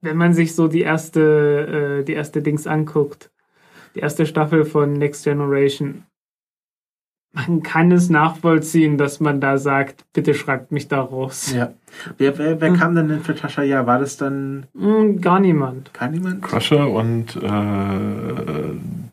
[0.07, 3.30] wenn man sich so die erste, äh, die erste Dings anguckt,
[3.94, 6.04] die erste Staffel von Next Generation,
[7.32, 11.52] man kann es nachvollziehen, dass man da sagt, bitte schreibt mich da raus.
[11.54, 11.74] Ja.
[12.18, 13.86] Wer, wer, wer kam denn denn für Tascha Ja?
[13.86, 15.92] War das dann Hm, gar niemand.
[15.94, 16.42] gar niemand?
[16.42, 17.49] Crusher und äh,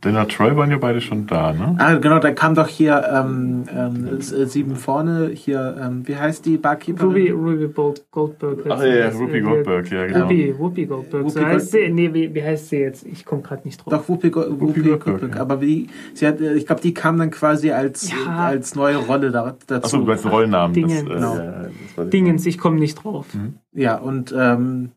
[0.02, 1.76] Dana Troy waren ja beide schon da, ne?
[1.80, 6.46] Ah, genau, da kam doch hier ähm, ähm, äh, sieben vorne, hier, ähm, wie heißt
[6.46, 7.06] die Barkeeper?
[7.06, 8.60] Ruby, Ruby Gold, Goldberg.
[8.70, 10.26] Ach ja, ja, Ruby äh, Goldberg, ja, genau.
[10.26, 11.30] Whoopi, Whoopi Goldberg.
[11.30, 11.90] So Whoopi heißt sie.
[11.90, 13.06] Nee, wie, wie heißt sie jetzt?
[13.06, 13.94] Ich komme gerade nicht drauf.
[13.94, 15.42] Doch, Whoopi, Go Whoopi, Whoopi Goldberg, ja.
[15.42, 18.46] Aber wie, sie hat, äh, ich glaube, die kam dann quasi als, Ja.
[18.48, 19.86] als neue Rolle da, dazu.
[19.86, 20.74] Achso, du meinst den Rollennamen.
[20.74, 21.40] Dinge, das, äh,
[21.96, 22.10] genau.
[22.10, 23.28] Dingens, ich komme nicht drauf.
[23.74, 24.92] Ja, und ähm,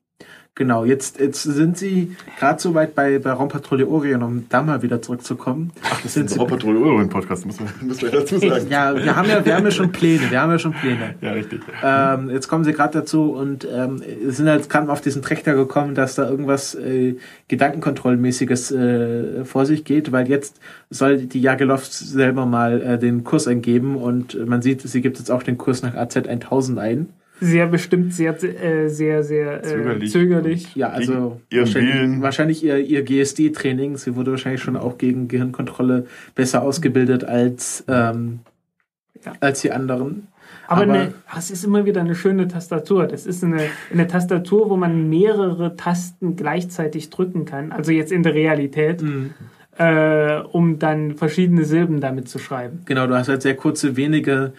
[0.57, 4.83] genau, jetzt, jetzt sind sie gerade so weit bei, bei Raumpatrouille Orion, um da mal
[4.83, 5.71] wieder zurückzukommen.
[5.85, 8.67] Ach, das ist ein Roboter Euro Podcast, muss man, muss man dazu sagen.
[8.69, 11.15] Ja, wir haben ja, wir haben ja schon Pläne, wir haben ja schon Pläne.
[11.21, 11.61] Ja, richtig.
[11.85, 15.95] Ähm, jetzt kommen sie gerade dazu und ähm, sind halt gerade auf diesen Trichter gekommen,
[15.95, 17.17] dass da irgendwas äh,
[17.49, 20.59] Gedankenkontrollmäßiges äh, vor sich geht, weil jetzt
[20.91, 25.31] soll die Jageloft selber mal äh, den Kurs eingeben und man sieht, sie gibt jetzt
[25.31, 27.09] auch den Kurs nach AZ 1000 ein.
[27.41, 30.11] Sehr bestimmt, sehr, äh, sehr, sehr äh, Zögerlich.
[30.13, 30.75] zögerlich.
[30.77, 33.97] Ja, also wahrscheinlich, wahrscheinlich ihr, ihr GSD-Training.
[33.99, 38.41] Sie wurde wahrscheinlich schon auch gegen Gehirnkontrolle besser ausgebildet als, ähm,
[39.25, 39.33] Ja.
[39.41, 40.29] als die anderen.
[40.69, 43.07] Aber, Aber- eine, es ist immer wieder eine schöne Tastatur.
[43.07, 43.61] Das ist eine,
[43.93, 47.71] eine Tastatur, wo man mehrere Tasten gleichzeitig drücken kann.
[47.71, 49.35] Also jetzt in der Realität, Mhm.
[49.79, 52.81] äh, um dann verschiedene Silben damit zu schreiben.
[52.87, 54.55] Genau, du hast halt sehr kurze, wenige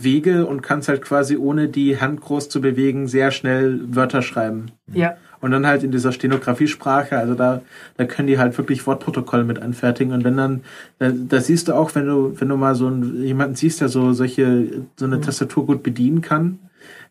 [0.00, 4.66] Wege und kannst halt quasi ohne die Hand groß zu bewegen sehr schnell Wörter schreiben.
[4.92, 7.62] Ja, Und dann halt in dieser Stenografiesprache, also da,
[7.96, 10.12] da können die halt wirklich Wortprotokolle mit anfertigen.
[10.12, 10.60] Und wenn dann,
[10.98, 13.88] da, da siehst du auch, wenn du, wenn du mal so einen, jemanden siehst, der
[13.88, 16.58] so solche, so eine Tastatur gut bedienen kann,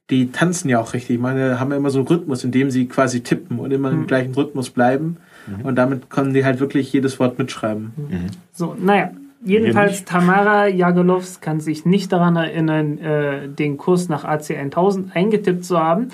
[0.10, 1.16] die tanzen ja auch richtig.
[1.18, 3.92] Ich meine, haben ja immer so einen Rhythmus, in dem sie quasi tippen und immer
[3.92, 4.08] im Mhm.
[4.08, 5.18] gleichen Rhythmus bleiben.
[5.64, 7.94] Und damit können die halt wirklich jedes Wort mitschreiben.
[8.54, 9.12] so, naja.
[9.44, 15.64] Jedenfalls, Tamara Jagelovs kann sich nicht daran erinnern, äh, den Kurs nach AC 1000 eingetippt
[15.64, 16.10] zu haben,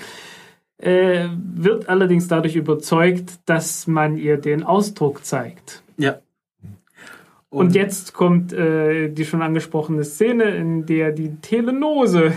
[0.78, 5.82] äh, wird allerdings dadurch überzeugt, dass man ihr den Ausdruck zeigt.
[5.96, 6.18] Ja.
[7.48, 12.32] Und, jetzt kommt äh, die schon angesprochene Szene, in der die Telenose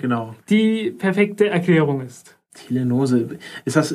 [0.00, 0.34] Genau.
[0.48, 2.36] die perfekte Erklärung ist.
[2.54, 3.38] Telenose.
[3.64, 3.94] Ist das.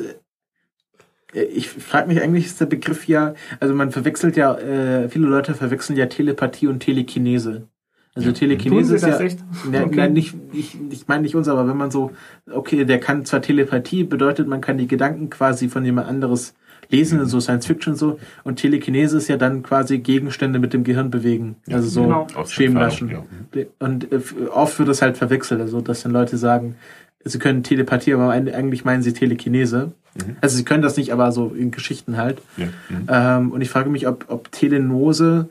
[1.34, 5.26] Äh, Ich frage mich eigentlich, ist der Begriff ja, also man verwechselt ja, äh, viele
[5.26, 7.68] Leute verwechseln ja Telepathie und Telekinese.
[8.14, 9.26] Also Telekinese ist das ja.
[9.26, 9.38] echt?
[9.70, 9.96] Ne, Okay.
[9.96, 12.10] Nein, nicht, ich, ich meine nicht uns, aber wenn man so,
[12.50, 16.54] okay, der kann zwar Telepathie, bedeutet, man kann die Gedanken quasi von jemand anderes
[16.90, 21.10] lesen, so Science Fiction so, und Telekinese ist ja dann quasi Gegenstände mit dem Gehirn
[21.10, 21.56] bewegen.
[21.70, 22.26] Also so Genau.
[22.46, 23.10] Schemenlaschen.
[23.10, 24.20] Entfernung, Und äh,
[24.50, 26.76] oft wird das halt verwechselt, also dass dann Leute sagen,
[27.24, 29.92] sie können Telepathie, aber eigentlich meinen sie Telekinese.
[30.40, 32.42] Also sie können das nicht, aber so in Geschichten halt.
[32.56, 32.66] Ja.
[32.88, 33.06] Mhm.
[33.08, 35.48] Ähm, und ich frage mich, ob, ob Telenose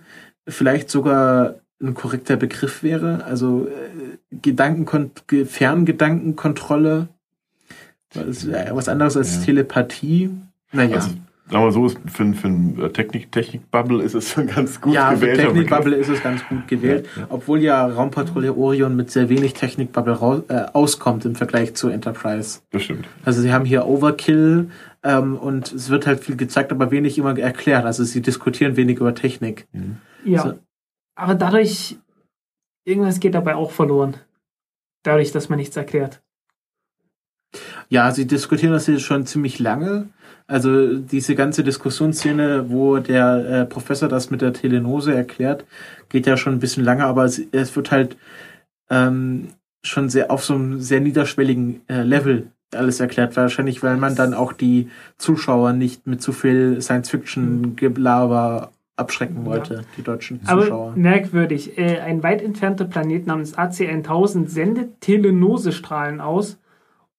[0.48, 3.24] vielleicht sogar ein korrekter Begriff wäre.
[3.24, 7.08] Also äh, Gedankenkon Ge- Ferngedankenkontrolle.
[8.14, 9.44] Was, äh, was anderes als Ja.
[9.44, 10.32] Telepathie.
[10.72, 10.96] Naja.
[10.96, 11.10] Also,
[11.50, 15.16] sagen wir so, ist für, für ein Technik, Technik-Bubble ist es ganz gut ja, für
[15.16, 16.10] gewählter Technikbubble Begriff.
[16.10, 17.28] ist es ganz gut gewählt, Ja, ja.
[17.30, 22.60] obwohl ja Raumpatrouille Orion mit sehr wenig Technikbubble äh, auskommt im Vergleich zu Enterprise.
[22.72, 23.08] Das stimmt.
[23.24, 24.70] Also sie haben hier Overkill
[25.04, 27.86] ähm, und es wird halt viel gezeigt, aber wenig immer erklärt.
[27.86, 29.68] Also sie diskutieren wenig über Technik.
[30.26, 30.44] Ja.
[30.44, 30.54] So.
[31.16, 31.98] Aber dadurch,
[32.86, 34.18] irgendwas geht dabei auch verloren.
[35.04, 36.22] Dadurch, dass man nichts erklärt.
[37.90, 40.10] Ja, sie diskutieren das jetzt schon ziemlich lange.
[40.48, 45.66] Also diese ganze Diskussionsszene, wo der äh, Professor das mit der Telenose erklärt,
[46.08, 48.16] geht ja schon ein bisschen lange, aber es, es wird halt
[48.90, 49.50] ähm,
[49.84, 53.36] schon sehr auf so einem sehr niederschwelligen äh, Level alles erklärt.
[53.36, 60.02] Wahrscheinlich, weil man dann auch die Zuschauer nicht mit zu viel Science-Fiction-Gelaber abschrecken wollte, die
[60.02, 60.94] deutschen Aber Zuschauer.
[60.96, 66.58] merkwürdig, äh, ein weit entfernter Planet namens AC1000 sendet Telenosestrahlen aus.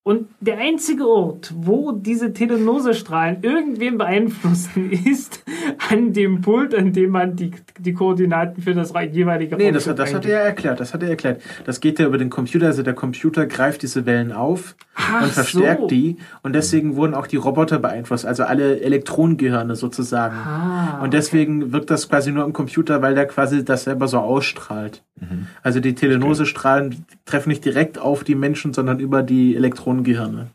[0.08, 5.44] Und der einzige Ort, wo diese Telenosestrahlen irgendwen beeinflussen, ist
[5.90, 10.14] an dem Pult, an dem man die, die Koordinaten für das jeweilige Nee, das, das
[10.14, 10.80] hat er erklärt.
[10.80, 11.42] Das hat er erklärt.
[11.66, 12.68] Das geht ja über den Computer.
[12.68, 15.86] Also der Computer greift diese Wellen auf Ach und verstärkt so.
[15.88, 16.16] die.
[16.42, 18.24] Und deswegen wurden auch die Roboter beeinflusst.
[18.24, 20.36] Also alle Elektronengehirne sozusagen.
[20.36, 24.16] Ah, und deswegen wirkt das quasi nur im Computer, weil der quasi das selber so
[24.20, 25.02] ausstrahlt.
[25.62, 30.48] Also die Telenosestrahlen treffen nicht direkt auf die Menschen, sondern über die Elektronengehirne.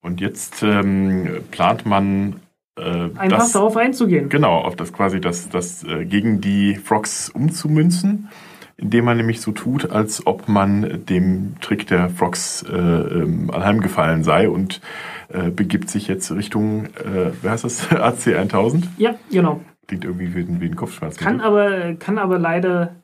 [0.00, 2.36] Und jetzt ähm, plant man
[2.78, 4.28] äh, einfach das, darauf einzugehen.
[4.28, 8.28] genau, auf das quasi das, das äh, gegen die Frogs umzumünzen,
[8.76, 14.24] indem man nämlich so tut, als ob man dem Trick der Frogs äh, ähm, anheimgefallen
[14.24, 14.80] sei und
[15.28, 18.86] äh, begibt sich jetzt Richtung, äh, wie heißt das, AC 1000?
[18.98, 19.60] Ja, genau.
[19.86, 21.16] Klingt irgendwie wie ein, wie ein Kopfschmerz.
[21.16, 22.96] Kann aber, kann aber leider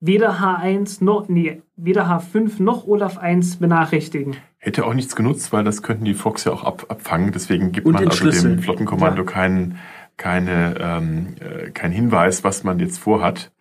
[0.00, 4.36] weder H1 noch, nee, weder H5 noch Olaf 1 benachrichtigen.
[4.58, 7.32] Hätte auch nichts genutzt, weil das könnten die Fox ja auch ab, abfangen.
[7.32, 9.30] Deswegen gibt Und man also dem Flottenkommando Ja.
[9.30, 9.78] keinen
[10.16, 13.52] keine, ähm, äh, kein Hinweis, was man jetzt vorhat.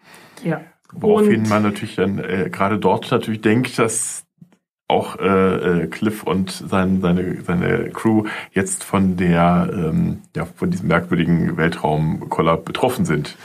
[0.44, 0.62] Ja.
[0.94, 4.24] Woraufhin Und- man natürlich dann äh, gerade dort natürlich denkt, dass
[4.88, 10.70] auch äh, äh, Cliff und sein, seine, seine Crew jetzt von der ähm, ja, von
[10.70, 13.36] diesem merkwürdigen Weltraumkoller betroffen sind.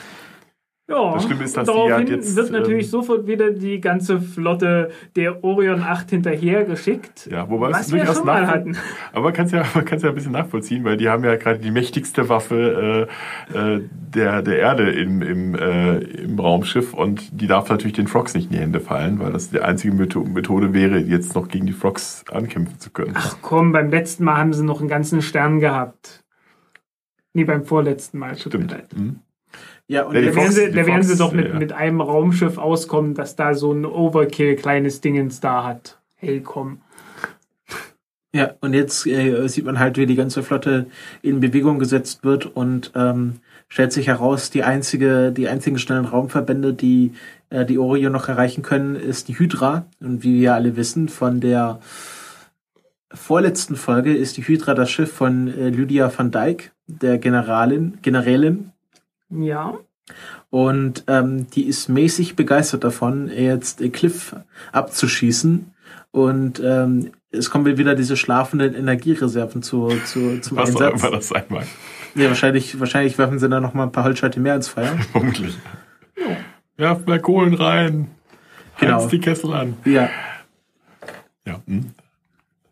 [0.90, 3.80] Ja, Das Schlimme ist, dass die daraufhin ja jetzt, wird natürlich ähm, sofort wieder die
[3.80, 7.28] ganze Flotte der Orion 8 hinterher geschickt.
[7.30, 8.76] Ja, wobei es was wir durchaus schon mal hatten.
[9.12, 11.36] Aber man kann es ja, man kann's ja ein bisschen nachvollziehen, weil die haben ja
[11.36, 13.08] gerade die mächtigste Waffe
[13.54, 13.82] äh, äh,
[14.14, 18.46] der, der Erde im, im, äh, im Raumschiff und die darf natürlich den Frogs nicht
[18.50, 21.72] in die Hände fallen, weil das die einzige Metho- Methode wäre, jetzt noch gegen die
[21.72, 23.12] Frogs ankämpfen zu können.
[23.14, 26.24] Ach komm, beim letzten Mal haben sie noch einen ganzen Stern gehabt.
[27.32, 28.34] Nee, beim vorletzten Mal.
[28.34, 28.70] Tut mir Stimmt.
[28.72, 28.96] leid.
[28.96, 29.20] Mhm.
[29.90, 31.58] Ja, und Da werden, sie, da werden sie doch mit, ja.
[31.58, 35.98] mit einem Raumschiff auskommen, das da so ein Overkill-kleines Dingens da hat.
[36.14, 36.80] Hey, komm.
[38.32, 40.86] Ja, und jetzt äh, sieht man halt, wie die ganze Flotte
[41.22, 46.72] in Bewegung gesetzt wird und ähm, stellt sich heraus, die einzige, die einzigen schnellen Raumverbände,
[46.72, 47.10] die
[47.48, 49.86] äh, die Orion noch erreichen können, ist die Hydra.
[49.98, 51.80] Und wie wir alle wissen, von der
[53.12, 58.70] vorletzten Folge ist die Hydra das Schiff von äh, Lydia van Dijk, der Generalin, Generälin.
[59.30, 59.78] Ja.
[60.50, 64.34] Und ähm, die ist mäßig begeistert davon, jetzt Cliff
[64.72, 65.72] abzuschießen.
[66.10, 71.02] Und ähm, es kommen wieder diese schlafenden Energiereserven zu, zu, zum Was auch Einsatz.
[71.02, 71.66] immer das sein mag.
[72.16, 74.96] Ja, wahrscheinlich, wahrscheinlich werfen sie da noch mal ein paar Holzscheite mehr ins Feuer.
[75.12, 75.56] Vermutlich.
[76.76, 78.08] Werft mehr Kohlen rein.
[78.80, 79.02] Genau.
[79.02, 79.76] Heizt die Kessel an.
[79.84, 80.08] Ja,
[81.46, 81.60] Ja.
[81.66, 81.90] Hm.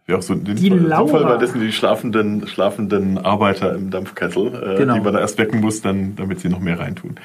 [0.09, 1.07] Ja, auch so in dem Die Fall, Laura.
[1.09, 4.95] Fall war das sind die schlafenden, schlafenden Arbeiter im Dampfkessel, äh, Genau.
[4.95, 7.17] die man da erst wecken muss, dann, damit sie noch mehr reintun.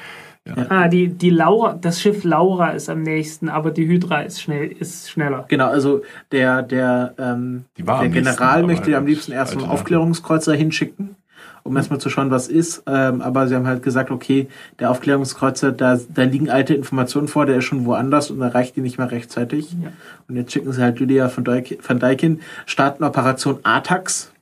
[0.68, 4.66] Ah, die, die Laura, das Schiff Laura ist am nächsten, aber die Hydra ist schnell,
[4.78, 5.46] ist schneller.
[5.48, 5.68] genau.
[5.68, 9.64] Also der, der, ähm, der nächsten, General aber möchte ja am liebsten erst einen.
[9.70, 11.16] Aufklärungskreuzer hinschicken,
[11.64, 12.84] um erstmal zu schauen, was ist.
[12.86, 14.48] Ähm, aber sie haben halt gesagt, okay,
[14.78, 18.82] der Aufklärungskreuzer, da, da liegen alte Informationen vor, der ist schon woanders und erreicht die
[18.82, 19.72] nicht mehr rechtzeitig.
[19.72, 19.92] Ja.
[20.28, 24.32] Und jetzt schicken sie halt Lydia von Dijk, van Dijk hin, starten Operation ATAX,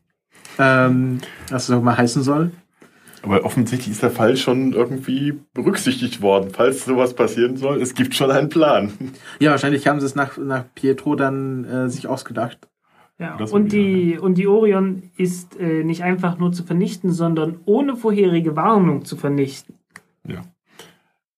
[0.59, 2.51] ähm, was das auch mal heißen soll.
[3.23, 7.81] Aber offensichtlich ist der Fall schon irgendwie berücksichtigt worden, falls sowas passieren soll.
[7.81, 8.93] Es gibt schon einen Plan.
[9.39, 12.59] Ja, wahrscheinlich haben sie es nach, nach Pietro dann äh, sich ausgedacht.
[13.19, 13.37] Ja.
[13.53, 18.57] Und die, und die Orion ist äh, nicht einfach nur zu vernichten, sondern ohne vorherige
[18.57, 19.77] Warnung zu vernichten.
[20.27, 20.43] Ja.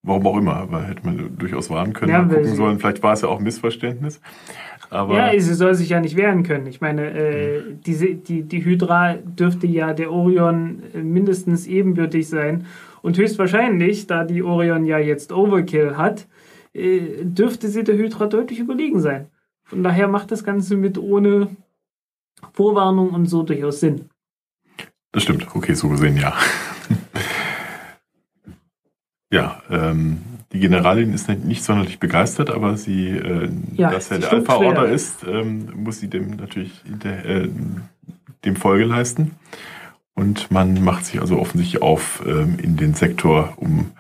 [0.03, 2.79] Warum auch immer, aber hätte man durchaus warnen können, Ja, gucken sollen.
[2.79, 4.20] Vielleicht war es ja auch ein Missverständnis.
[4.91, 6.66] Aber Ja, sie soll sich ja nicht wehren können.
[6.66, 12.66] Ich meine, äh, diese, die, die Hydra dürfte ja der Orion äh, mindestens ebenbürtig sein.
[13.01, 16.27] Und höchstwahrscheinlich, da die Orion ja jetzt Overkill hat,
[16.75, 19.27] äh, dürfte sie der Hydra deutlich überlegen sein.
[19.62, 21.49] Von daher macht das Ganze mit ohne
[22.53, 24.11] Vorwarnung und so durchaus Sinn.
[25.12, 25.47] das stimmt.
[25.55, 26.35] Okay, so gesehen, ja.
[29.30, 30.22] ja, ähm,
[30.53, 35.24] die Generalin ist nicht sonderlich begeistert, aber sie, äh, Ja, dass er der Alpha-Order ist,
[35.26, 37.49] ähm, muss sie dem natürlich hinter, äh,
[38.45, 39.32] dem Folge leisten.
[40.14, 43.91] Und man macht sich also offensichtlich auf ähm, in den Sektor, um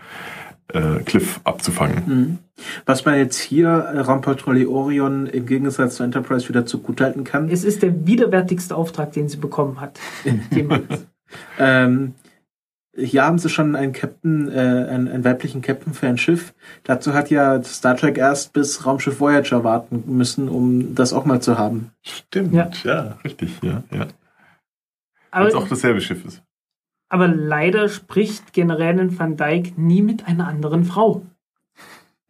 [0.74, 2.02] äh, Cliff abzufangen.
[2.06, 2.38] Mhm.
[2.84, 7.48] Was man jetzt hier äh, Raumpatrouille Orion im Gegensatz zur Enterprise wieder zugutehalten kann.
[7.48, 9.98] Es ist der widerwärtigste Auftrag, den sie bekommen hat.
[11.58, 12.14] Ähm,
[12.96, 16.54] hier haben sie schon einen Captain, äh, einen, einen weiblichen Captain für ein Schiff.
[16.84, 21.40] Dazu hat ja Star Trek erst bis Raumschiff Voyager warten müssen, um das auch mal
[21.40, 21.90] zu haben.
[22.02, 22.70] Stimmt, Ja.
[22.84, 24.06] ja, richtig, ja, ja.
[25.32, 26.42] Aber, Weil es auch dasselbe Schiff ist.
[27.08, 31.24] Aber leider spricht Generälin Van Dyke nie mit einer anderen Frau.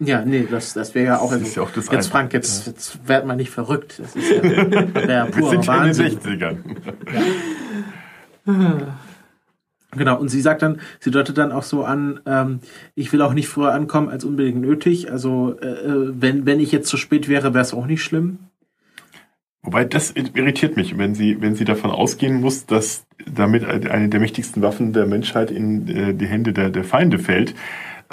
[0.01, 1.31] Ja, nee, das, das wäre ja auch.
[1.31, 2.09] Das ist ja auch das jetzt.
[2.09, 4.01] Frank, jetzt, jetzt werd mal nicht verrückt.
[4.01, 4.43] Das ist ja,
[4.95, 6.19] wär ja Wir purer sind ja in den Wahnsinn.
[6.19, 6.57] 60ern.
[9.97, 12.61] Genau, und sie sagt dann, sie deutet dann auch so an, ähm,
[12.97, 15.11] ich will auch nicht früher ankommen als unbedingt nötig.
[15.11, 18.39] Also äh, äh, wenn, wenn ich jetzt zu spät wäre, wäre es auch nicht schlimm.
[19.65, 24.21] Wobei das irritiert mich, wenn sie, wenn sie davon ausgehen muss, dass damit eine der
[24.21, 27.55] mächtigsten Waffen der Menschheit in äh, die Hände der, der Feinde fällt.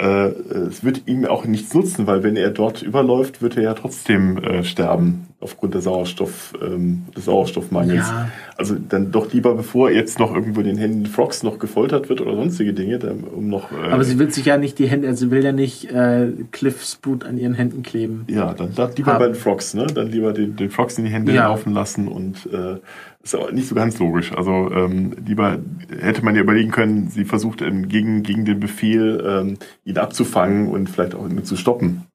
[0.02, 0.32] Äh,
[0.68, 4.36] es wird ihm auch nichts nutzen, weil wenn er dort überläuft, wird er ja trotzdem
[4.38, 8.08] äh, sterben aufgrund der Sauerstoff, ähm, des Sauerstoffmangels.
[8.08, 8.28] Ja.
[8.56, 12.08] Also dann doch lieber, bevor er jetzt noch irgendwo in den Händen Frogs noch gefoltert
[12.08, 13.72] wird oder sonstige Dinge, dann, um noch.
[13.72, 16.28] Äh, Aber sie will sich ja nicht die Hände, also sie will ja nicht äh,
[16.52, 18.24] Cliffs Blut an ihren Händen kleben.
[18.28, 19.18] Ja, dann, dann lieber haben.
[19.20, 19.86] bei den Frogs, ne?
[19.86, 21.48] Dann lieber den, den Frogs in die Hände Ja.
[21.48, 22.76] laufen lassen und äh,
[23.22, 24.32] ist aber nicht so ganz logisch.
[24.32, 25.58] Also ähm, lieber
[25.88, 30.68] hätte man ja überlegen können, sie versucht ähm, gegen, gegen den Befehl, ähm, ihn abzufangen
[30.68, 32.06] und vielleicht auch ihn zu stoppen.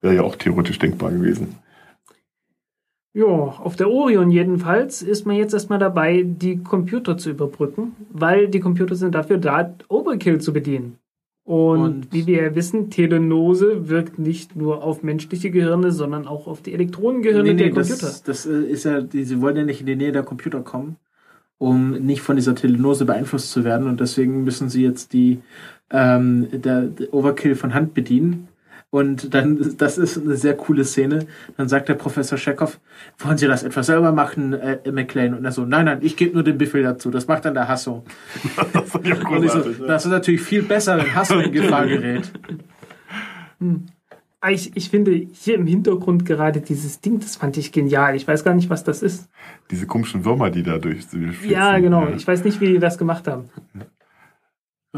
[0.00, 1.56] Wäre ja auch theoretisch denkbar gewesen.
[3.14, 8.48] Ja, auf der Orion jedenfalls ist man jetzt erstmal dabei, die Computer zu überbrücken, weil
[8.48, 10.96] die Computer sind dafür da, Overkill zu bedienen.
[11.44, 16.46] Und, Und- wie wir ja wissen, Telenose wirkt nicht nur auf menschliche Gehirne, sondern auch
[16.46, 18.06] auf die Elektronengehirne der Computer.
[18.06, 20.60] das, das äh, ist ja, die, sie wollen ja nicht in die Nähe der Computer
[20.60, 20.96] kommen,
[21.58, 23.88] um nicht von dieser Telenose beeinflusst zu werden.
[23.88, 25.40] Und deswegen müssen sie jetzt die
[25.90, 28.48] ähm, der, der Overkill von Hand bedienen.
[28.92, 31.26] Und dann, das ist eine sehr coole Szene.
[31.56, 32.78] Dann sagt der Professor Chekhov,
[33.18, 35.32] wollen Sie das etwas selber machen, äh, McLean?
[35.32, 37.10] Und er so, nein, nein, ich gebe nur den Befehl dazu.
[37.10, 38.04] Das macht dann der Hasso.
[38.74, 42.30] Das Und ich so, das ist natürlich viel besser, wenn Hasso in Gefahr gerät.
[44.42, 48.14] Ah, Ich, ich finde hier im Hintergrund gerade dieses Ding, das fand ich genial.
[48.14, 49.30] Ich weiß gar nicht, was das ist.
[49.70, 51.06] Diese komischen Würmer, die da durch.
[51.48, 52.08] Ja, genau.
[52.08, 53.48] Ich weiß nicht, wie die das gemacht haben.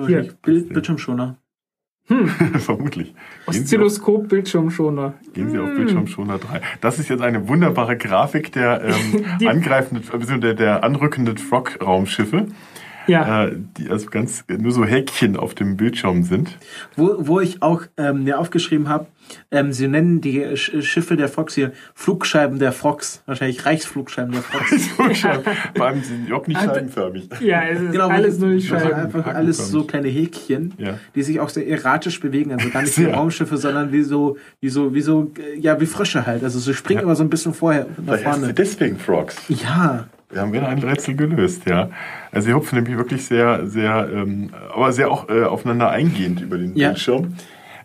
[0.04, 0.34] Hier.
[0.42, 1.36] Bild, Bildschirmschoner.
[2.58, 3.14] Vermutlich.
[3.14, 3.14] Gehen
[3.46, 5.14] Sie, auf, Oszilloskop, Bildschirmschoner.
[5.32, 6.60] gehen Sie auf Bildschirmschoner 3.
[6.82, 12.48] Das ist jetzt eine wunderbare Grafik der ähm, angreifenden, beziehungsweise der, der anrückenden Frog-Raumschiffe,
[13.06, 16.58] Ja, äh, die also ganz nur so Häkchen auf dem Bildschirm sind.
[16.96, 19.06] Wo, wo ich auch ähm, mir aufgeschrieben habe,
[19.50, 23.22] ähm, sie nennen die Sch Schiffe der Fox hier Flugscheiben der Fox.
[23.26, 24.88] Wahrscheinlich Reichsflugscheiben der Fox.
[25.76, 27.28] Vor allem sind die auch nicht scheibenförmig.
[27.40, 28.92] ja, es ist Genau, alles nur nicht Scheiben.
[28.94, 30.98] einfach alles so kleine Häkchen, Ja.
[31.14, 32.52] die sich auch sehr erratisch bewegen.
[32.52, 33.04] Also gar nicht wie.
[33.14, 36.42] Raumschiffe, sondern wie so, wie so, wie so, ja, wie Frösche halt.
[36.42, 37.04] Also sie springen Ja.
[37.04, 38.52] immer so ein bisschen vorher nach vorne.
[38.54, 39.36] deswegen Frogs.
[39.48, 41.90] Ja, Wir haben wieder ein Rätsel gelöst, ja.
[42.32, 46.58] Also sie hupfen nämlich wirklich sehr, sehr, ähm, aber sehr auch äh, aufeinander eingehend über
[46.58, 46.88] den Ja.
[46.88, 47.34] Bildschirm.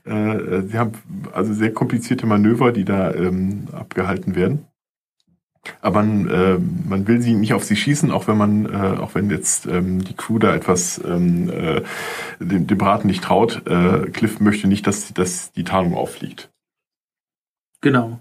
[0.10, 0.93] Äh, sie haben
[1.34, 4.66] also sehr komplizierte Manöver, die da ähm, abgehalten werden.
[5.82, 6.57] Aber man, äh,
[6.88, 10.03] man will sie nicht auf sie schießen, auch wenn man, äh, auch wenn jetzt ähm,
[10.03, 11.82] die Crew da etwas ähm, äh,
[12.39, 13.68] dem, dem Braten nicht traut.
[13.68, 16.49] Äh, Cliff möchte nicht, dass, dass die Tarnung auffliegt.
[17.82, 18.20] genau.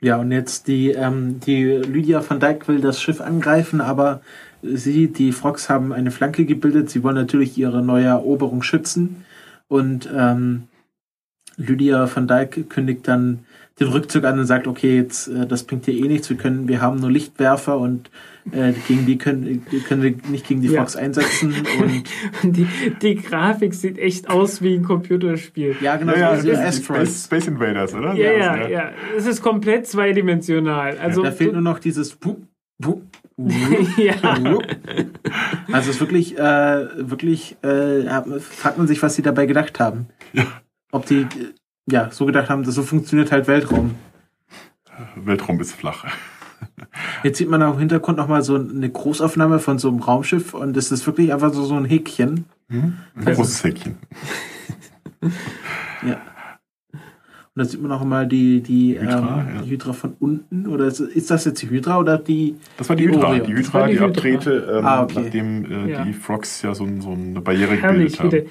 [0.00, 4.20] Ja, und jetzt die, ähm, die Lydia van Dijk will das Schiff angreifen, aber
[4.62, 6.90] sie, die Frogs haben eine Flanke gebildet.
[6.90, 9.24] Sie wollen natürlich ihre neue Eroberung schützen.
[9.68, 10.64] Und ähm,
[11.56, 13.40] Lydia van Dijk kündigt dann
[13.78, 16.30] den Rückzug an und sagt, okay, jetzt äh, das bringt hier eh nichts.
[16.30, 18.10] Wir können, wir haben nur Lichtwerfer und
[18.52, 20.80] äh, gegen die können, können wir nicht gegen die Ja.
[20.80, 21.52] Frogs einsetzen.
[22.42, 22.66] Und Die,
[23.02, 25.76] die Grafik sieht echt aus wie ein Computerspiel.
[25.82, 27.24] ja, genau, Ja, ja, so sind die Space, Asteroids.
[27.24, 28.14] Space Invaders, oder?
[28.14, 28.90] Ja, Ja, ja, ja.
[29.16, 30.96] Es ist komplett zweidimensional.
[30.98, 32.36] Also, Da fehlt nur noch dieses Puh,
[32.80, 33.00] Puh,
[33.98, 34.14] ja.
[35.72, 38.04] Also es ist wirklich, äh, wirklich, äh,
[38.40, 40.06] fragt man sich, was sie dabei gedacht haben.
[40.32, 40.44] Ja.
[40.92, 41.26] Ob die, äh,
[41.90, 43.94] ja, so gedacht haben, dass so funktioniert halt Weltraum.
[45.16, 46.06] Weltraum ist flach.
[47.22, 50.76] Jetzt sieht man auch im Hintergrund nochmal so eine Großaufnahme von so einem Raumschiff und
[50.76, 52.46] es ist wirklich einfach so, so ein Häkchen.
[52.68, 53.98] Ein Also- großes Häkchen.
[56.06, 56.20] Ja.
[57.56, 59.62] Und da sieht man auch mal die, die, Hydra, ähm, ja.
[59.64, 60.66] Hydra von unten.
[60.66, 62.56] Oder ist, ist das jetzt die Hydra oder die?
[62.76, 63.28] Das war die, Die Hydra.
[63.28, 63.46] Orion.
[63.46, 64.06] Die Hydra, die die, Hydra.
[64.08, 65.20] abdrehte, ähm, Ah, okay.
[65.22, 66.04] nachdem äh, Ja.
[66.04, 68.32] die Frogs ja so, so eine Barriere Herrlich, gebildet haben.
[68.32, 68.50] wieder.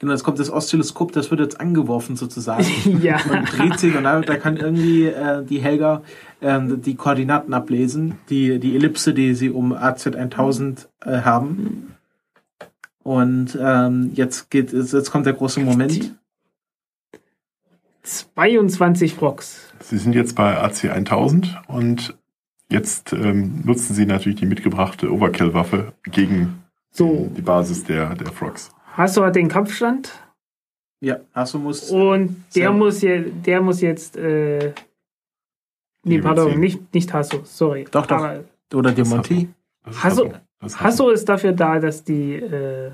[0.00, 2.64] Genau, jetzt kommt das Oszilloskop, das wird jetzt angeworfen sozusagen.
[3.02, 3.16] Ja.
[3.30, 6.02] und dreht sich und da, da kann irgendwie äh, die Helga
[6.42, 11.94] ähm, die Koordinaten ablesen, die, die Ellipse, die sie um AZ1000 äh, haben.
[13.02, 16.14] Und ähm, jetzt geht jetzt kommt der große Moment.
[18.10, 19.72] 22 Frogs.
[19.80, 22.16] Sie sind jetzt bei AC 1000 und
[22.68, 28.70] jetzt ähm, nutzen sie natürlich die mitgebrachte Overkill-Waffe gegen So, die Basis der, der Frogs.
[28.96, 30.12] Hasso hat den Kampfstand
[31.00, 31.90] Ja, Hasso muss.
[31.90, 34.16] und der muss, je, der muss jetzt.
[34.16, 34.72] Äh,
[36.04, 37.86] nee, pardon, nicht, nicht Hasso, sorry.
[37.90, 38.16] Doch, doch.
[38.18, 38.44] Aber
[38.74, 39.12] Oder ist
[40.04, 40.32] Hasso-
[40.62, 42.90] Hasso ist dafür da, dass die, äh,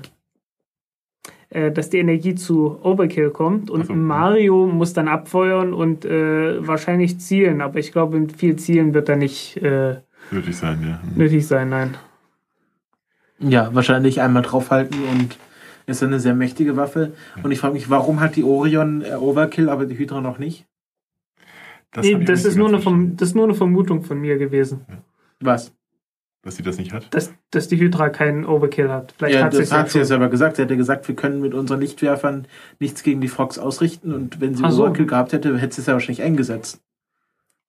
[1.49, 3.93] dass die Energie zu Overkill kommt und Ach so.
[3.93, 9.07] Mario muss dann abfeuern und äh, wahrscheinlich zielen, aber ich glaube, mit viel Zielen wird
[9.09, 9.97] da nicht äh,
[10.31, 11.01] Nötig sein, ja.
[11.01, 11.17] Hm.
[11.17, 11.97] nötig sein, nein.
[13.39, 15.37] Ja, wahrscheinlich einmal draufhalten und
[15.85, 17.13] ist eine sehr mächtige Waffe.
[17.43, 20.65] Und ich frage mich, warum hat die Orion äh, Overkill, aber die Hydra noch nicht?
[21.91, 24.85] Das, Nee, das, ist nur eine Verm das ist nur eine Vermutung von mir gewesen,
[25.39, 25.73] Was?
[26.47, 27.13] Dass sie das nicht hat.
[27.13, 29.13] dass, dass die Hydra keinen Overkill hat.
[29.17, 30.55] Vielleicht Ja, hat sie das hat sie ja selber gesagt.
[30.55, 32.47] Sie hat ja gesagt, wir können mit unseren Lichtwerfern
[32.79, 34.13] nichts gegen die Frogs ausrichten.
[34.13, 34.83] Und wenn sie so.
[34.85, 36.81] Overkill gehabt hätte, hätte sie es ja wahrscheinlich eingesetzt.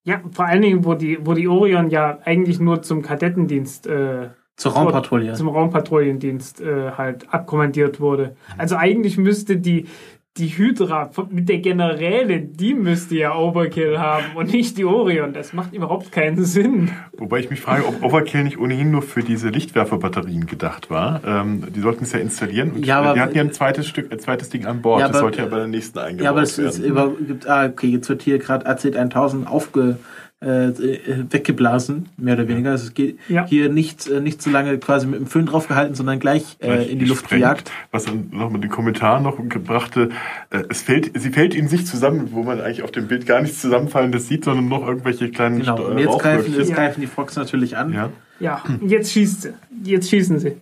[0.04, 4.28] Ja, vor allen Dingen, wo die, wo die Orion ja eigentlich nur zum Kadettendienst äh,
[4.56, 5.34] Zur Raumpatrouille.
[5.34, 8.36] zum Raumpatrouillendienst äh, halt abkommandiert wurde.
[8.56, 9.86] Also eigentlich müsste die,
[10.38, 15.32] die Hydra mit der Generälin, die müsste ja Overkill haben und nicht die Orion.
[15.32, 16.90] Das macht überhaupt keinen Sinn.
[17.16, 21.20] Wobei ich mich frage, ob Overkill nicht ohnehin nur für diese Lichtwerferbatterien gedacht war.
[21.26, 22.70] Ähm, die sollten es ja installieren.
[22.72, 25.00] Und Ja, aber- die hatten ja ein zweites Stück, ein zweites Ding an Bord.
[25.00, 26.90] Ja, das aber- sollte ja bei der nächsten eingebaut Ja, aber es ist werden.
[26.90, 29.98] über, gibt, ah, okay, jetzt wird hier gerade AZ 1000 aufge,
[30.40, 32.70] äh, äh, weggeblasen, mehr oder weniger.
[32.70, 33.44] Also es geht Ja.
[33.46, 36.90] hier nicht, äh, nicht so lange quasi mit dem Föhn draufgehalten, sondern gleich, äh, Gleich
[36.92, 37.42] in die Luft gesprengt.
[37.42, 37.72] gejagt.
[37.90, 40.10] Was dann noch mit den Kommentaren noch gebrachte,
[40.50, 43.40] äh, es fällt, sie fällt in sich zusammen, wo man eigentlich auf dem Bild gar
[43.42, 45.82] nichts zusammenfallendes sieht, sondern noch irgendwelche kleinen Genau.
[45.86, 46.54] Und jetzt greifen, Rauchwölkchen.
[46.54, 46.74] jetzt Ja.
[46.76, 47.92] greifen die Fox natürlich an.
[47.92, 48.10] Ja.
[48.40, 49.52] Ja, jetzt schießt sie.
[49.82, 50.52] Jetzt schießen sie.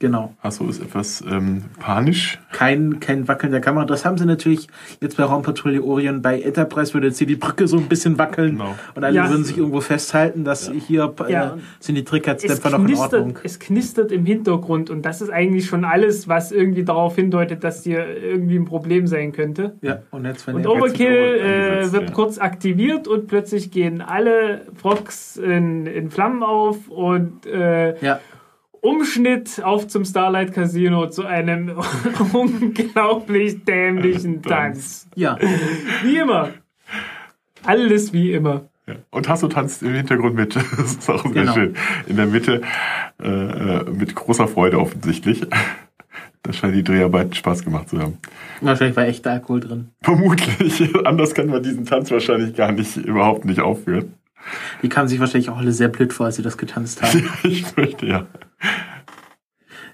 [0.00, 0.32] Genau.
[0.40, 2.40] Achso, ist etwas ähm, panisch.
[2.52, 3.84] Kein, kein Wackeln der Kamera.
[3.84, 4.66] Das haben sie natürlich
[5.02, 6.22] jetzt bei Raumpatrouille Orion.
[6.22, 8.52] Bei Enterprise würde jetzt hier die Brücke so ein bisschen wackeln.
[8.56, 8.74] Genau.
[8.94, 9.28] Und alle Ja.
[9.28, 11.58] würden sich irgendwo festhalten, dass hier äh, Ja.
[11.80, 13.38] sind die Es Trickheitsdämpfer noch in knistert, Ordnung.
[13.44, 17.84] es knistert im Hintergrund und das ist eigentlich schon alles, was irgendwie darauf hindeutet, dass
[17.84, 19.76] hier irgendwie ein Problem sein könnte.
[19.82, 22.14] Ja, und jetzt, wenn Und Overkill äh, wird ja.
[22.14, 28.18] kurz aktiviert und plötzlich gehen alle Frogs in, in Flammen auf und äh, ja,
[28.82, 31.72] Umschnitt auf zum Starlight Casino zu einem
[32.32, 35.06] unglaublich dämlichen Tanz.
[35.14, 35.36] ja,
[36.02, 36.50] Wie immer.
[37.64, 38.68] Alles wie immer.
[38.86, 38.94] Ja.
[39.10, 40.54] Und Hasso tanzt im Hintergrund mit.
[40.76, 41.52] Das ist auch sehr Genau.
[41.54, 41.74] schön.
[42.06, 42.62] In der Mitte
[43.22, 45.42] äh, äh, mit großer Freude offensichtlich.
[46.42, 48.16] Da scheinen die Dreharbeiten Spaß gemacht zu haben.
[48.62, 49.90] wahrscheinlich war echter Alkohol drin.
[50.00, 50.82] Vermutlich.
[51.04, 54.14] Anders kann man diesen Tanz wahrscheinlich gar nicht, überhaupt nicht aufführen.
[54.82, 57.28] Die kamen sich wahrscheinlich auch alle sehr blöd vor, als sie das getanzt haben.
[57.42, 58.26] Ich fürchte, ja.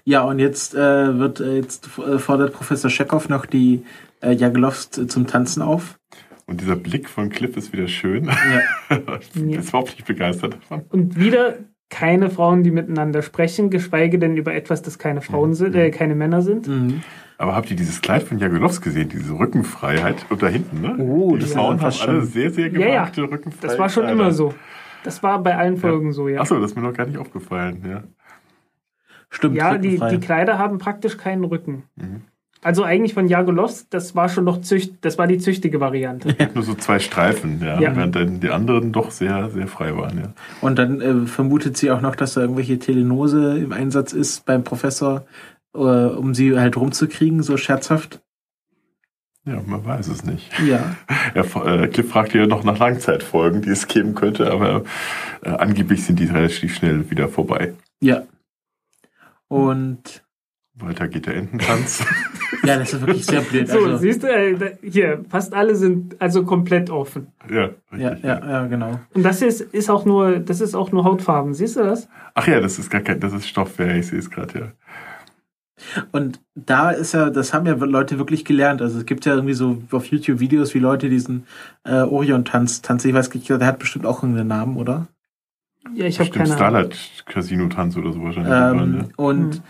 [0.03, 3.83] Ja, und jetzt äh, wird äh, jetzt äh, fordert Professor Chekhov noch die
[4.21, 5.99] äh, Jagelovs zum Tanzen auf.
[6.45, 8.25] Und dieser Blick von Cliff ist wieder schön.
[8.25, 8.97] Ja.
[9.19, 9.57] ich bin Ja.
[9.57, 10.83] jetzt überhaupt nicht begeistert davon.
[10.89, 11.55] Und wieder
[11.89, 16.15] keine Frauen, die miteinander sprechen, geschweige denn über etwas, das keine Frauen sind, äh, keine
[16.15, 16.67] Männer sind.
[16.67, 17.01] Mhm.
[17.37, 19.09] Aber habt ihr dieses Kleid von Jagelovs gesehen?
[19.09, 20.25] Diese Rückenfreiheit?
[20.29, 20.95] Und da hinten, ne?
[20.99, 22.87] Oh, die das Frauen war haben fast alle schon- sehr, sehr Ja, ja.
[23.03, 23.63] gewagte Rückenfreiheit.
[23.71, 24.53] Das war schon immer so.
[25.03, 26.41] Das war bei allen Folgen so, ja.
[26.41, 27.83] Achso, das ist mir noch gar nicht aufgefallen.
[27.87, 28.03] Ja.
[29.29, 31.83] Stimmt, Ja, die, die Kleider haben praktisch keinen Rücken.
[31.95, 32.21] Mhm.
[32.63, 36.35] Also eigentlich von Jagolovs, das war schon noch zücht, das war die züchtige Variante.
[36.55, 37.79] Nur so zwei Streifen, ja.
[37.79, 37.95] Ja.
[37.95, 40.33] Während dann die anderen doch sehr, sehr frei waren, ja.
[40.61, 44.63] Und dann äh, vermutet sie auch noch, dass da irgendwelche Telenose im Einsatz ist beim
[44.63, 45.25] Professor,
[45.75, 48.21] äh, um sie halt rumzukriegen, so scherzhaft.
[49.45, 50.51] Ja, man weiß es nicht.
[50.67, 50.95] Ja.
[51.33, 54.83] Er, äh, Cliff fragt ja noch nach Langzeitfolgen, die es geben könnte, aber
[55.43, 57.73] äh, angeblich sind die relativ schnell wieder vorbei.
[57.99, 58.23] Ja.
[59.47, 60.23] Und
[60.75, 62.05] Weiter geht der Ententanz.
[62.63, 63.67] ja, das ist wirklich sehr blöd.
[63.67, 67.27] So, Also, siehst du, äh, da- hier, fast alle sind also komplett offen.
[67.49, 68.23] ja, ja, richtig.
[68.23, 68.99] ja, ja, genau.
[69.13, 72.07] Und das ist, ist auch nur, das ist auch nur Hautfarben, siehst du das?
[72.35, 74.71] Ach ja, das ist gar kein, das ist Stoff, ja, ich sehe es gerade, ja.
[76.11, 78.81] Und da ist ja, das haben ja Leute wirklich gelernt.
[78.81, 81.45] Also es gibt ja irgendwie so auf YouTube Videos, wie Leute diesen
[81.83, 83.09] äh, Orion-Tanz tanzen.
[83.09, 85.07] Ich weiß nicht, der hat bestimmt auch irgendeinen Namen, oder?
[85.95, 86.53] Ja, ich habe keine.
[86.53, 88.53] Starlight Casino Tanz oder so wahrscheinlich.
[88.53, 89.09] Ähm, ne?
[89.17, 89.61] und Hm.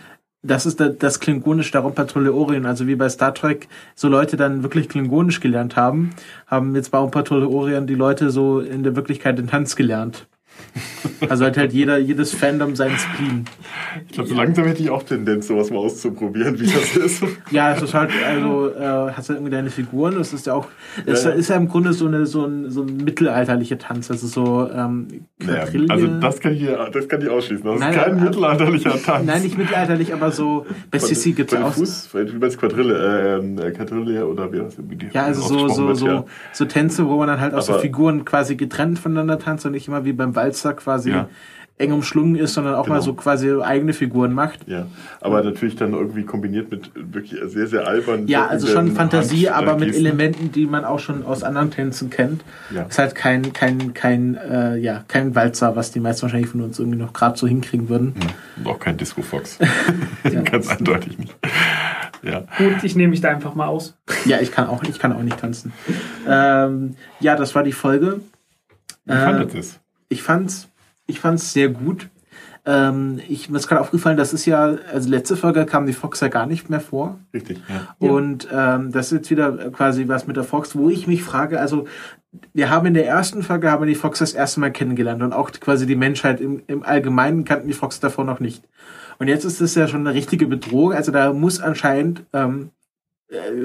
[0.42, 2.66] das ist da- das Klingonisch der Raumpatrouille Orion.
[2.66, 6.10] Also wie bei Star Trek so Leute dann wirklich Klingonisch gelernt haben,
[6.46, 10.26] haben jetzt bei Raumpatrouille Orion die Leute so in der Wirklichkeit den Tanz gelernt.
[11.28, 13.44] Also hat halt jeder, jedes Fandom seinen Spleen.
[14.06, 17.22] Ich glaube, so langsam hätte ich auch Tendenz, sowas mal auszuprobieren, wie das ist.
[17.50, 20.66] Ja, es ist halt, also, äh, hast du irgendwie deine Figuren, das ist ja auch,
[21.06, 21.36] es Ja, ja.
[21.36, 25.08] ist ja im Grunde so, eine, so, ein, so ein mittelalterlicher Tanz, also so, ähm,
[25.42, 27.64] Naja, also das kann ich, das kann ich ausschließen.
[27.64, 29.26] Das Nein, ist kein aber- mittelalterlicher Tanz.
[29.26, 33.40] Nein, nicht mittelalterlich, aber so, bei Sissi gibt's ja Bei auch, Fuß, wie meinst Quadrille,
[33.58, 34.76] äh, äh, Quadrille oder wie das
[35.12, 38.24] ja, also so, so, wird, so, so Tänze, wo man dann halt auch so Figuren
[38.24, 41.28] quasi getrennt voneinander tanzt und nicht immer wie beim Walzer quasi Ja.
[41.80, 43.04] eng umschlungen ist, sondern auch mal Genau.
[43.04, 44.66] so quasi eigene Figuren macht.
[44.66, 44.86] Ja,
[45.20, 48.26] aber natürlich dann irgendwie kombiniert mit wirklich sehr, sehr albern.
[48.26, 49.94] Ja, also schon Fantasie, Hand- aber mit.
[49.94, 52.42] Elementen, die man auch schon aus anderen Tänzen kennt.
[52.74, 52.82] Ja.
[52.82, 56.80] Ist halt kein, kein, kein, äh, ja, kein Walzer, was die meisten wahrscheinlich von uns
[56.80, 58.14] irgendwie noch gerade so hinkriegen würden.
[58.20, 58.26] Ja,
[58.56, 59.56] Und auch kein Disco Fox.
[60.50, 61.36] Ganz eindeutig nicht.
[62.24, 62.40] Ja.
[62.58, 63.96] Gut, ich nehme mich da einfach mal aus.
[64.24, 65.72] Ja, ich kann auch, ich kann auch nicht tanzen.
[66.28, 68.20] Ähm, ja, das war die Folge.
[69.04, 69.78] Wie Äh, fandet ihr es?
[70.08, 70.68] Ich fand's,
[71.06, 72.08] ich fand's sehr gut.
[72.64, 76.20] Ähm, ich, mir ist gerade aufgefallen, das ist ja, also letzte Folge kam die Fox
[76.20, 77.18] ja gar nicht mehr vor.
[77.32, 77.94] Richtig, ja.
[77.98, 81.60] Und ähm, das ist jetzt wieder quasi was mit der Fox, wo ich mich frage,
[81.60, 81.86] also
[82.52, 85.32] wir haben in der ersten Folge haben wir die Fox das erste Mal kennengelernt und
[85.32, 88.68] auch quasi die Menschheit im, im Allgemeinen kannten die Fox davor noch nicht.
[89.18, 92.77] Und jetzt ist das ja schon eine richtige Bedrohung, also da muss anscheinend ähm, äh,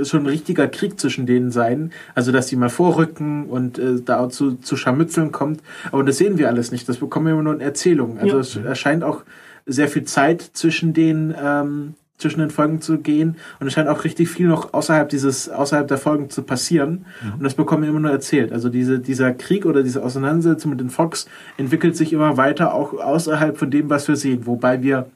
[0.04, 4.28] schon ein richtiger Krieg zwischen denen sein, also dass die mal vorrücken und äh, da
[4.30, 5.62] zu, zu Scharmützeln kommt.
[5.92, 8.18] Aber das sehen wir alles nicht, das bekommen wir immer nur in Erzählungen.
[8.20, 8.42] Also Ja.
[8.42, 9.24] es erscheint auch
[9.66, 14.04] sehr viel Zeit zwischen den ähm, zwischen den Folgen zu gehen und es scheint auch
[14.04, 17.06] richtig viel noch außerhalb dieses, außerhalb der Folgen zu passieren.
[17.38, 18.54] Und das bekommen wir immer nur erzählt.
[18.54, 22.94] Also diese, dieser Krieg oder diese Auseinandersetzung mit den Fox entwickelt sich immer weiter, auch
[22.94, 24.46] außerhalb von dem, was wir sehen.
[24.46, 25.08] Wobei wir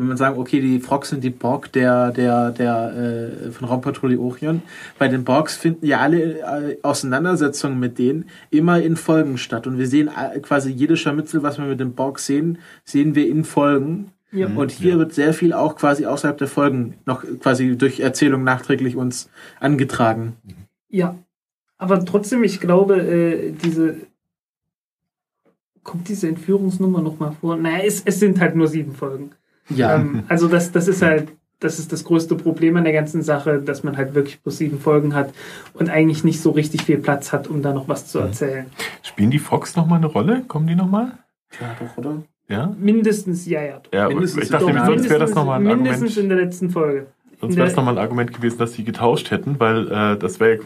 [0.00, 2.94] wenn man sagen, okay, die Frogs sind die Borg der, der, der,
[3.46, 4.62] äh, von Raumpatrouille Orion.
[4.98, 9.66] Bei den Borgs finden ja alle äh, Auseinandersetzungen mit denen immer in Folgen statt.
[9.66, 13.28] Und wir sehen äh, quasi jede Scharmützel, was wir mit den Borgs sehen, sehen wir
[13.28, 14.12] in Folgen.
[14.32, 14.46] Ja.
[14.46, 18.96] Und hier wird sehr viel auch quasi außerhalb der Folgen noch quasi durch Erzählung nachträglich
[18.96, 19.28] uns
[19.58, 20.36] angetragen.
[20.88, 21.16] Ja,
[21.76, 23.96] aber trotzdem, ich glaube, äh, diese.
[25.82, 27.56] Kommt diese Entführungsnummer nochmal vor?
[27.56, 29.32] Naja, es, es sind halt nur sieben Folgen.
[29.68, 29.96] Ja.
[29.96, 31.28] Ähm, also, das, das ist halt.
[31.62, 34.80] Das ist das größte Problem an der ganzen Sache, dass man halt wirklich bloß sieben
[34.80, 35.34] Folgen hat
[35.74, 38.64] und eigentlich nicht so richtig viel Platz hat, um da noch was zu erzählen.
[39.02, 40.42] Spielen die Fox nochmal eine Rolle?
[40.48, 41.18] Kommen die nochmal?
[41.60, 42.22] ja, doch, oder?
[42.48, 42.74] Ja?
[42.78, 43.80] Mindestens, ja, ja.
[43.92, 46.16] Ja, Mindestens ich dachte, doch, sonst wäre das nochmal ein mindestens Argument.
[46.16, 47.06] in der letzten Folge.
[47.40, 50.40] Sonst wäre es der- nochmal ein Argument gewesen, dass sie getauscht hätten, weil äh, das
[50.40, 50.60] wäre, ja-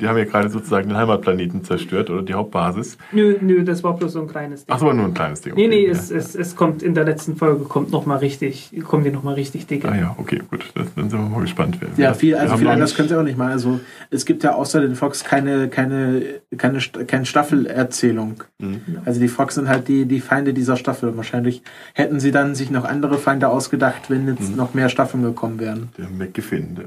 [0.00, 2.96] die haben ja gerade sozusagen den Heimatplaneten zerstört oder die Hauptbasis.
[3.12, 4.74] Nö, nö, das war bloß so ein kleines Ding.
[4.74, 5.54] Ach so, nur ein kleines Ding.
[5.54, 6.16] Nee, nee, Okay, es, ja.
[6.16, 9.34] es, es kommt in der letzten Folge, kommt noch mal richtig, kommen die noch mal
[9.34, 9.88] richtig dicke.
[9.88, 10.64] Ah ja, okay, gut.
[10.74, 11.78] Das, dann sind wir mal gespannt.
[11.80, 13.52] Wer, Ja, viel, also viel anders können sie auch nicht machen.
[13.52, 16.22] Also es gibt ja außer den Fox keine, keine,
[16.56, 18.42] keine, keine Staffelerzählung.
[18.58, 18.80] Mhm.
[19.04, 21.16] Also die Fox sind halt die, die Feinde dieser Staffel.
[21.16, 21.62] Wahrscheinlich
[21.94, 24.56] hätten sie dann sich noch andere Feinde ausgedacht, wenn jetzt Mhm.
[24.56, 25.88] noch mehr Staffeln gekommen wären.
[25.98, 26.78] Der McGiffin.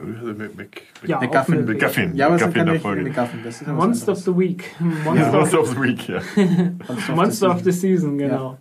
[0.58, 1.66] Mac, Ja, McGuffin.
[1.66, 2.16] McGuffin.
[2.16, 3.02] Ja, aber sind McGuffin der Folge.
[3.04, 3.40] McGuffin.
[3.44, 4.64] Das ist was Monster of the Week.
[4.80, 6.22] Ja, Monster, Monster of, the Week, ja.
[6.88, 8.58] Monster Monster of the Season, genau.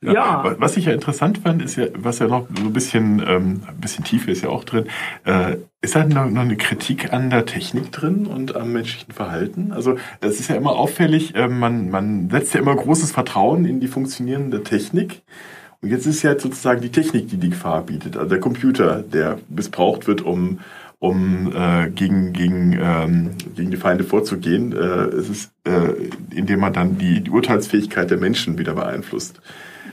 [0.00, 0.12] Ja.
[0.12, 0.44] Ja.
[0.44, 3.62] wa- Was ich ja interessant fand, ist ja, was ja noch so ein bisschen, ähm,
[3.66, 4.84] ein bisschen Tiefe ist ja auch drin,
[5.24, 9.72] äh, ist halt noch, noch eine Kritik an der Technik drin und am menschlichen Verhalten.
[9.72, 13.80] Also es ist ja immer auffällig, äh, man, man setzt ja immer großes Vertrauen in
[13.80, 15.22] die funktionierende Technik.
[15.84, 18.16] Und jetzt ist ja sozusagen die Technik, die die Gefahr bietet.
[18.16, 20.60] Also der Computer, der missbraucht wird, um
[20.98, 24.72] um äh, gegen, gegen, ähm, gegen die Feinde vorzugehen.
[24.72, 25.92] Äh, es ist, äh,
[26.34, 29.42] indem man dann die, die Urteilsfähigkeit der Menschen wieder beeinflusst.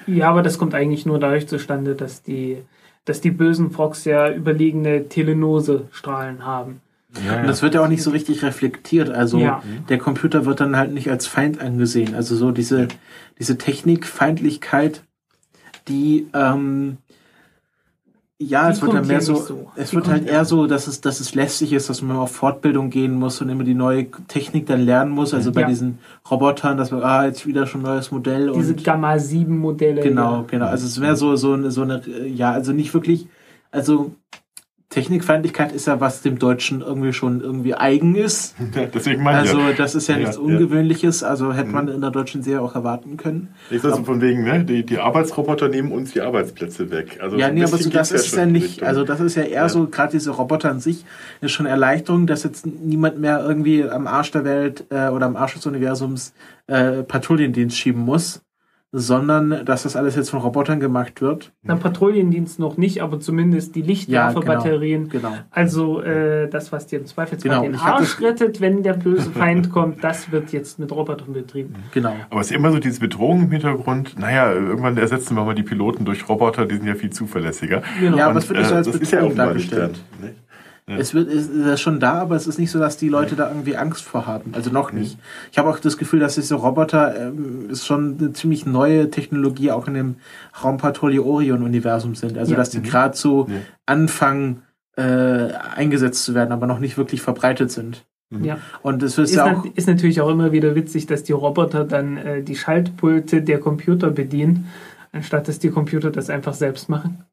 [0.08, 2.60] Ja, aber das kommt eigentlich nur dadurch zustande, dass die,
[3.04, 6.80] dass die bösen Frogs ja überlegene Telenose-Strahlen haben.
[7.14, 9.10] Und das wird ja auch nicht so richtig reflektiert.
[9.10, 9.62] Also Ja.
[9.89, 12.16] der Computer wird dann halt nicht als Feind angesehen.
[12.16, 12.88] Also so diese,
[13.38, 15.04] diese Technikfeindlichkeit,
[15.88, 16.98] die ähm,
[18.44, 19.72] ja, Die es wird dann mehr so, so.
[19.76, 22.32] es Die wird halt eher so, dass es, dass es lästig ist, dass man auf
[22.32, 25.34] Fortbildung gehen muss und immer die neue Technik dann lernen muss.
[25.36, 25.68] Also bei Ja.
[25.68, 30.02] diesen Robotern, dass man, ah, jetzt wieder schon ein neues Modell Diese und Gamma-7-Modelle.
[30.02, 30.46] Genau, ja.
[30.48, 30.66] genau.
[30.66, 33.28] Also es wäre so, so, eine, so eine, ja, also nicht wirklich,
[33.70, 34.16] also
[34.92, 38.56] Technikfeindlichkeit ist ja was dem Deutschen irgendwie schon irgendwie eigen ist.
[38.94, 39.72] Deswegen meine Also ja.
[39.72, 40.42] das ist ja nichts ja.
[40.42, 41.94] Ungewöhnliches, also hätte man Mhm.
[41.94, 43.56] in der deutschen Serie auch erwarten können.
[43.70, 47.20] Ich sag so von wegen, ne, die, die Arbeitsroboter nehmen uns die Arbeitsplätze weg.
[47.22, 48.88] Also ja, nee, aber so, das ist ja nicht, Richtung.
[48.88, 51.06] also das ist ja eher so, gerade diese Roboter an sich,
[51.39, 55.38] ist schon Erleichterung, dass jetzt niemand mehr irgendwie am Arsch der Welt äh, oder am
[55.38, 56.34] Arsch des Universums
[56.68, 58.42] äh, Patrouillendienst schieben muss,
[58.94, 61.54] sondern dass das alles jetzt von Robotern gemacht wird.
[61.64, 65.08] Na, Patrouillendienst noch nicht, aber zumindest die Ja, Lichtwerferbatterien.
[65.10, 65.32] Genau.
[65.50, 69.30] Also äh, das, was dir im Zweifelsfall Genau, den Arsch das- rettet, wenn der böse
[69.34, 71.76] Feind kommt, das wird jetzt mit Robotern betrieben.
[71.94, 72.14] Genau.
[72.30, 74.20] Aber es ist immer so diese Bedrohung im Hintergrund.
[74.20, 77.82] Naja, irgendwann ersetzen wir mal die Piloten durch Roboter, die sind ja viel zuverlässiger.
[78.00, 78.18] Genau.
[78.18, 80.00] Ja, aber es wird nicht so als das ist ja Bedrohung dargestellt.
[80.20, 80.36] dann, ne?
[81.00, 83.48] Es wird es ist schon da, aber es ist nicht so, dass die Leute da
[83.50, 84.52] irgendwie Angst vor haben.
[84.54, 85.18] Also noch nicht.
[85.52, 89.72] Ich habe auch das Gefühl, dass diese Roboter ähm, ist schon eine ziemlich neue Technologie
[89.72, 90.16] auch in dem
[90.64, 92.38] Raumpatrouille Orion Universum sind.
[92.38, 92.58] Also Ja.
[92.58, 93.56] dass die gerade so Ja.
[93.86, 94.64] anfangen
[94.98, 98.06] äh, eingesetzt zu werden, aber noch nicht wirklich verbreitet sind.
[98.42, 98.58] Ja.
[98.82, 101.84] Und es ist Ist, ja auch ist natürlich auch immer wieder witzig, dass die Roboter
[101.86, 104.68] dann äh, die Schaltpulte der Computer bedienen,
[105.12, 107.24] anstatt dass die Computer das einfach selbst machen.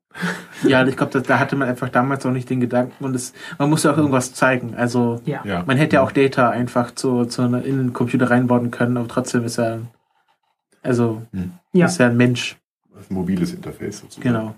[0.62, 3.70] Ja, ich glaube, da, hatte man einfach damals auch nicht den Gedanken und es, man
[3.70, 4.74] muss ja auch irgendwas zeigen.
[4.76, 5.42] Also Ja.
[5.44, 5.62] Ja.
[5.66, 9.08] man hätte ja auch Data einfach zu, zu einer, in den Computer reinbauen können, aber
[9.08, 9.80] trotzdem ist er
[10.82, 11.22] also
[11.72, 11.86] Ja.
[11.86, 12.56] ist ja ein Mensch.
[12.94, 14.22] Das mobiles Interface sozusagen.
[14.28, 14.54] Genau.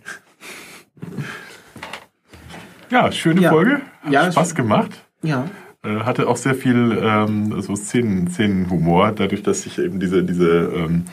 [2.90, 3.51] Ja, schöne Ja.
[3.51, 3.80] Folge.
[4.03, 4.90] Hat Ja, Spaß gemacht.
[5.22, 5.46] Ja.
[5.82, 10.70] Äh, hatte auch sehr viel ähm, so Szenen, Szenenhumor, dadurch, dass sich eben diese, diese
[10.74, 11.05] ähm,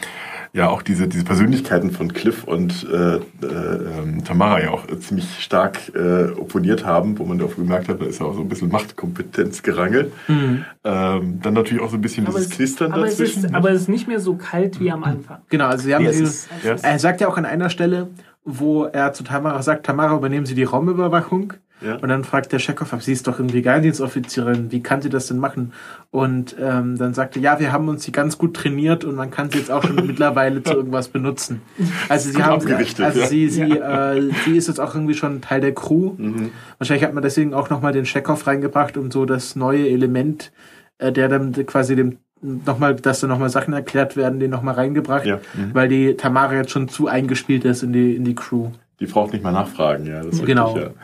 [0.58, 5.00] ja auch diese, diese Persönlichkeiten von Cliff und äh, äh, ähm, Tamara ja auch äh,
[5.00, 8.42] ziemlich stark äh, opponiert haben, wo man auch gemerkt hat, da ist ja auch so
[8.42, 10.12] ein bisschen Machtkompetenzgerangel.
[10.28, 10.66] Mhm.
[10.84, 13.46] Ähm, dann natürlich auch so ein bisschen Aber, dieses es, Knistern aber, es dazwischen.
[13.46, 15.38] ist, aber es ist nicht mehr so kalt wie am Anfang.
[15.50, 18.10] Genau, also sie haben Nee, dieses, ist- ja, er sagt ja auch an einer Stelle,
[18.44, 21.54] wo er zu Tamara sagt, Tamara, übernehmen Sie die Raumüberwachung.
[21.82, 21.96] Ja.
[21.96, 25.38] Und dann fragt der Chekhov, sie ist doch irgendwie Geheimdienstoffizierin, wie kann sie das denn
[25.38, 25.74] machen?
[26.12, 29.52] Und ähm, dann sagte, ja, wir haben uns sie ganz gut trainiert und man kann
[29.52, 31.62] sie jetzt auch schon mittlerweile zu irgendwas benutzen.
[32.10, 33.28] Also sie haben, also ja.
[33.28, 36.14] sie, sie, äh, sie ist jetzt auch irgendwie schon Teil der Crew.
[36.18, 36.52] Mhm.
[36.80, 40.52] Wahrscheinlich hat man deswegen auch nochmal den Chekhov reingebracht, um so das neue Element,
[40.98, 45.26] äh, der dann quasi dem nochmal, dass da nochmal Sachen erklärt werden, den nochmal reingebracht,
[45.26, 45.38] Ja.
[45.54, 45.74] Mhm.
[45.74, 48.70] weil die Tamara jetzt schon zu eingespielt ist in die, in die Crew.
[49.00, 50.24] Die braucht nicht mal nachfragen, ja.
[50.24, 50.74] Das ist Genau.
[50.74, 51.02] Richtig, ja.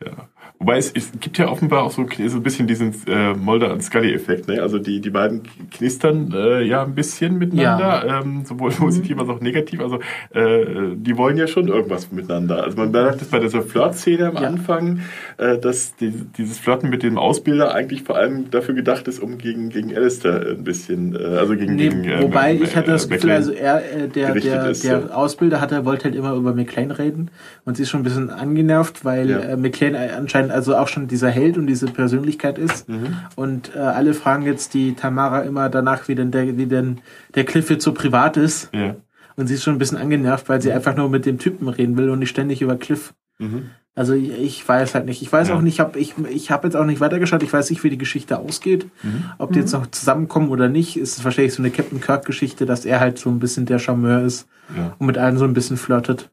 [0.00, 0.29] Ja.
[0.62, 3.82] Wobei es, es gibt ja offenbar auch so, so ein bisschen diesen äh, Mulder und
[3.82, 4.46] Scully-Effekt.
[4.46, 4.60] Ne?
[4.60, 5.40] Also die, die beiden
[5.70, 9.80] knistern äh, ja ein bisschen miteinander, ähm, sowohl positiv als auch negativ.
[9.80, 10.00] Also
[10.34, 12.62] äh, die wollen ja schon irgendwas miteinander.
[12.62, 14.40] Also man merkt das bei dieser Flirt-Szene am Ja.
[14.42, 15.00] Anfang,
[15.38, 19.38] äh, dass die, dieses Flirten mit dem Ausbilder eigentlich vor allem dafür gedacht ist, um
[19.38, 23.06] gegen, gegen Alistair ein bisschen, äh, also gegen, Nee, gegen äh, wobei ich hatte das
[23.06, 25.14] äh, Gefühl, also er, äh, der, der, ist, der ja.
[25.14, 27.30] Ausbilder hat, er wollte halt immer über McLean reden
[27.64, 29.38] und sie ist schon ein bisschen angenervt, weil Ja.
[29.38, 32.88] äh, McLean anscheinend also auch schon dieser Held und diese Persönlichkeit ist.
[32.88, 33.16] Mhm.
[33.36, 36.98] Und äh, alle fragen jetzt die Tamara immer danach, wie denn der, wie denn
[37.34, 38.70] der Cliff jetzt so privat ist.
[38.74, 38.96] Ja.
[39.36, 41.96] Und sie ist schon ein bisschen angenervt, weil sie einfach nur mit dem Typen reden
[41.96, 43.14] will und nicht ständig über Cliff.
[43.38, 43.70] Mhm.
[43.94, 45.20] Also ich, ich weiß halt nicht.
[45.20, 45.54] Ich weiß Ja.
[45.56, 47.42] auch nicht, hab, ich, ich habe jetzt auch nicht weitergeschaut.
[47.42, 48.86] Ich weiß nicht, wie die Geschichte ausgeht.
[49.02, 49.24] Mhm.
[49.38, 52.84] Ob die jetzt noch zusammenkommen oder nicht, ist es wahrscheinlich so eine Captain Kirk-Geschichte, dass
[52.84, 54.46] er halt so ein bisschen der Charmeur ist
[54.76, 54.94] Ja.
[54.98, 56.30] und mit allen so ein bisschen flirtet.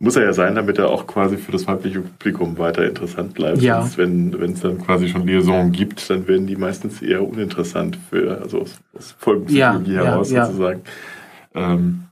[0.00, 3.60] Muss er ja sein, damit er auch quasi für das weibliche Publikum weiter interessant bleibt.
[3.60, 3.80] Ja.
[3.80, 8.40] Sonst, wenn es dann quasi schon Liaison gibt, dann werden die meistens eher uninteressant für,
[8.40, 10.46] also aus, aus Folgenpsychologie Ja, heraus ja.
[10.46, 10.82] sozusagen.
[11.52, 12.02] Ähm,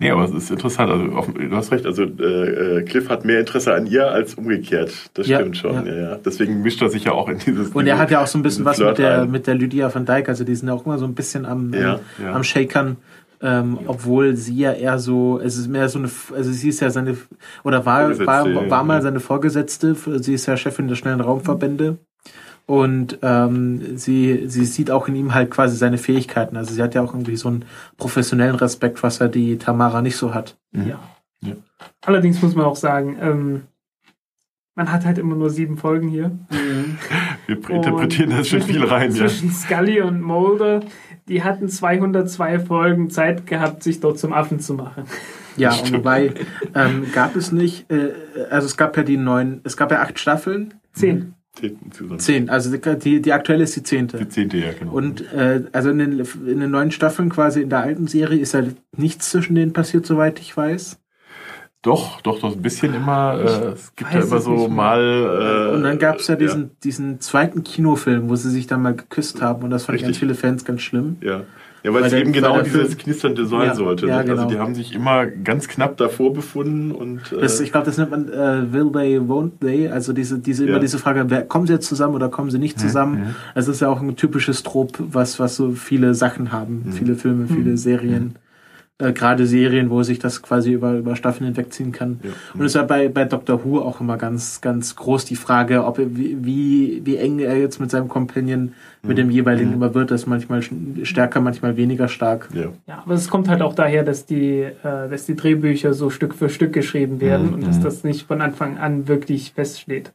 [0.00, 0.90] nee, aber es ist interessant.
[0.90, 4.34] Also auf, du hast recht, also äh, äh, Cliff hat mehr Interesse an ihr als
[4.34, 5.10] umgekehrt.
[5.14, 5.86] Das Ja, stimmt schon.
[5.86, 5.94] ja.
[5.94, 6.16] Ja.
[6.16, 7.68] Deswegen mischt er sich ja auch in dieses.
[7.68, 9.30] Und er hat ja auch so ein bisschen was mit der, ein.
[9.30, 10.28] mit der Lydia van Dijk.
[10.28, 12.96] Also die sind ja auch immer so ein bisschen am, Ja, am, am Shakern.
[13.40, 16.90] Ähm, obwohl sie ja eher so, es ist mehr so eine, also sie ist ja
[16.90, 17.16] seine,
[17.62, 19.02] oder war, war, war mal ja.
[19.02, 21.98] seine Vorgesetzte, sie ist ja Chefin der schnellen Raumverbände.
[22.66, 26.56] Und ähm, sie, sie sieht auch in ihm halt quasi seine Fähigkeiten.
[26.56, 27.64] Also sie hat ja auch irgendwie so einen
[27.96, 30.58] professionellen Respekt, was ja die Tamara nicht so hat.
[30.72, 31.00] Ja.
[31.40, 31.54] Ja.
[32.04, 33.62] Allerdings muss man auch sagen, ähm,
[34.74, 36.30] man hat halt immer nur sieben Folgen hier.
[37.46, 39.26] Wir interpretieren Und da schon viel rein, ja.
[39.26, 40.80] Zwischen Scully und Mulder,
[41.28, 45.04] die hatten 202 Folgen Zeit gehabt, sich dort zum Affen zu machen.
[45.56, 46.34] Ja, und wobei
[46.74, 48.12] ähm, gab es nicht, äh,
[48.50, 51.34] also es gab ja die neun, es gab ja acht Staffeln, Zehn.
[51.54, 52.20] Zehnten zusammen.
[52.20, 54.18] zehn, also die, die aktuelle ist die zehnte.
[54.18, 54.92] Die zehnte, ja, genau.
[54.92, 58.54] Und äh, also in den, in den neuen Staffeln quasi in der alten Serie ist
[58.54, 58.62] ja
[58.96, 60.98] nichts zwischen denen passiert, soweit ich weiß.
[61.82, 63.38] Doch, doch, doch, ein bisschen immer.
[63.38, 65.70] Äh, es gibt ja immer so mal.
[65.70, 68.94] Äh, Und dann gab es ja diesen, diesen zweiten Kinofilm, wo sie sich dann mal
[68.96, 70.18] geküsst haben und das ganz Richtig.
[70.18, 71.16] viele Fans ganz schlimm.
[71.20, 71.42] Ja.
[71.84, 74.08] Ja, weil Weil es eben genau dieses Film- Knisternde sein Ja, sollte.
[74.08, 74.24] ja, ne?
[74.24, 74.42] genau.
[74.42, 77.96] Also die haben sich immer ganz knapp davor befunden und äh, Das, ich glaube, das
[77.96, 79.88] nennt man äh, Will they, won't they?
[79.88, 80.70] Also diese, diese Ja.
[80.70, 83.36] immer diese Frage, wer, kommen sie jetzt zusammen oder kommen sie nicht zusammen?
[83.54, 86.86] Das ist ja auch ein typisches Trop, was, was so viele Sachen haben.
[86.90, 88.34] Viele Filme, viele Serien.
[88.98, 92.20] Äh, Gerade Serien, wo sich das quasi über, über Staffeln hinwegziehen kann.
[92.22, 92.30] Ja.
[92.54, 95.98] Und es ja bei, bei Doctor Who auch immer ganz, ganz groß die Frage, ob
[95.98, 98.72] wie, wie, wie eng er jetzt mit seinem Companion,
[99.02, 100.10] mit dem jeweiligen immer wird.
[100.10, 100.60] Das manchmal
[101.02, 102.48] stärker, manchmal weniger stark.
[102.52, 102.66] ja.
[102.86, 106.34] Ja, aber es kommt halt auch daher, dass die, äh, dass die Drehbücher so Stück
[106.34, 107.54] für Stück geschrieben werden Mhm.
[107.54, 110.12] und dass das nicht von Anfang an wirklich feststeht.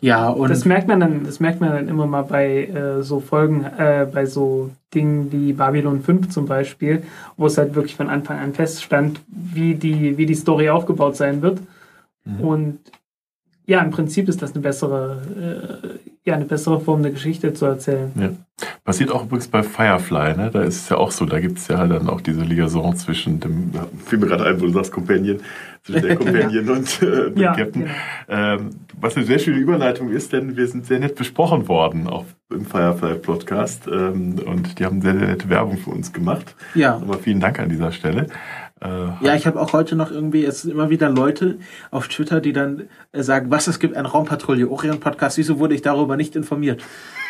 [0.00, 3.18] Ja, und das merkt man dann, das merkt man dann immer mal bei äh, so
[3.20, 7.02] Folgen, äh, bei so Dingen wie Babylon 5 zum Beispiel,
[7.36, 11.42] wo es halt wirklich von Anfang an feststand, wie die, wie die Story aufgebaut sein
[11.42, 11.58] wird.
[12.40, 12.78] Und
[13.66, 15.22] ja, im Prinzip ist das eine bessere,
[15.84, 15.98] äh,
[16.28, 18.10] ja, eine bessere Form, eine Geschichte zu erzählen.
[18.14, 18.30] Ja.
[18.84, 20.50] Passiert auch übrigens bei Firefly, ne?
[20.52, 23.40] Da ist es ja auch so, da gibt es ja dann auch diese Liaison zwischen
[23.40, 23.72] dem,
[24.06, 25.38] fiel mir gerade ein, wo du sagst Companion,
[25.82, 27.82] zwischen der Companion und äh, dem Ja, Captain.
[27.84, 27.94] genau.
[28.28, 32.24] Ähm, was eine sehr schöne Überleitung ist, denn wir sind sehr nett besprochen worden, auch
[32.50, 33.88] im Firefly-Podcast.
[33.88, 36.54] Ähm, und die haben sehr, sehr nette Werbung für uns gemacht.
[36.74, 36.94] ja.
[36.96, 38.26] Aber vielen Dank an dieser Stelle.
[38.84, 41.58] Äh, Ja, ich habe auch heute noch irgendwie, es sind immer wieder Leute
[41.90, 45.74] auf Twitter, die dann äh, sagen, was, es gibt einen Raumpatrouille Orient Podcast, wieso wurde
[45.74, 46.82] ich darüber nicht informiert?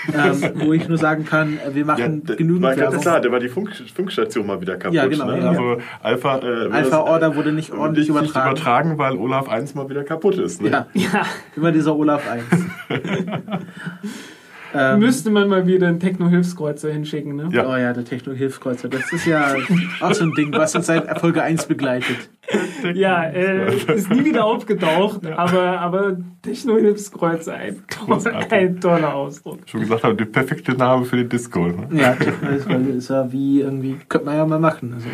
[0.15, 3.01] ähm, wo ich nur sagen kann, äh, wir ja, machen d- genügend war ganz Werbung.
[3.01, 4.95] klar, da war die Funk, Funkstation mal wieder kaputt.
[4.97, 5.39] Ja, genau, Ne?
[5.39, 5.49] ja.
[5.49, 8.51] Also Alpha, äh, Alpha das- Order wurde nicht ordentlich nicht, übertragen.
[8.51, 10.61] Nicht übertragen, weil Olaf 1 mal wieder kaputt ist.
[10.61, 10.69] Ne?
[10.71, 11.23] Ja, Ja,
[11.57, 12.45] immer dieser Olaf 1.
[14.75, 17.49] ähm, müsste man mal wieder einen Techno-Hilfskreuzer hinschicken, ne?
[17.53, 17.67] Ja.
[17.67, 18.89] Oh ja, der Techno-Hilfskreuzer.
[18.89, 19.55] Das ist ja
[20.01, 22.29] auch so ein Ding, was uns seit Folge 1 begleitet.
[22.95, 27.83] Ja, äh, ist nie wieder aufgetaucht, aber, aber Techno-Hilfskreuzer, ein,
[28.51, 29.61] ein toller Ausdruck.
[29.67, 31.67] Schon gesagt habe, der perfekte Name für den Disco.
[31.67, 31.89] Ne?
[31.93, 34.93] Ja, Techno-Hilfskreuzer ist ja wie irgendwie, könnte man ja mal machen.
[34.95, 35.09] Also.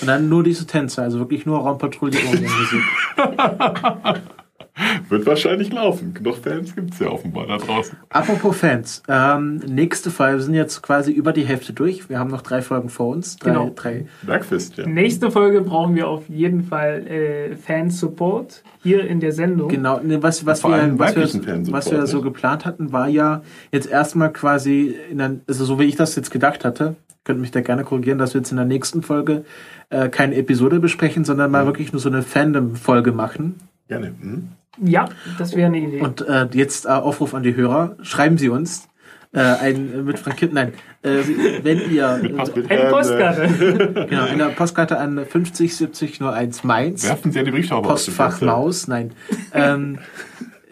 [0.00, 2.82] Und dann nur diese Tänze, also wirklich nur Raumpatrouille Orient Musik.
[5.10, 6.14] Wird wahrscheinlich laufen.
[6.14, 7.96] Genug Fans gibt es ja offenbar da draußen.
[8.08, 12.08] Apropos Fans, ähm, nächste Folge, wir sind jetzt quasi über die Hälfte durch.
[12.08, 13.36] Wir haben noch drei Folgen vor uns.
[13.36, 13.72] Drei, Genau.
[13.74, 14.06] drei.
[14.22, 14.86] Bergfest, ja.
[14.86, 19.68] Nächste Folge brauchen wir auf jeden Fall äh, Fan-Support hier in der Sendung.
[19.68, 22.24] Genau, ne, was, was, Vor wir, allem was, wir, was wir so nicht?
[22.24, 23.42] geplant hatten, war ja
[23.72, 27.50] jetzt erstmal quasi, in der, also so wie ich das jetzt gedacht hatte, könnt mich
[27.50, 29.44] da gerne korrigieren, dass wir jetzt in der nächsten Folge
[29.90, 33.60] äh, keine Episode besprechen, sondern mal wirklich nur so eine Fandom-Folge machen.
[33.88, 34.14] Gerne.
[34.20, 34.48] Hm?
[34.78, 35.08] Ja,
[35.38, 36.00] das wäre eine Idee.
[36.00, 38.88] Und äh, jetzt äh, Aufruf an die Hörer, schreiben Sie uns
[39.32, 40.72] äh, ein äh, mit frankierten, nein,
[41.02, 41.18] äh,
[41.62, 42.08] wenn ihr
[42.68, 44.06] Eine Postkarte.
[44.10, 48.40] genau eine Postkarte an 50 70 01 Mainz, Werfen Sie ja die Brieftaube Postfach.
[48.40, 49.12] Maus, nein.
[49.54, 49.98] ähm,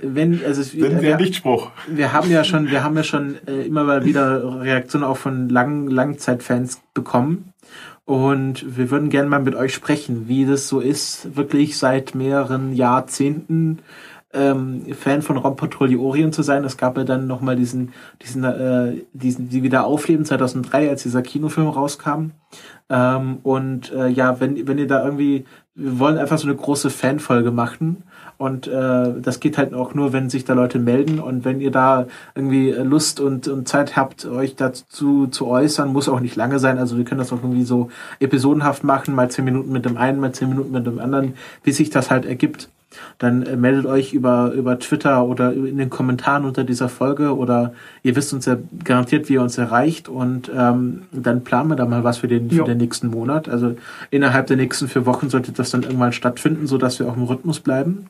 [0.02, 1.70] wenn also Sie wir, Lichtspruch.
[1.89, 5.48] wir haben ja schon, wir haben ja schon äh, immer mal wieder Reaktionen auch von
[5.48, 7.49] lang, Langzeitfans bekommen.
[8.11, 12.73] Und wir würden gerne mal mit euch sprechen, wie das so ist, wirklich seit mehreren
[12.73, 13.78] Jahrzehnten
[14.32, 16.65] ähm, Fan von Raumpatrouille Orient zu sein.
[16.65, 21.23] Es gab ja dann nochmal diesen, diesen, äh, diesen, die wieder aufleben 2003, als dieser
[21.23, 22.32] Kinofilm rauskam.
[22.89, 25.45] Ähm, und äh, ja, wenn, wenn ihr da irgendwie,
[25.77, 28.03] wir wollen einfach so eine große Fanfolge machen.
[28.40, 31.20] Und äh, das geht halt auch nur, wenn sich da Leute melden.
[31.20, 36.08] Und wenn ihr da irgendwie Lust und, und Zeit habt, euch dazu zu äußern, muss
[36.08, 36.78] auch nicht lange sein.
[36.78, 40.20] Also wir können das auch irgendwie so episodenhaft machen, mal zehn Minuten mit dem einen,
[40.20, 41.34] mal zehn Minuten mit dem anderen,
[41.64, 42.70] wie sich das halt ergibt.
[43.18, 47.74] Dann äh, meldet euch über, über Twitter oder in den Kommentaren unter dieser Folge oder
[48.02, 51.84] ihr wisst uns ja garantiert, wie ihr uns erreicht und ähm, dann planen wir da
[51.84, 53.50] mal was für den, für den nächsten Monat.
[53.50, 53.76] Also
[54.10, 57.24] innerhalb der nächsten vier Wochen sollte das dann irgendwann stattfinden, so dass wir auch im
[57.24, 58.06] Rhythmus bleiben.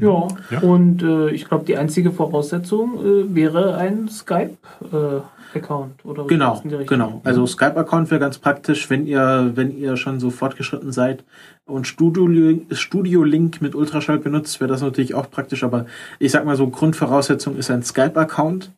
[0.00, 0.60] Ja, Ja.
[0.60, 7.20] und äh, ich glaube, die einzige Voraussetzung äh, wäre ein Skype-Account oder Genau, genau.
[7.24, 11.24] Also Skype-Account wäre ganz praktisch, wenn ihr, wenn ihr schon so fortgeschritten seid
[11.66, 15.86] und Studio, Studio-Link mit Ultraschall benutzt, wäre das natürlich auch praktisch, aber
[16.18, 18.70] ich sag mal so, Grundvoraussetzung ist ein Skype-Account.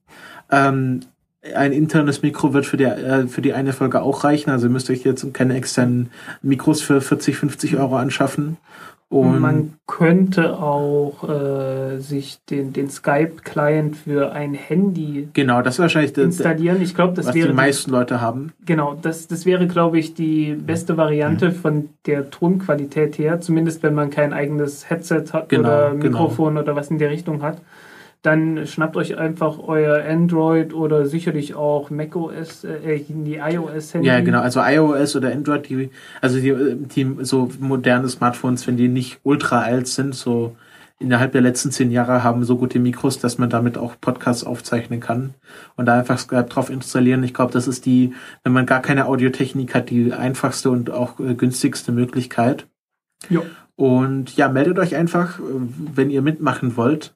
[0.51, 1.01] Ähm,
[1.55, 4.71] ein internes Mikro wird für die, äh, für die eine Folge auch reichen, also ihr
[4.71, 6.11] müsst euch jetzt keine externen
[6.43, 8.57] Mikros für 40, 50 Euro anschaffen.
[9.12, 15.78] Und man könnte auch äh, sich den, den Skype-Client für ein Handy genau, das ist
[15.81, 16.81] wahrscheinlich installieren.
[16.81, 18.53] Ich glaube, das was wäre die meisten Leute haben.
[18.65, 23.95] Genau, das, das wäre, glaube ich, die beste Variante von der Tonqualität her, zumindest wenn
[23.95, 26.05] man kein eigenes Headset hat Genau, oder genau.
[26.05, 27.59] Mikrofon oder was in der Richtung hat.
[28.23, 34.07] Dann schnappt euch einfach euer Android oder sicherlich auch macOS, äh, die iOS-Handy.
[34.07, 34.41] Ja, genau.
[34.41, 35.91] Also iOS oder Android, die,
[36.21, 40.55] also die, die so moderne Smartphones, wenn die nicht ultra alt sind, so
[41.01, 45.01] innerhalb der letzten zehn Jahre haben so gute Mikros, dass man damit auch Podcasts aufzeichnen
[45.01, 45.35] kann
[45.77, 47.25] und da einfach Skype drauf installieren.
[47.25, 48.13] Ich glaube, das ist die,
[48.45, 52.67] wenn man gar keine Audiotechnik hat, die einfachste und auch äh, günstigste Möglichkeit.
[53.31, 53.41] Ja.
[53.77, 55.43] Und ja, meldet euch einfach, äh,
[55.95, 57.15] wenn ihr mitmachen wollt.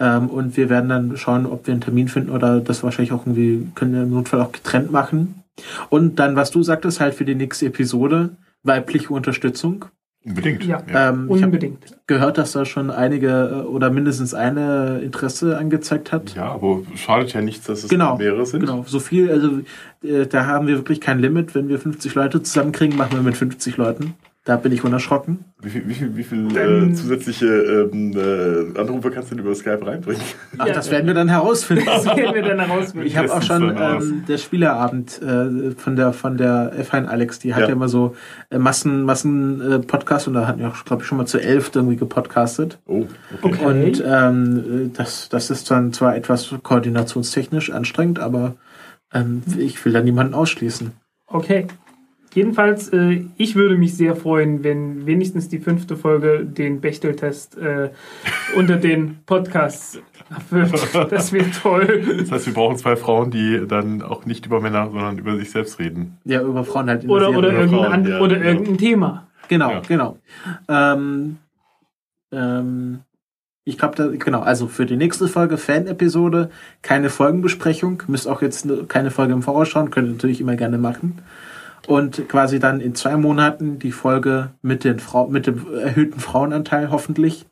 [0.00, 3.26] Ähm, und wir werden dann schauen, ob wir einen Termin finden oder das wahrscheinlich auch
[3.26, 5.42] irgendwie, können wir im Notfall auch getrennt machen.
[5.88, 8.30] Und dann, was du sagtest, halt für die nächste Episode,
[8.64, 9.84] weibliche Unterstützung.
[10.26, 10.64] Unbedingt.
[10.64, 10.78] Ja.
[10.88, 11.98] Ähm, ich habe Unbedingt.
[12.06, 13.28] gehört, dass da schon einige
[13.62, 16.34] äh, oder mindestens eine Interesse angezeigt hat.
[16.34, 18.60] Ja, aber schadet ja nichts, dass es Genau, mehrere sind.
[18.60, 19.60] Genau, so viel, also
[20.02, 21.54] äh, da haben wir wirklich kein Limit.
[21.54, 24.14] Wenn wir 50 Leute zusammenkriegen, machen wir mit 50 Leuten.
[24.46, 25.46] Da bin ich unerschrocken.
[25.62, 29.54] Wie viel, wie viel, wie viel äh, zusätzliche ähm, äh, Anrufe kannst du denn über
[29.54, 30.20] Skype reinbringen?
[30.58, 30.74] Ach, Ja.
[30.74, 31.84] das werden wir dann herausfinden.
[31.86, 33.06] Das werden wir dann herausfinden.
[33.06, 37.54] Ich habe auch schon ähm, der Spieleabend äh, von der von der F1 Alex, die
[37.54, 37.72] hat ja, Ja.
[37.72, 38.16] immer so
[38.50, 41.38] äh, Massen Massen äh, Podcasts und da hatten wir auch glaube ich schon mal zu
[41.40, 42.78] elf irgendwie gepodcastet.
[42.86, 43.06] Oh,
[43.42, 43.54] okay.
[43.62, 43.64] Okay.
[43.64, 48.56] Und ähm, äh, das das ist dann zwar etwas koordinationstechnisch anstrengend, aber
[49.14, 50.92] ähm, ich will da niemanden ausschließen.
[51.28, 51.66] Okay.
[52.34, 57.90] Jedenfalls, äh, ich würde mich sehr freuen, wenn wenigstens die fünfte Folge den Bechteltest äh,
[58.56, 60.00] unter den Podcasts
[60.30, 60.72] erfüllt.
[61.10, 62.16] Das wäre toll.
[62.18, 65.50] Das heißt, wir brauchen zwei Frauen, die dann auch nicht über Männer, sondern über sich
[65.50, 66.18] selbst reden.
[66.24, 67.38] Ja, über Frauen halt in der Oder, Serie.
[67.38, 68.44] oder, Oder irgendein, Frauen, ja, oder ja.
[68.44, 69.26] irgendein Thema.
[69.48, 69.80] Genau, Ja.
[69.86, 70.18] genau.
[70.68, 71.36] Ähm,
[72.32, 73.00] ähm,
[73.66, 76.50] ich glaube, genau, also für die nächste Folge Fan-Episode
[76.82, 78.02] keine Folgenbesprechung.
[78.08, 81.18] Müsst auch jetzt ne- keine Folge im Voraus schauen, könnt ihr natürlich immer gerne machen.
[81.86, 86.90] Und quasi dann in zwei Monaten die Folge mit, den Frau mit dem erhöhten Frauenanteil
[86.90, 87.46] hoffentlich.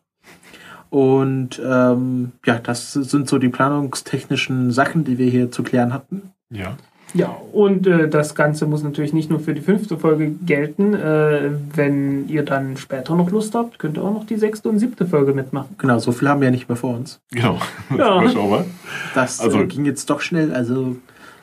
[0.90, 6.32] Und ähm, ja, das sind so die planungstechnischen Sachen, die wir hier zu klären hatten.
[6.50, 6.76] Ja.
[7.14, 10.94] Ja, und äh, das Ganze muss natürlich nicht nur für die fünfte Folge gelten.
[10.94, 14.78] Äh, wenn ihr dann später noch Lust habt, könnt ihr auch noch die sechste und
[14.78, 15.74] siebte Folge mitmachen.
[15.76, 17.20] Genau, so viel haben wir ja nicht mehr vor uns.
[17.30, 17.58] Genau.
[17.90, 17.98] Das
[18.34, 18.64] Ja.
[19.14, 20.54] Das Also- äh, ging jetzt doch schnell.
[20.54, 20.96] Also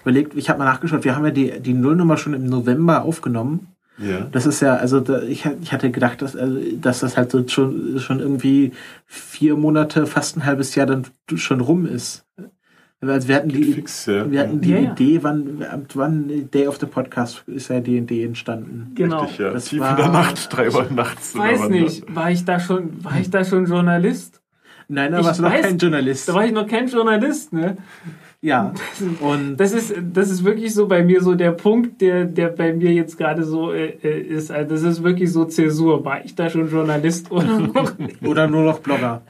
[0.09, 3.67] überlegt, ich habe mal nachgeschaut, wir haben ja die, die Nullnummer schon im November aufgenommen.
[3.97, 4.27] Ja.
[4.31, 7.45] Das ist ja, also da, ich, ich hatte gedacht, dass, also, dass das halt so
[7.47, 8.71] schon, schon irgendwie
[9.05, 11.03] vier Monate, fast ein halbes Jahr dann
[11.35, 12.25] schon rum ist.
[13.01, 14.29] Also wir hatten die, Fix, ja.
[14.29, 14.91] wir hatten die Ja, ja.
[14.91, 15.63] Idee, wann,
[15.93, 18.91] wann Day of the Podcast ist ja die Idee entstanden.
[18.95, 19.21] Genau.
[19.21, 19.51] Richtig, ja.
[19.51, 21.33] Das Tief war- in der Nacht, drei Uhr nachts.
[21.37, 24.41] Weiß nicht, war ich da schon, war ich da schon Journalist?
[24.89, 26.27] Nein, da Ich warst du noch weiß- kein Journalist.
[26.27, 27.77] Da war ich noch kein Journalist, ne?
[28.41, 28.73] Ja.
[29.19, 32.73] Und Das ist, das ist wirklich so bei mir so der Punkt, der, der bei
[32.73, 34.51] mir jetzt gerade so äh, äh, ist.
[34.51, 36.03] Also das ist wirklich so Zäsur.
[36.05, 37.91] War ich da schon Journalist oder, noch,
[38.25, 39.21] oder nur noch Blogger.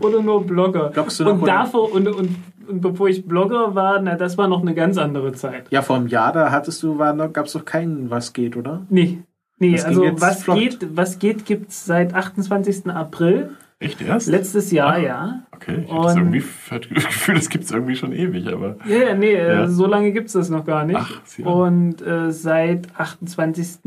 [0.00, 0.88] oder nur Blogger?
[0.90, 1.52] Bloggst du noch, und oder?
[1.52, 2.30] davor und, und,
[2.68, 5.66] und bevor ich Blogger war, na, das war noch eine ganz andere Zeit.
[5.70, 8.86] Ja, vor einem Jahr, da hattest du, war noch, gab's doch keinen, was geht, oder?
[8.88, 9.18] Nee.
[9.58, 10.58] Nee, Das also was flott.
[10.58, 12.86] geht, was geht, gibt's seit 28.
[12.88, 14.28] April Echt erst?
[14.28, 14.98] letztes Jahr, Ah.
[14.98, 15.42] ja.
[15.54, 18.46] Okay, ich hab das Und- irgendwie hatte das Gefühl, das gibt es irgendwie schon ewig,
[18.52, 18.76] aber.
[18.88, 19.68] Ja, ja, nee, äh, Ja.
[19.68, 20.98] so lange gibt's das noch gar nicht.
[21.00, 21.20] Ach.
[21.44, 23.78] Und äh, seit 28.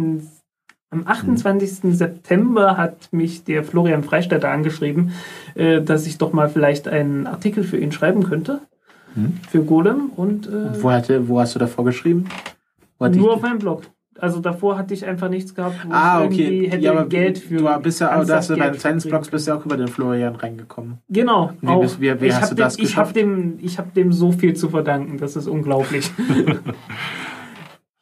[0.89, 1.93] Am 28.
[1.97, 5.11] September hat mich der Florian Freistetter angeschrieben,
[5.55, 8.61] äh, dass ich doch mal vielleicht einen Artikel für ihn schreiben könnte.
[9.15, 9.33] Hm.
[9.49, 12.25] Für Golem und, äh, Und wo, hatte, wo hast du davor geschrieben?
[12.99, 13.83] Nur auf meinem Blog.
[14.19, 16.69] Also davor hatte ich einfach nichts gehabt, wo Ah, ich irgendwie okay.
[16.71, 17.57] hätte Ja, aber Geld für.
[17.57, 20.97] du bist ja auch, dass du Science-Blogs kriegen bist ja auch über den Florian reingekommen.
[21.09, 21.51] Genau.
[21.61, 21.81] Wie auch.
[21.81, 23.15] bist- wie- wie ich hast du dem, das Ich habe geschafft?
[23.15, 26.11] dem, ich hab dem so viel zu verdanken, das ist unglaublich.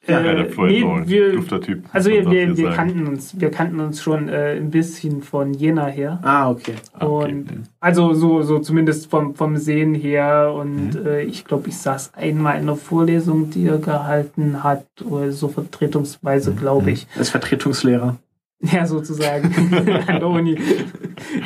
[0.07, 1.83] Ja, Äh, der ein wir, dufter Typ.
[1.91, 5.87] also wir, wir, wir kannten uns, wir kannten uns schon äh, ein bisschen von Jena
[5.87, 6.19] her.
[6.21, 6.75] Ah, okay.
[6.93, 7.31] Ah, okay.
[7.33, 7.47] Und
[7.79, 10.53] also so, so zumindest vom, vom Sehen her.
[10.55, 11.05] Und Mhm.
[11.07, 15.47] äh, ich glaube, ich saß einmal in einer Vorlesung, die er gehalten hat, oder so
[15.47, 16.57] vertretungsweise, Mhm.
[16.57, 17.07] glaube ich.
[17.17, 18.17] Als Vertretungslehrer.
[18.61, 19.53] Ja, sozusagen.
[20.07, 20.53] An der Uni.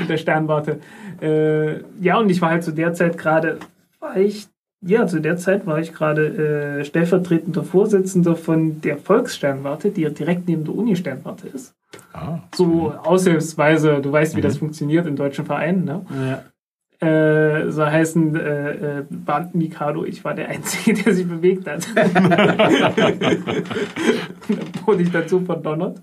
[0.01, 0.79] In der Sternwarte.
[1.21, 3.57] Äh, ja, und ich war halt zu der Zeit gerade,
[3.99, 4.47] war ich,
[4.81, 10.09] ja, zu der Zeit war ich gerade äh, stellvertretender Vorsitzender von der Volkssternwarte, die ja
[10.09, 11.75] direkt neben der Uni-Sternwarte ist.
[12.13, 14.43] Ah, So aushilfsweise, du weißt, wie Mhm.
[14.43, 16.05] das funktioniert in deutschen Vereinen, ne?
[16.27, 16.43] Ja.
[17.01, 21.87] Äh, so heißen äh, äh, Beamten Mikado, ich war der Einzige, der sich bewegt hat.
[21.95, 22.09] Dann
[24.85, 26.01] wurde ich dazu verdonnert.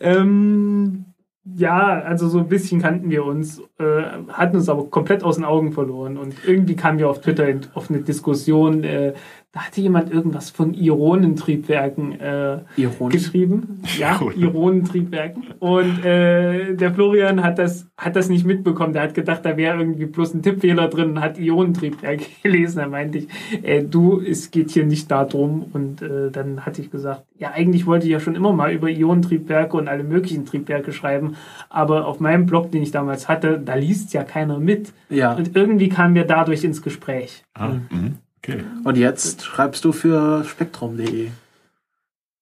[0.00, 1.06] Ähm,
[1.44, 5.44] ja, also so ein bisschen kannten wir uns, äh, hatten uns aber komplett aus den
[5.44, 6.16] Augen verloren.
[6.18, 9.14] Und irgendwie kamen wir auf Twitter in, auf eine Diskussion, äh,
[9.52, 13.14] da hatte jemand irgendwas von Ionentriebwerken äh, Ironisch.
[13.14, 13.82] geschrieben.
[13.98, 14.34] Ja, Cool.
[14.36, 15.44] Ionentriebwerken.
[15.58, 18.92] Und äh, der Florian hat das, hat das nicht mitbekommen.
[18.92, 22.78] Der hat gedacht, da wäre irgendwie bloß ein Tippfehler drin und hat Ionentriebwerke gelesen.
[22.78, 23.28] Da meinte ich,
[23.62, 25.64] äh, du, es geht hier nicht darum.
[25.72, 28.88] Und äh, dann hatte ich gesagt, ja, eigentlich wollte ich ja schon immer mal über
[28.88, 31.34] Ionentriebwerke und alle möglichen Triebwerke schreiben.
[31.68, 34.92] Aber auf meinem Blog, den ich damals hatte, da liest ja keiner mit.
[35.08, 35.32] Ja.
[35.34, 37.42] Und irgendwie kamen wir dadurch ins Gespräch.
[37.54, 38.18] ah, mhm.
[38.42, 38.64] Okay.
[38.84, 41.28] Und jetzt schreibst du für spektrum.de.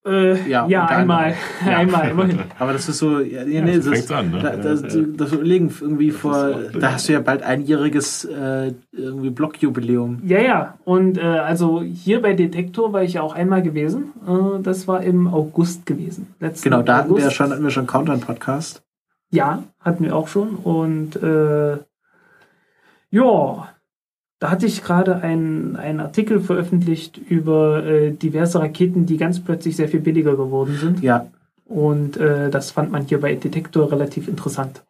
[0.07, 1.35] Äh, Ja, ja, einmal.
[1.67, 2.39] einmal, immerhin.
[2.59, 4.41] Aber das ist so, ja, ja, nee, das, fängt's an, ne?
[4.41, 9.31] da, das, das überlegen irgendwie vor, auch- da hast du ja bald einjähriges äh, irgendwie
[9.31, 10.23] Blogjubiläum.
[10.25, 10.79] Ja, ja.
[10.85, 14.13] Und äh, also hier bei Detektor war ich ja auch einmal gewesen.
[14.27, 16.33] Äh, das war im August gewesen.
[16.41, 17.37] Letzten Genau, da hatten wir ja August.
[17.37, 18.83] schon, hatten wir schon Countdown-Podcast.
[19.31, 20.55] Ja, hatten wir auch schon.
[20.57, 21.77] Und äh,
[23.11, 23.69] ja,
[24.39, 29.77] da hatte ich gerade einen, einen Artikel veröffentlicht über äh, diverse Raketen, die ganz plötzlich
[29.77, 31.03] sehr viel billiger geworden sind.
[31.03, 31.27] Ja,
[31.67, 34.83] Und äh, das fand man hier bei Detektor relativ interessant.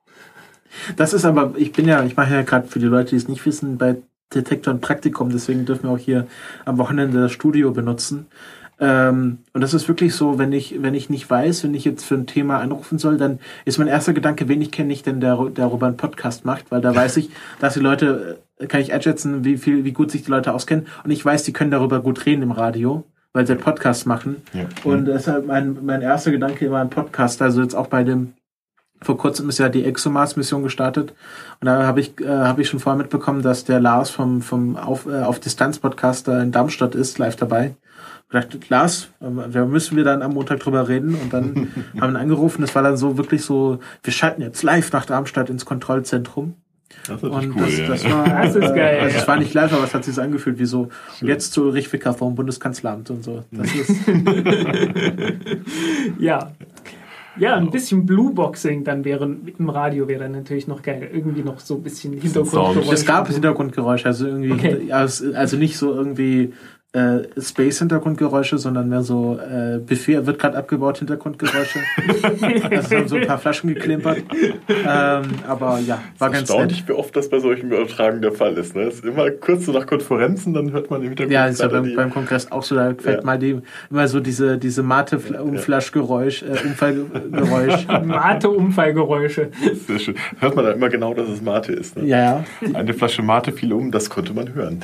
[0.96, 3.28] das ist aber, ich bin ja, ich mache ja gerade für die Leute, die es
[3.28, 3.96] nicht wissen, bei
[4.34, 6.26] Detektor ein Praktikum, deswegen dürfen wir auch hier
[6.66, 8.26] am Wochenende das Studio benutzen.
[8.80, 12.04] Ähm, und das ist wirklich so, wenn ich, wenn ich nicht weiß, wenn ich jetzt
[12.04, 15.20] für ein Thema anrufen soll, dann ist mein erster Gedanke, wen ich kenne ich denn,
[15.20, 17.30] der darüber einen Podcast macht, weil da weiß ich,
[17.60, 20.86] dass die Leute, äh, kann ich einschätzen, wie viel, wie gut sich die Leute auskennen.
[21.04, 24.36] Und ich weiß, die können darüber gut reden im Radio, weil sie einen Podcast machen.
[24.52, 24.66] Ja.
[24.84, 27.42] Und deshalb mein, mein erster Gedanke immer ein Podcast.
[27.42, 28.34] Also jetzt auch bei dem,
[29.02, 31.14] vor kurzem ist ja die ExoMars-Mission gestartet.
[31.60, 34.76] Und da habe ich, äh, habe ich schon vorher mitbekommen, dass der Lars vom, vom
[34.76, 37.74] Auf, äh, auf Distanz-Podcast da in Darmstadt ist, live dabei.
[38.30, 41.14] Dachte, Lars, da müssen wir dann am Montag drüber reden.
[41.14, 41.68] Und dann
[42.00, 42.60] haben wir ihn angerufen.
[42.60, 46.54] Das war dann so wirklich so, wir schalten jetzt live nach Darmstadt ins Kontrollzentrum.
[47.06, 47.86] Das Und cool, das, ja.
[47.88, 50.20] das war, Das ist geil, Also es war nicht live, aber es hat sich so
[50.22, 50.88] angefühlt wie so.
[51.20, 53.44] Und jetzt zu Ulrich Wicker vom Bundeskanzleramt und so.
[53.50, 53.90] Das ist,
[56.18, 56.52] Ja.
[57.38, 61.08] Ja, ein bisschen Blueboxing dann wäre im Radio wäre dann natürlich noch geil.
[61.12, 62.92] Irgendwie noch so ein bisschen Hintergrundgeräusche.
[62.92, 64.92] es gab Hintergrundgeräusche, also irgendwie, Okay.
[64.92, 66.52] also nicht so irgendwie,
[66.98, 71.78] äh, Space-Hintergrundgeräusche, sondern mehr so äh, Buffet wird gerade abgebaut Hintergrundgeräusche.
[72.70, 74.18] also haben so ein paar Flaschen geklimpert.
[74.68, 78.74] Ähm, aber ja, war ganz Erstaunlich, wie oft das bei solchen Übertragungen der Fall ist.
[78.74, 78.82] Ne?
[78.82, 81.32] Es ist immer kurz so nach Konferenzen, dann hört man im Hintergrund.
[81.32, 83.24] Ja, ist ja beim, die- beim Kongress auch so, da fällt Ja.
[83.24, 83.60] mal die,
[83.90, 87.86] immer so diese, diese Mate-Umflaschgeräusch, äh, Unfallgeräusch.
[88.04, 89.48] Mate-Unfallgeräusche.
[89.86, 90.14] Sehr schön.
[90.40, 91.96] Hört man dann immer genau, dass es Mate ist.
[91.96, 92.04] Ne?
[92.06, 92.44] ja, ja.
[92.74, 94.82] Eine Flasche Mate fiel um, das konnte man hören.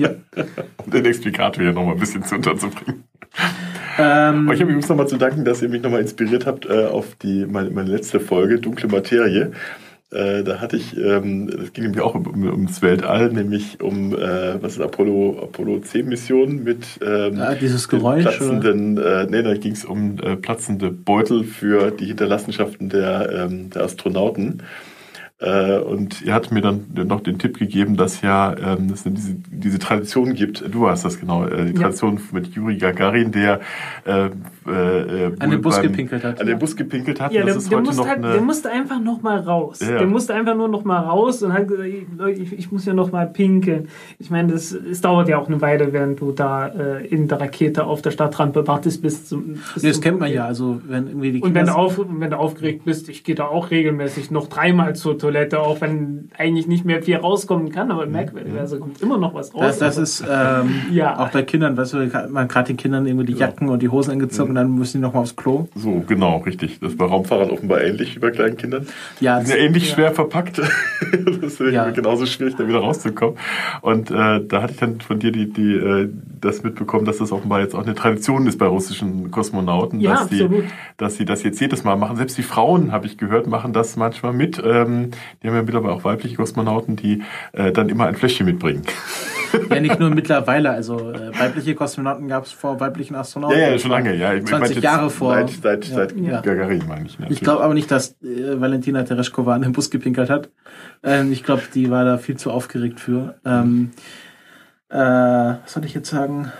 [0.00, 0.10] Ja.
[0.84, 3.04] Um den Explikator hier nochmal ein bisschen zu unterzubringen.
[3.98, 7.16] Ähm, ich habe übrigens nochmal zu danken, dass ihr mich nochmal inspiriert habt äh, auf
[7.16, 9.52] die, meine, meine letzte Folge, Dunkle Materie.
[10.12, 14.12] Äh, da hatte ich, ähm, es ging nämlich auch um, um, ums Weltall, nämlich um,
[14.12, 19.26] äh, was ist Apollo, Apollo 10 Mission mit ähm, Ja, dieses den Geräusch, platzenden, äh,
[19.30, 24.64] nee, da ging es um äh, platzende Beutel für die Hinterlassenschaften der, ähm, der Astronauten.
[25.40, 29.34] Äh, und ihr hattet mir dann noch den Tipp gegeben, dass ja ähm, es diese,
[29.50, 31.80] diese Tradition gibt, du hast das genau, äh, die Ja.
[31.84, 33.60] Tradition mit Juri Gagarin, der
[34.04, 34.28] äh,
[34.66, 34.70] äh,
[35.26, 36.40] äh, An den Bus beim- gepinkelt hat.
[36.40, 37.32] An den Bus gepinkelt hat.
[37.32, 39.38] Ja, der, das ist der, heute musste noch halt, eine, der musste einfach noch mal
[39.38, 39.80] raus.
[39.80, 39.98] Ja.
[39.98, 42.84] Der musste einfach nur noch mal raus und hat gesagt, "Ey, Leute, ich, ich muss
[42.84, 43.88] ja noch mal pinkeln.
[44.18, 47.40] Ich meine, das, es dauert ja auch eine Weile, während du da äh, in der
[47.40, 49.54] Rakete auf der Stadtrampe wartest bis zum.
[49.74, 50.44] Bis Nee, das zum kennt man ja.
[50.44, 53.24] Also wenn irgendwie die Und wenn du, Kinder- auf, und wenn du aufgeregt bist, ich
[53.24, 57.70] gehe da auch regelmäßig noch dreimal zur Toilette, auch wenn eigentlich nicht mehr viel rauskommen
[57.72, 59.78] kann, aber merkwürdigerweise kommt immer noch was raus.
[59.78, 61.18] Das, das ist ähm, Ja.
[61.18, 61.98] auch bei Kindern, weißt du,
[62.30, 64.98] man hat gerade den Kindern irgendwie die Jacken und die Hosen angezogen und dann müssen
[64.98, 65.68] die nochmal aufs Klo.
[65.74, 66.78] so, genau, richtig.
[66.80, 68.86] Das ist bei Raumfahrern offenbar ähnlich wie bei kleinen Kindern.
[69.20, 70.58] Ja, Die sind ja ähnlich schwer verpackt.
[71.42, 71.90] das ist Ja.
[71.90, 73.36] genauso schwierig, da wieder rauszukommen.
[73.82, 76.08] Und äh, da hatte ich dann von dir die, die, äh,
[76.40, 80.28] das mitbekommen, dass das offenbar jetzt auch eine Tradition ist bei russischen Kosmonauten, Ja, dass,
[80.28, 80.64] die, absolut.
[80.96, 82.16] dass sie das jetzt jedes Mal machen.
[82.16, 84.58] Selbst die Frauen, habe ich gehört, machen das manchmal mit.
[84.64, 85.10] Ähm,
[85.42, 87.22] die haben ja mittlerweile auch weibliche Kosmonauten, die
[87.52, 88.82] äh, dann immer ein Fläschchen mitbringen.
[89.70, 90.70] ja nicht nur mittlerweile.
[90.70, 93.58] Also äh, weibliche Kosmonauten gab es vor weiblichen Astronauten.
[93.58, 94.14] Ja, ja, schon lange.
[94.14, 95.34] Ja, Ich 20 meinte jetzt Jahre vor.
[95.34, 95.94] Seit, seit, Ja.
[95.94, 96.40] seit Ja.
[96.40, 97.18] Gagarin, meine ich.
[97.28, 100.50] Ich glaube aber nicht, dass äh, Valentina Tereshkova an den Bus gepinkelt hat.
[101.02, 103.36] Ähm, ich glaube, die war da viel zu aufgeregt für.
[103.44, 103.90] Ähm,
[104.90, 106.52] äh, was soll ich jetzt sagen?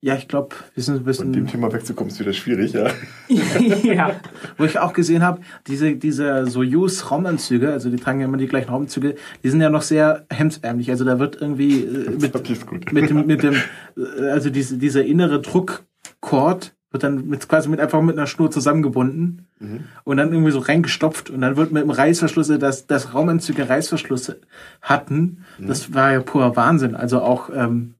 [0.00, 1.46] Ja, ich glaube, wir sind ein Von dem bisschen.
[1.46, 2.88] Thema wegzukommen ist wieder schwierig, ja.
[3.82, 4.12] ja.
[4.56, 8.70] Wo ich auch gesehen habe, diese, diese Soyuz-Raumanzüge, also die tragen ja immer die gleichen
[8.70, 10.90] Raumanzüge, die sind ja noch sehr hemdsärmlich.
[10.90, 12.32] Also da wird irgendwie äh, mit,
[12.66, 12.92] gut.
[12.92, 13.54] mit dem, mit dem,
[13.96, 18.50] äh, also diese, dieser innere Druckkord wird dann mit, quasi mit einfach mit einer Schnur
[18.50, 19.84] zusammengebunden Mhm.
[20.04, 24.40] und dann irgendwie so reingestopft und dann wird mit dem Reißverschlüsse, dass das Raumanzüge Reißverschlüsse
[24.82, 26.94] hatten, das war ja purer Wahnsinn.
[26.94, 27.94] Also auch ähm,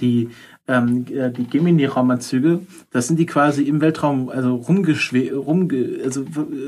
[0.00, 0.30] die
[0.66, 6.24] ähm, äh, die Gemini-Raumanzüge, das sind die quasi im Weltraum, also rumgeschwe rumge also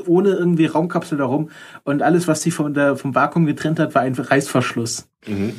[0.06, 1.50] ohne irgendwie Raumkapsel darum
[1.84, 5.08] und alles, was sie von der, vom Vakuum getrennt hat, war ein Reißverschluss.
[5.26, 5.52] Mhm.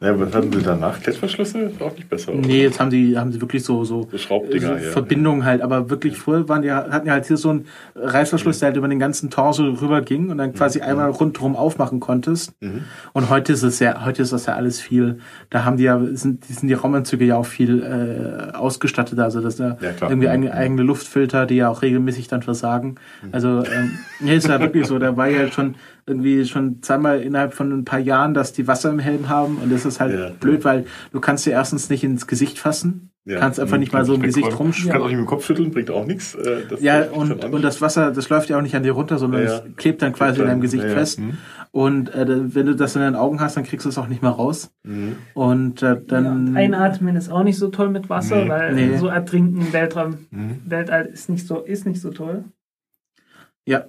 [0.00, 1.00] Ja, was hatten sie danach?
[1.00, 1.58] Klettverschlüsse?
[1.60, 2.32] Ist auch nicht besser.
[2.32, 2.46] oder?
[2.46, 4.76] Nee, jetzt haben sie, haben sie wirklich so, so, So so ja.
[4.78, 7.66] Verbindungen halt, aber wirklich früher waren die, hatten die halt hier so einen
[7.96, 11.98] Reißverschluss, der halt über den ganzen Torso rüber ging und dann quasi einmal rundherum aufmachen
[12.00, 12.52] konntest.
[12.60, 12.84] Mhm.
[13.12, 15.18] Und heute ist es ja, heute ist das ja alles viel,
[15.50, 19.40] da haben die ja, sind, die sind die Raumanzüge ja auch viel äh, ausgestattet, also
[19.40, 20.10] das da Ja, klar.
[20.10, 20.32] irgendwie Mhm.
[20.32, 22.96] eigene, eigene Luftfilter, die ja auch regelmäßig dann versagen.
[23.32, 25.74] Also, ähm, nee, ist ja wirklich so, da war ja schon
[26.08, 29.70] irgendwie schon zweimal innerhalb von ein paar Jahren, dass die Wasser im Helm haben und
[29.70, 30.30] das ist halt Ja.
[30.40, 33.38] blöd, weil du kannst dir erstens nicht ins Gesicht fassen, Ja.
[33.38, 34.92] kannst einfach nicht mal so im Gesicht rumschwimmen.
[34.92, 36.34] Kannst auch nicht mit dem Kopf schütteln, bringt auch nichts.
[36.34, 38.92] Äh, das Ja, und, dann und das Wasser, das läuft ja auch nicht an dir
[38.92, 39.56] runter, sondern Ja, ja.
[39.68, 40.94] es klebt dann quasi Klebt in deinem dann, Gesicht ja, ja.
[40.96, 41.20] fest.
[41.20, 41.36] Mhm.
[41.70, 44.22] Und äh, wenn du das in den Augen hast, dann kriegst du es auch nicht
[44.22, 44.70] mehr raus.
[44.84, 45.16] Mhm.
[45.34, 46.54] Und äh, dann.
[46.54, 48.48] Ja, einatmen ist auch nicht so toll mit Wasser, Nee.
[48.48, 48.96] weil Nee.
[48.96, 50.62] so ertrinken Weltraum, Mhm.
[50.64, 52.44] Weltall ist nicht so, ist nicht so toll.
[53.66, 53.84] ja.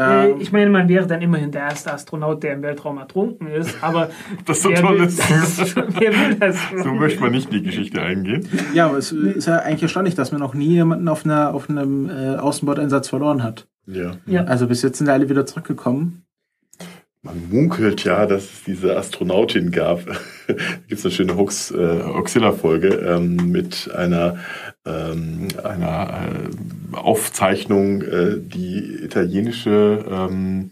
[0.00, 3.48] Äh, Ähm, ich meine, man wäre dann immerhin der erste Astronaut, der im Weltraum ertrunken
[3.48, 4.10] ist, aber
[4.46, 5.20] Das so wer, toll will ist.
[5.20, 6.56] das, wer will das?
[6.82, 8.48] So möchte man nicht in die Geschichte eingehen.
[8.74, 11.68] ja, aber es ist ja eigentlich erstaunlich, dass man noch nie jemanden auf, einer, auf
[11.68, 13.66] einem äh, Außenbordeinsatz verloren hat.
[13.86, 14.12] Ja.
[14.26, 14.44] Ja.
[14.44, 16.22] Also bis jetzt sind alle wieder zurückgekommen.
[17.22, 20.00] Man munkelt ja, dass es diese Astronautin gab.
[20.54, 24.38] Da gibt es eine schöne Hux, äh, Oxilla-Folge ähm, mit einer,
[24.86, 26.20] ähm, einer
[26.92, 30.70] äh, Aufzeichnung, äh, die italienische ähm,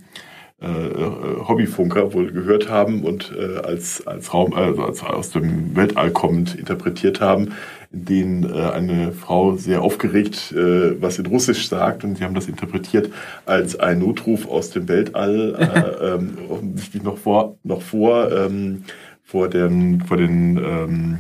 [0.61, 6.11] äh, Hobbyfunker wohl gehört haben und äh, als, als Raum, also als aus dem Weltall
[6.11, 7.53] kommend interpretiert haben,
[7.93, 12.35] in denen äh, eine Frau sehr aufgeregt äh, was in Russisch sagt und sie haben
[12.35, 13.11] das interpretiert
[13.47, 18.83] als ein Notruf aus dem Weltall, äh, ähm, offensichtlich noch vor, noch vor, ähm,
[19.29, 21.19] vor den, vor den ähm,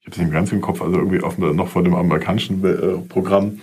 [0.00, 2.98] ich habe es nicht ganz im Kopf, also irgendwie auf, noch vor dem amerikanischen äh,
[3.08, 3.60] Programm.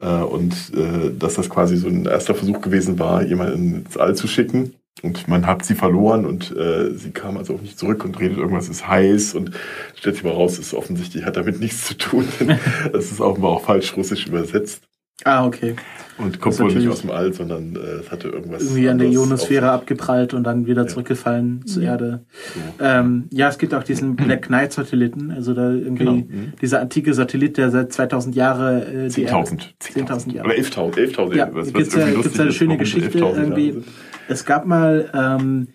[0.00, 4.14] Äh, und äh, dass das quasi so ein erster Versuch gewesen war, jemanden ins All
[4.14, 4.74] zu schicken.
[5.02, 8.38] Und man hat sie verloren und äh, sie kam also auch nicht zurück und redet,
[8.38, 9.52] irgendwas ist heiß und
[9.94, 12.26] stellt sich mal raus, ist offensichtlich, hat damit nichts zu tun.
[12.92, 14.82] das ist offenbar auch falsch russisch übersetzt.
[15.24, 15.76] Ah, okay.
[16.18, 18.62] Und kommt wohl nicht natürlich aus dem All, sondern äh, es hatte irgendwas.
[18.62, 20.88] Irgendwie an der Ionosphäre abgeprallt und dann wieder Ja.
[20.88, 21.92] zurückgefallen zur Ja.
[21.92, 22.24] Erde.
[22.54, 22.84] So.
[22.84, 26.16] Ähm, ja, es gibt auch diesen Black Knight Satelliten, also da irgendwie Genau.
[26.16, 26.52] Mhm.
[26.60, 29.74] dieser antike Satellit, der seit 2000 Jahre äh, die Erde- 10.000.
[29.78, 30.48] 10.000 Jahre.
[30.48, 30.96] Oder 11.000.
[30.98, 31.36] 11.000.
[31.36, 33.72] Ja, was- gibt's ja- gibt's ja eine schöne Geschichte 11.000 Jahre irgendwie.
[33.72, 33.84] sind.
[34.28, 35.68] Es gab mal ähm,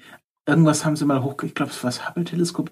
[0.47, 2.69] irgendwas haben sie mal hoch, ich glaube, es war das Hubble-Teleskop.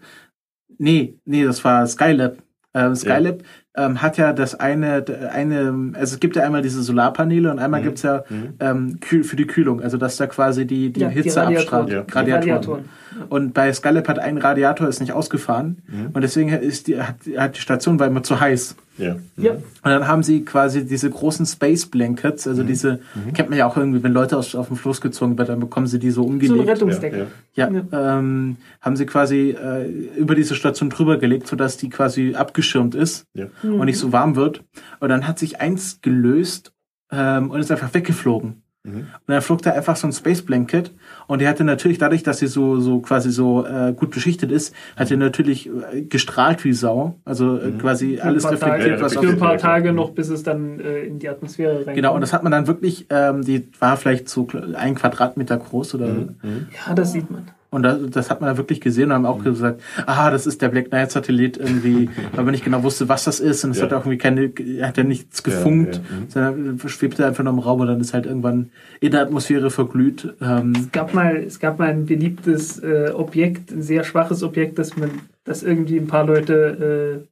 [0.77, 2.37] Nee, nee, das war Skylab.
[2.73, 3.43] Ähm, Skylab
[3.75, 7.79] ähm, hat ja das eine, eine, also es gibt ja einmal diese Solarpaneele und einmal
[7.79, 7.85] Mhm.
[7.85, 8.53] gibt's ja Mhm.
[8.59, 11.81] ähm, kühl, für die Kühlung, also dass da quasi die, die Ja, die Hitze Radiatoren.
[11.85, 11.89] abstrahlt.
[11.89, 12.01] Ja.
[12.03, 12.53] Die Radiatoren.
[12.53, 12.85] Radiatoren.
[13.29, 16.09] Und bei Skylab hat ein Radiator ist nicht ausgefahren Mhm.
[16.13, 18.75] und deswegen ist die, hat, hat die Station war immer zu heiß.
[18.97, 19.15] Ja.
[19.37, 19.51] Ja.
[19.53, 22.49] Und dann haben sie quasi diese großen Space Blankets, Mhm.
[22.51, 22.99] also diese,
[23.33, 25.87] kennt man ja auch irgendwie, wenn Leute aus, auf den Fluss gezogen werden, dann bekommen
[25.87, 26.69] sie die so So eine umgelegt.
[26.69, 27.27] Rettungsdecke.
[27.55, 29.87] Ja, Ja, Ähm, haben sie quasi äh,
[30.17, 33.47] über diese Station drüber gelegt, sodass die quasi abgeschirmt ist Ja.
[33.63, 34.63] und nicht so warm wird.
[34.99, 36.73] Und dann hat sich eins gelöst
[37.11, 38.60] ähm, und ist einfach weggeflogen.
[38.83, 38.95] Mhm.
[38.95, 40.91] Und dann flog da einfach so ein Space Blanket
[41.27, 44.73] und die hatte natürlich dadurch, dass sie so so quasi so äh, gut beschichtet ist,
[44.95, 49.13] hat die natürlich äh, gestrahlt wie Sau, also äh, quasi Für alles reflektiert, Tage, was
[49.13, 49.57] für ein paar.
[49.57, 51.95] Tage noch, bis es dann äh, in die Atmosphäre reinkommt.
[51.95, 55.95] Genau, und das hat man dann wirklich, ähm, die war vielleicht so ein Quadratmeter groß
[55.95, 56.35] oder Mhm.
[56.41, 56.67] Mhm.
[56.87, 57.45] Ja, das sieht man.
[57.71, 60.61] Und das, das hat man dann wirklich gesehen und haben auch gesagt, aha, das ist
[60.61, 63.77] der Black Knight Satellit irgendwie, weil man nicht genau wusste, was das ist und es
[63.77, 63.83] Ja.
[63.85, 64.51] hat auch irgendwie keine,
[64.85, 65.95] hat ja nichts gefunkt,
[66.35, 66.65] Ja, ja, mhm.
[66.69, 68.69] sondern schwebte einfach nur im Raum und dann ist halt irgendwann
[68.99, 70.33] in der Atmosphäre verglüht.
[70.41, 74.77] Ähm, Es gab mal, es gab mal ein beliebtes äh, Objekt, ein sehr schwaches Objekt,
[74.77, 75.09] das man,
[75.45, 77.30] das irgendwie ein paar Leute äh,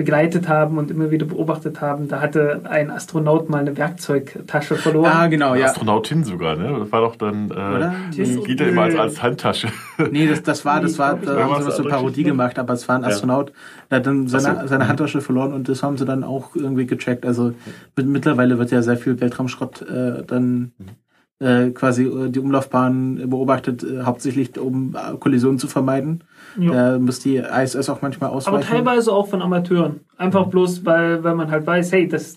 [0.00, 2.08] begleitet haben und immer wieder beobachtet haben.
[2.08, 5.12] Da hatte ein Astronaut mal eine Werkzeugtasche verloren.
[5.14, 5.66] ah, genau, Eine ja.
[5.66, 6.74] Astronautin sogar, ne?
[6.78, 7.50] Das war doch dann.
[7.50, 8.16] Äh,
[8.46, 9.68] geht ja immer als, als Handtasche.
[10.10, 12.88] Nee, das, das war, das war, da haben sie Was so Parodie gemacht, aber es
[12.88, 13.08] war ein Ja.
[13.08, 13.52] Astronaut,
[13.90, 14.88] der hat dann seine, seine.
[14.88, 17.26] Handtasche verloren und das haben sie dann auch irgendwie gecheckt.
[17.26, 17.52] Also
[17.94, 21.46] mit, mittlerweile wird ja sehr viel Weltraumschrott äh, dann Mhm.
[21.46, 26.24] äh, quasi äh, die Umlaufbahn beobachtet, äh, hauptsächlich um äh, Kollisionen zu vermeiden.
[26.58, 26.72] Ja.
[26.92, 28.68] Da muss die ISS auch manchmal Aber ausweichen.
[28.68, 30.00] teilweise auch von Amateuren.
[30.16, 32.36] Einfach bloß, weil, weil man halt weiß, hey, das,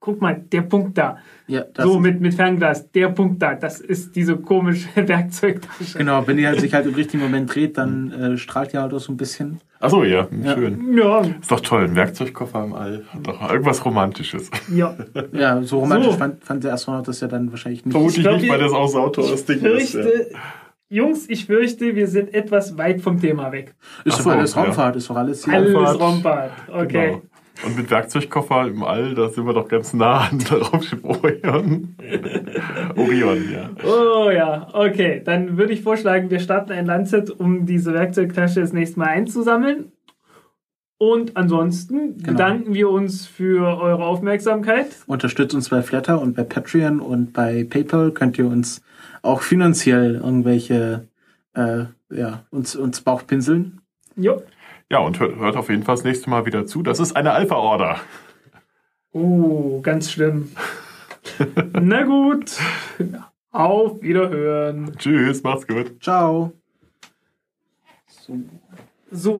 [0.00, 1.18] guck mal, der Punkt da.
[1.48, 5.98] ja, das So mit, mit Fernglas, der Punkt da, das ist diese komische Werkzeugtasche.
[5.98, 8.94] Genau, wenn die halt sich halt im richtigen Moment dreht, dann äh, strahlt die halt
[8.94, 9.60] auch so ein bisschen.
[9.80, 10.54] Achso, ja, Ja.
[10.54, 10.96] schön.
[10.96, 13.04] Ja, Ist doch toll, ein Werkzeugkoffer im All.
[13.12, 14.50] Hat doch irgendwas Romantisches.
[14.72, 14.96] ja.
[15.32, 16.16] Ja, so romantisch So.
[16.18, 17.92] Fand, fand der Astronaut das ja dann wahrscheinlich nicht.
[17.92, 19.94] Vermutlich glaub, nicht, weil das auch so teures Ich Ding ist.
[19.94, 20.02] Ja.
[20.90, 23.74] Jungs, ich fürchte, wir sind etwas weit vom Thema weg.
[24.04, 24.62] Ist Ach doch so, alles ja.
[24.62, 25.54] Raumfahrt, ist doch alles hier.
[25.54, 26.00] Alles Raumfahrt.
[26.00, 26.52] Raumfahrt.
[26.72, 27.06] Okay.
[27.08, 27.22] Genau.
[27.66, 31.96] Und mit Werkzeugkoffer im All, da sind wir doch ganz nah an der Raumschiff Orion.
[32.96, 33.70] Orion, ja.
[33.84, 35.20] Oh ja, okay.
[35.24, 39.92] Dann würde ich vorschlagen, wir starten ein Lancet, um diese Werkzeugtasche das nächste Mal einzusammeln.
[40.98, 42.32] Und ansonsten Genau.
[42.32, 44.86] bedanken wir uns für eure Aufmerksamkeit.
[45.06, 48.82] Unterstützt uns bei Flatter und bei Patreon und bei PayPal könnt ihr uns
[49.22, 51.08] auch finanziell irgendwelche
[51.54, 53.80] äh, ja, uns, uns Bauchpinseln.
[54.16, 54.42] Jo.
[54.90, 56.82] Ja, und hört, hört auf jeden Fall das nächste Mal wieder zu.
[56.82, 58.00] Das ist eine Alpha-Order.
[59.12, 60.50] Oh, ganz schlimm.
[61.72, 62.58] Na gut.
[63.50, 64.96] Auf Wiederhören.
[64.96, 66.02] Tschüss, macht's gut.
[66.02, 66.52] Ciao.
[68.06, 68.38] So.